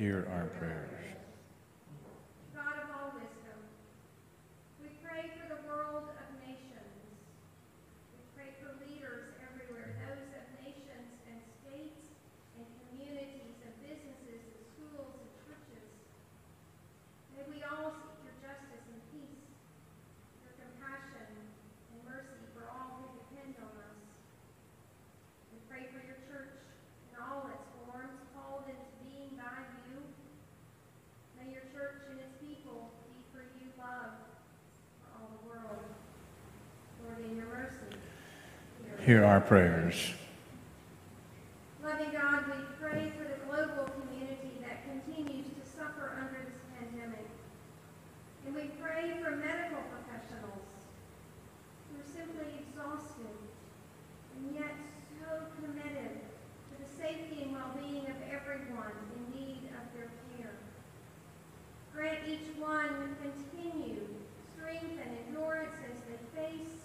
Hear 0.00 0.26
our 0.32 0.46
prayers. 0.58 1.19
Hear 39.10 39.24
our 39.24 39.40
prayers. 39.40 40.14
Loving 41.82 42.12
God, 42.14 42.46
we 42.46 42.62
pray 42.78 43.10
for 43.18 43.26
the 43.26 43.42
global 43.42 43.90
community 43.98 44.62
that 44.62 44.86
continues 44.86 45.50
to 45.50 45.66
suffer 45.66 46.14
under 46.14 46.46
this 46.46 46.62
pandemic. 46.78 47.26
And 48.46 48.54
we 48.54 48.70
pray 48.78 49.18
for 49.18 49.34
medical 49.34 49.82
professionals 49.90 50.62
who 51.90 51.98
are 51.98 52.06
simply 52.06 52.62
exhausted 52.62 53.34
and 54.38 54.54
yet 54.54 54.78
so 55.18 55.42
committed 55.58 56.14
to 56.70 56.74
the 56.78 56.86
safety 56.94 57.50
and 57.50 57.58
well-being 57.58 58.06
of 58.06 58.18
everyone 58.30 58.94
in 58.94 59.22
need 59.34 59.74
of 59.74 59.90
their 59.90 60.14
care. 60.38 60.54
Grant 61.90 62.30
each 62.30 62.46
one 62.62 63.18
continued 63.18 64.06
strength 64.54 65.02
and 65.02 65.18
endurance 65.26 65.74
as 65.82 65.98
they 66.06 66.22
face 66.30 66.78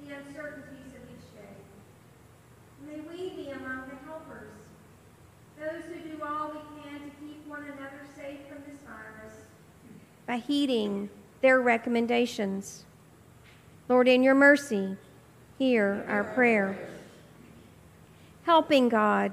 the 0.00 0.16
uncertainties 0.16 0.80
May 2.86 3.00
we 3.00 3.30
be 3.36 3.50
among 3.50 3.88
the 3.88 3.96
helpers, 4.06 4.56
those 5.58 5.84
who 5.84 6.00
do 6.08 6.22
all 6.24 6.50
we 6.50 6.82
can 6.82 7.00
to 7.00 7.10
keep 7.20 7.46
one 7.46 7.62
another 7.62 8.00
safe 8.16 8.40
from 8.48 8.62
this 8.66 8.80
virus. 8.80 9.34
By 10.26 10.38
heeding 10.38 11.10
recommendations. 11.60 12.84
Lord, 13.88 14.08
in 14.08 14.22
your 14.22 14.34
mercy, 14.34 14.96
hear 15.58 16.04
our 16.08 16.24
prayer. 16.24 16.78
Helping 18.44 18.88
God, 18.88 19.32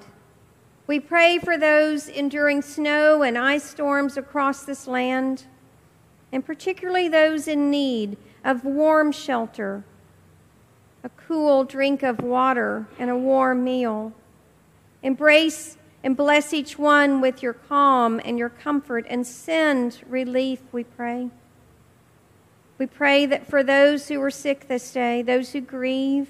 we 0.86 1.00
pray 1.00 1.38
for 1.38 1.58
those 1.58 2.08
enduring 2.08 2.62
snow 2.62 3.24
and 3.24 3.38
ice 3.38 3.64
storms 3.64 4.18
across 4.18 4.64
this 4.64 4.88
land, 4.88 5.46
and 6.32 6.46
particularly 6.46 7.08
those 7.08 7.48
in 7.48 7.70
need 7.70 8.18
of 8.44 8.64
warm 8.64 9.12
shelter 9.12 9.84
a 11.08 11.10
cool 11.26 11.64
drink 11.64 12.04
of 12.04 12.22
water, 12.22 12.86
and 13.00 13.10
a 13.10 13.16
warm 13.16 13.64
meal. 13.64 14.12
Embrace 15.04 15.78
and 16.04 16.18
bless 16.18 16.54
each 16.54 16.78
one 16.78 17.22
with 17.22 17.42
your 17.42 17.54
calm 17.54 18.20
and 18.26 18.38
your 18.38 18.50
comfort 18.50 19.06
and 19.08 19.26
send 19.26 20.02
relief, 20.08 20.62
we 20.74 20.84
pray. 20.84 21.30
We 22.78 22.86
pray 22.86 23.26
that 23.26 23.48
for 23.48 23.64
those 23.64 24.08
who 24.08 24.22
are 24.22 24.30
sick 24.30 24.68
this 24.68 24.92
day, 24.92 25.22
those 25.22 25.52
who 25.52 25.62
grieve, 25.62 26.30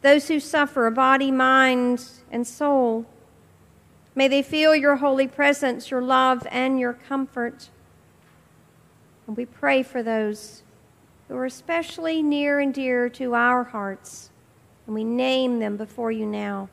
those 0.00 0.28
who 0.28 0.38
suffer 0.38 0.88
body, 0.90 1.30
mind, 1.30 2.04
and 2.30 2.46
soul, 2.46 3.06
may 4.14 4.28
they 4.28 4.42
feel 4.42 4.74
your 4.74 4.96
holy 4.96 5.26
presence, 5.26 5.90
your 5.90 6.02
love, 6.02 6.46
and 6.50 6.78
your 6.78 6.92
comfort. 6.92 7.70
And 9.26 9.36
we 9.36 9.46
pray 9.46 9.82
for 9.82 10.02
those 10.02 10.62
who 11.28 11.36
are 11.36 11.46
especially 11.46 12.22
near 12.22 12.60
and 12.60 12.72
dear 12.72 13.08
to 13.08 13.34
our 13.34 13.64
hearts, 13.64 14.30
and 14.86 14.94
we 14.94 15.04
name 15.04 15.58
them 15.58 15.76
before 15.76 16.12
you 16.12 16.26
now. 16.26 16.68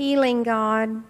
Healing 0.00 0.44
God. 0.44 1.02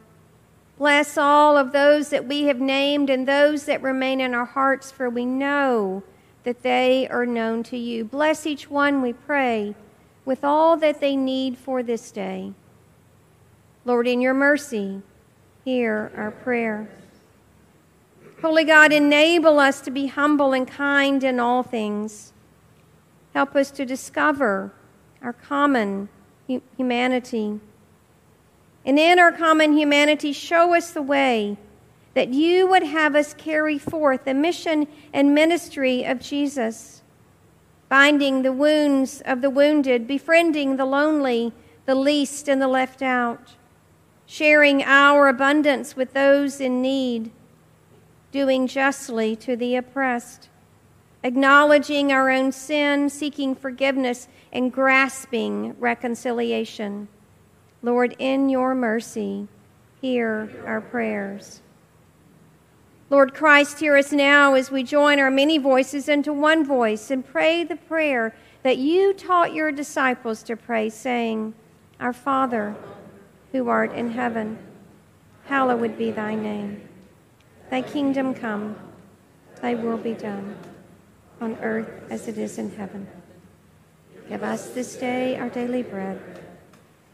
Bless 0.76 1.16
all 1.16 1.56
of 1.56 1.70
those 1.70 2.08
that 2.08 2.26
we 2.26 2.46
have 2.46 2.58
named 2.58 3.08
and 3.08 3.28
those 3.28 3.66
that 3.66 3.80
remain 3.82 4.20
in 4.20 4.34
our 4.34 4.46
hearts, 4.46 4.90
for 4.90 5.08
we 5.08 5.24
know 5.24 6.02
that 6.42 6.64
they 6.64 7.06
are 7.06 7.24
known 7.24 7.62
to 7.62 7.78
you. 7.78 8.04
Bless 8.04 8.48
each 8.48 8.68
one, 8.68 9.00
we 9.00 9.12
pray, 9.12 9.76
with 10.24 10.42
all 10.42 10.76
that 10.78 11.00
they 11.00 11.14
need 11.14 11.56
for 11.56 11.84
this 11.84 12.10
day. 12.10 12.52
Lord, 13.84 14.08
in 14.08 14.20
your 14.20 14.34
mercy, 14.34 15.02
hear 15.64 16.10
our 16.16 16.32
prayer. 16.32 16.90
Holy 18.42 18.64
God, 18.64 18.92
enable 18.92 19.60
us 19.60 19.80
to 19.82 19.92
be 19.92 20.08
humble 20.08 20.52
and 20.52 20.66
kind 20.66 21.22
in 21.22 21.38
all 21.38 21.62
things. 21.62 22.32
Help 23.34 23.54
us 23.54 23.70
to 23.70 23.86
discover 23.86 24.72
our 25.22 25.32
common 25.32 26.08
humanity 26.76 27.60
and 28.84 28.98
in 28.98 29.18
our 29.18 29.32
common 29.32 29.76
humanity, 29.76 30.32
show 30.32 30.74
us 30.74 30.92
the 30.92 31.02
way 31.02 31.56
that 32.14 32.30
you 32.30 32.66
would 32.66 32.82
have 32.82 33.14
us 33.14 33.34
carry 33.34 33.78
forth 33.78 34.24
the 34.24 34.34
mission 34.34 34.86
and 35.12 35.34
ministry 35.34 36.04
of 36.04 36.20
Jesus, 36.20 37.02
binding 37.88 38.42
the 38.42 38.52
wounds 38.52 39.22
of 39.24 39.42
the 39.42 39.50
wounded, 39.50 40.06
befriending 40.06 40.76
the 40.76 40.86
lonely, 40.86 41.52
the 41.86 41.94
least, 41.94 42.48
and 42.48 42.60
the 42.60 42.68
left 42.68 43.02
out, 43.02 43.54
sharing 44.26 44.82
our 44.82 45.28
abundance 45.28 45.94
with 45.94 46.12
those 46.12 46.60
in 46.60 46.80
need, 46.80 47.30
doing 48.32 48.66
justly 48.66 49.36
to 49.36 49.56
the 49.56 49.76
oppressed, 49.76 50.48
acknowledging 51.22 52.10
our 52.10 52.30
own 52.30 52.50
sin, 52.50 53.10
seeking 53.10 53.54
forgiveness, 53.54 54.26
and 54.52 54.72
grasping 54.72 55.78
reconciliation. 55.78 57.08
Lord, 57.82 58.14
in 58.18 58.50
your 58.50 58.74
mercy, 58.74 59.48
hear 60.00 60.50
our 60.66 60.80
prayers. 60.80 61.60
Lord 63.08 63.34
Christ, 63.34 63.80
hear 63.80 63.96
us 63.96 64.12
now 64.12 64.54
as 64.54 64.70
we 64.70 64.82
join 64.82 65.18
our 65.18 65.30
many 65.30 65.56
voices 65.56 66.08
into 66.08 66.32
one 66.32 66.64
voice 66.64 67.10
and 67.10 67.26
pray 67.26 67.64
the 67.64 67.76
prayer 67.76 68.34
that 68.62 68.76
you 68.76 69.14
taught 69.14 69.54
your 69.54 69.72
disciples 69.72 70.42
to 70.44 70.56
pray, 70.56 70.90
saying, 70.90 71.54
Our 71.98 72.12
Father, 72.12 72.76
who 73.52 73.68
art 73.68 73.92
in 73.94 74.10
heaven, 74.10 74.58
hallowed 75.46 75.96
be 75.96 76.10
thy 76.10 76.34
name. 76.34 76.86
Thy 77.70 77.80
kingdom 77.80 78.34
come, 78.34 78.76
thy 79.62 79.74
will 79.74 79.96
be 79.96 80.12
done, 80.12 80.56
on 81.40 81.56
earth 81.62 81.90
as 82.10 82.28
it 82.28 82.36
is 82.36 82.58
in 82.58 82.70
heaven. 82.76 83.08
Give 84.28 84.42
us 84.42 84.70
this 84.70 84.96
day 84.96 85.36
our 85.36 85.48
daily 85.48 85.82
bread 85.82 86.40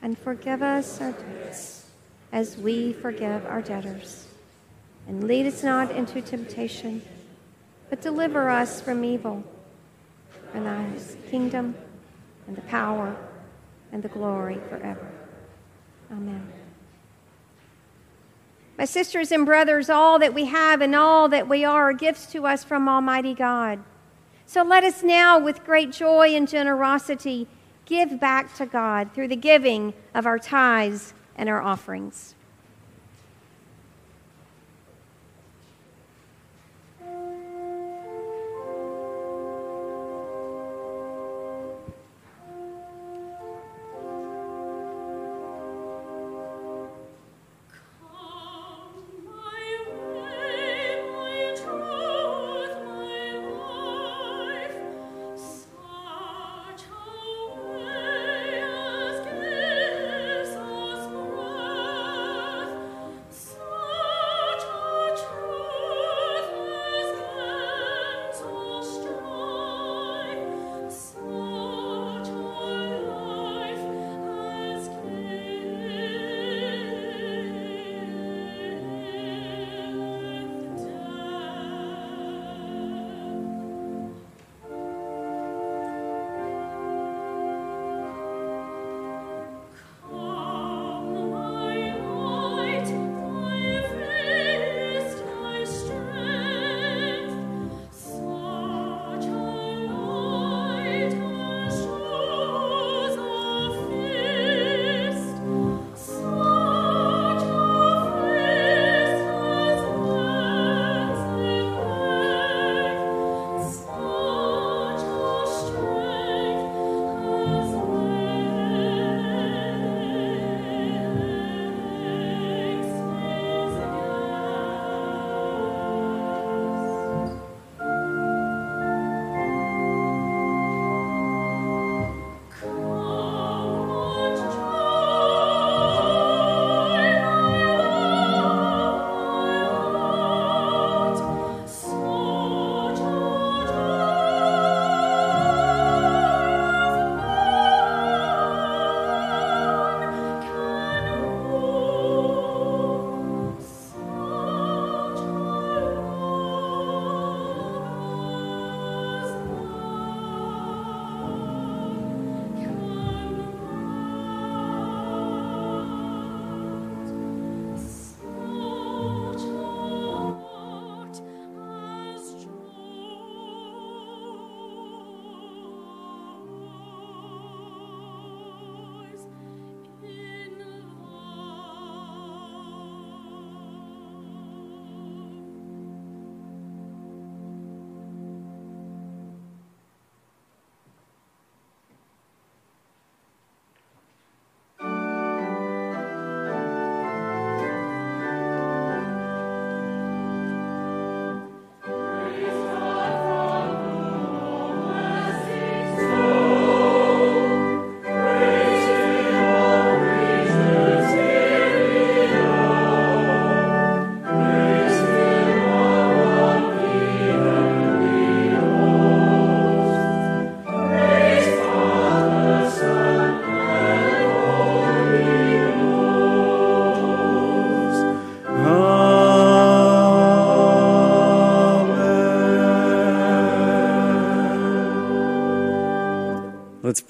and 0.07 0.17
forgive 0.17 0.63
us 0.63 1.01
our 1.01 1.11
debts 1.11 1.87
as 2.31 2.57
we 2.57 2.93
forgive 2.93 3.45
our 3.47 3.61
debtors. 3.61 4.29
And 5.09 5.27
lead 5.27 5.47
us 5.47 5.65
not 5.65 5.91
into 5.91 6.23
temptation, 6.23 7.03
but 7.91 8.03
deliver 8.03 8.49
us 8.49 8.81
from 8.81 9.03
evil. 9.03 9.43
For 10.53 10.61
thine 10.61 10.93
is 10.93 11.17
the 11.17 11.23
kingdom 11.23 11.75
and 12.47 12.57
the 12.57 12.61
power 12.63 13.17
and 13.91 14.01
the 14.01 14.09
glory 14.09 14.61
forever. 14.69 15.11
Amen. 16.13 16.53
My 18.79 18.85
sisters 18.85 19.33
and 19.33 19.45
brothers, 19.45 19.91
all 19.91 20.21
that 20.21 20.33
we 20.33 20.45
have 20.45 20.83
and 20.83 20.95
all 20.95 21.29
that 21.31 21.49
we 21.49 21.65
are 21.65 21.91
are 21.91 21.93
gifts 21.93 22.27
to 22.27 22.47
us 22.47 22.63
from 22.63 22.89
Almighty 22.89 23.35
God. 23.35 23.81
So 24.47 24.63
let 24.63 24.85
us 24.85 25.03
now, 25.03 25.41
with 25.41 25.65
great 25.65 25.91
joy 25.91 26.29
and 26.37 26.47
generosity, 26.47 27.49
give 27.87 28.21
back 28.21 28.55
to 28.57 28.67
God 28.67 29.11
through 29.15 29.29
the 29.29 29.37
giving 29.37 29.95
of 30.15 30.27
our 30.27 30.39
tithes 30.39 31.15
and 31.35 31.49
our 31.49 31.63
offerings. 31.63 32.36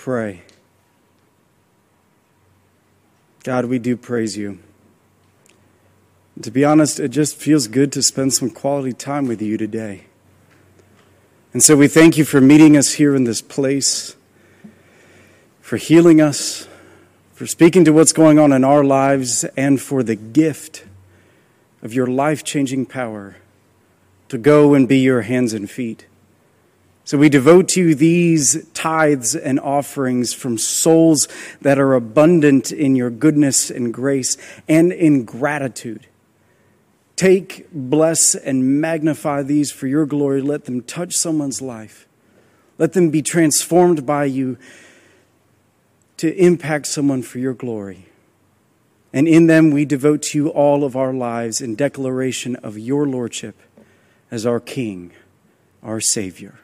Pray. 0.06 0.40
God, 3.42 3.64
we 3.64 3.80
do 3.80 3.96
praise 3.96 4.36
you. 4.36 4.60
To 6.42 6.52
be 6.52 6.64
honest, 6.64 7.00
it 7.00 7.08
just 7.08 7.34
feels 7.34 7.66
good 7.66 7.90
to 7.90 8.02
spend 8.04 8.32
some 8.32 8.48
quality 8.48 8.92
time 8.92 9.26
with 9.26 9.42
you 9.42 9.58
today. 9.58 10.04
And 11.52 11.60
so 11.60 11.76
we 11.76 11.88
thank 11.88 12.16
you 12.16 12.24
for 12.24 12.40
meeting 12.40 12.76
us 12.76 12.92
here 12.92 13.16
in 13.16 13.24
this 13.24 13.42
place, 13.42 14.14
for 15.60 15.76
healing 15.76 16.20
us, 16.20 16.68
for 17.32 17.48
speaking 17.48 17.84
to 17.84 17.92
what's 17.92 18.12
going 18.12 18.38
on 18.38 18.52
in 18.52 18.62
our 18.62 18.84
lives, 18.84 19.42
and 19.56 19.80
for 19.80 20.04
the 20.04 20.14
gift 20.14 20.84
of 21.82 21.92
your 21.92 22.06
life 22.06 22.44
changing 22.44 22.86
power 22.86 23.38
to 24.28 24.38
go 24.38 24.72
and 24.72 24.86
be 24.86 25.00
your 25.00 25.22
hands 25.22 25.52
and 25.52 25.68
feet. 25.68 26.06
So 27.06 27.16
we 27.16 27.28
devote 27.28 27.68
to 27.68 27.80
you 27.80 27.94
these 27.94 28.66
tithes 28.74 29.36
and 29.36 29.60
offerings 29.60 30.34
from 30.34 30.58
souls 30.58 31.28
that 31.62 31.78
are 31.78 31.94
abundant 31.94 32.72
in 32.72 32.96
your 32.96 33.10
goodness 33.10 33.70
and 33.70 33.94
grace 33.94 34.36
and 34.66 34.92
in 34.92 35.24
gratitude. 35.24 36.08
Take, 37.14 37.68
bless, 37.70 38.34
and 38.34 38.80
magnify 38.80 39.44
these 39.44 39.70
for 39.70 39.86
your 39.86 40.04
glory. 40.04 40.42
Let 40.42 40.64
them 40.64 40.82
touch 40.82 41.14
someone's 41.14 41.62
life. 41.62 42.08
Let 42.76 42.94
them 42.94 43.10
be 43.10 43.22
transformed 43.22 44.04
by 44.04 44.24
you 44.24 44.58
to 46.16 46.34
impact 46.34 46.88
someone 46.88 47.22
for 47.22 47.38
your 47.38 47.54
glory. 47.54 48.06
And 49.12 49.28
in 49.28 49.46
them, 49.46 49.70
we 49.70 49.84
devote 49.84 50.22
to 50.22 50.38
you 50.38 50.48
all 50.48 50.82
of 50.82 50.96
our 50.96 51.12
lives 51.12 51.60
in 51.60 51.76
declaration 51.76 52.56
of 52.56 52.76
your 52.76 53.06
Lordship 53.06 53.54
as 54.28 54.44
our 54.44 54.58
King, 54.58 55.12
our 55.84 56.00
Savior. 56.00 56.58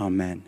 Amen. 0.00 0.42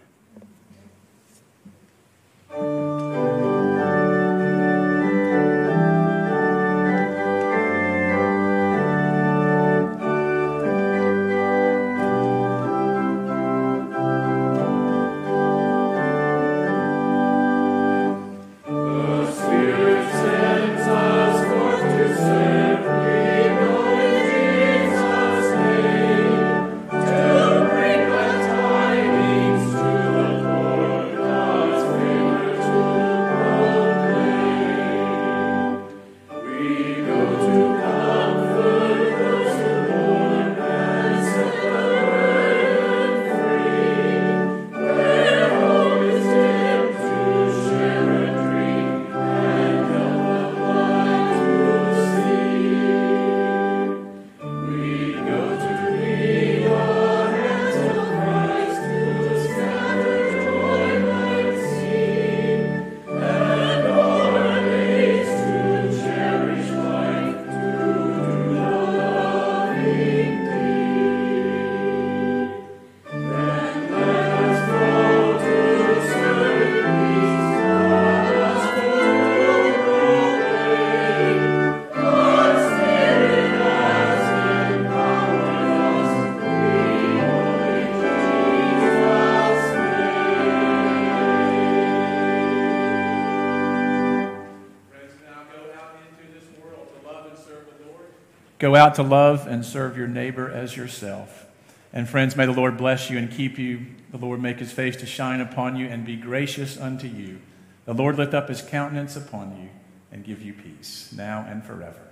Go 98.62 98.76
out 98.76 98.94
to 98.94 99.02
love 99.02 99.48
and 99.48 99.64
serve 99.64 99.96
your 99.96 100.06
neighbor 100.06 100.48
as 100.48 100.76
yourself. 100.76 101.46
And 101.92 102.08
friends, 102.08 102.36
may 102.36 102.46
the 102.46 102.52
Lord 102.52 102.76
bless 102.76 103.10
you 103.10 103.18
and 103.18 103.28
keep 103.28 103.58
you. 103.58 103.86
The 104.12 104.18
Lord 104.18 104.40
make 104.40 104.60
his 104.60 104.70
face 104.70 104.94
to 104.98 105.06
shine 105.06 105.40
upon 105.40 105.74
you 105.74 105.88
and 105.88 106.06
be 106.06 106.14
gracious 106.14 106.78
unto 106.78 107.08
you. 107.08 107.40
The 107.86 107.92
Lord 107.92 108.18
lift 108.18 108.34
up 108.34 108.48
his 108.48 108.62
countenance 108.62 109.16
upon 109.16 109.60
you 109.60 109.68
and 110.12 110.24
give 110.24 110.40
you 110.42 110.52
peace, 110.52 111.12
now 111.12 111.44
and 111.48 111.64
forever. 111.64 112.06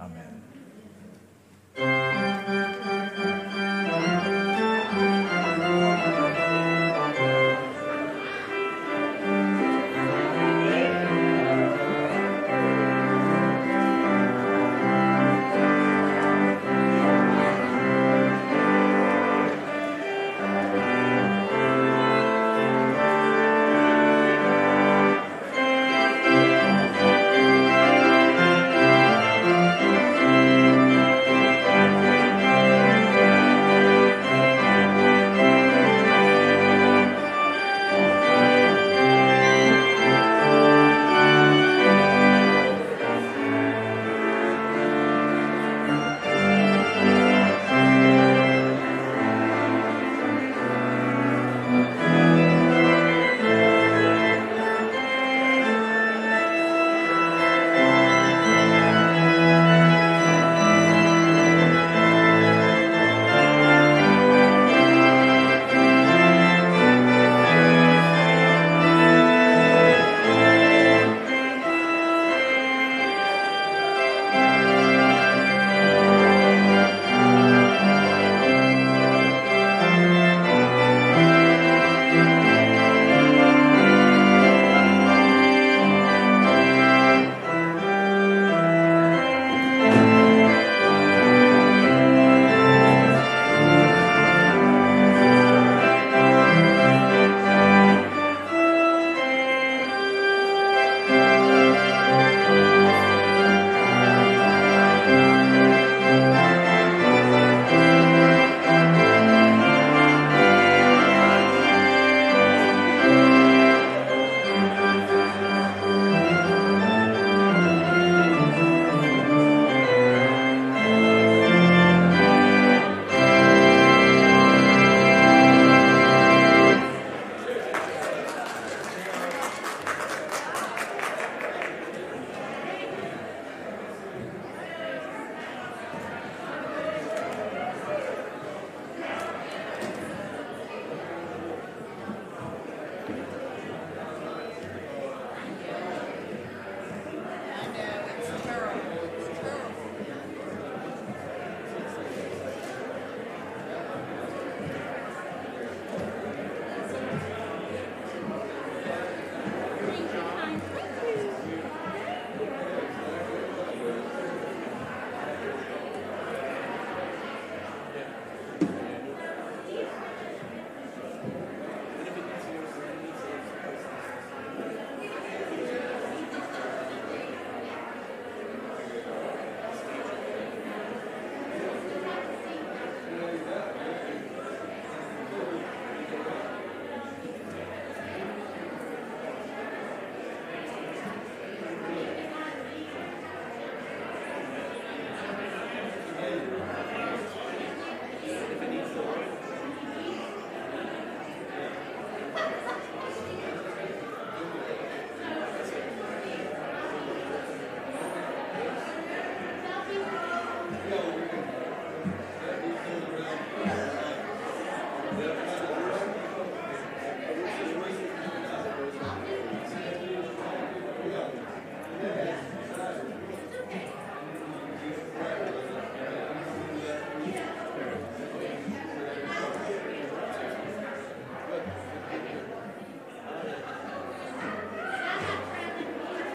Amen. 0.00 0.42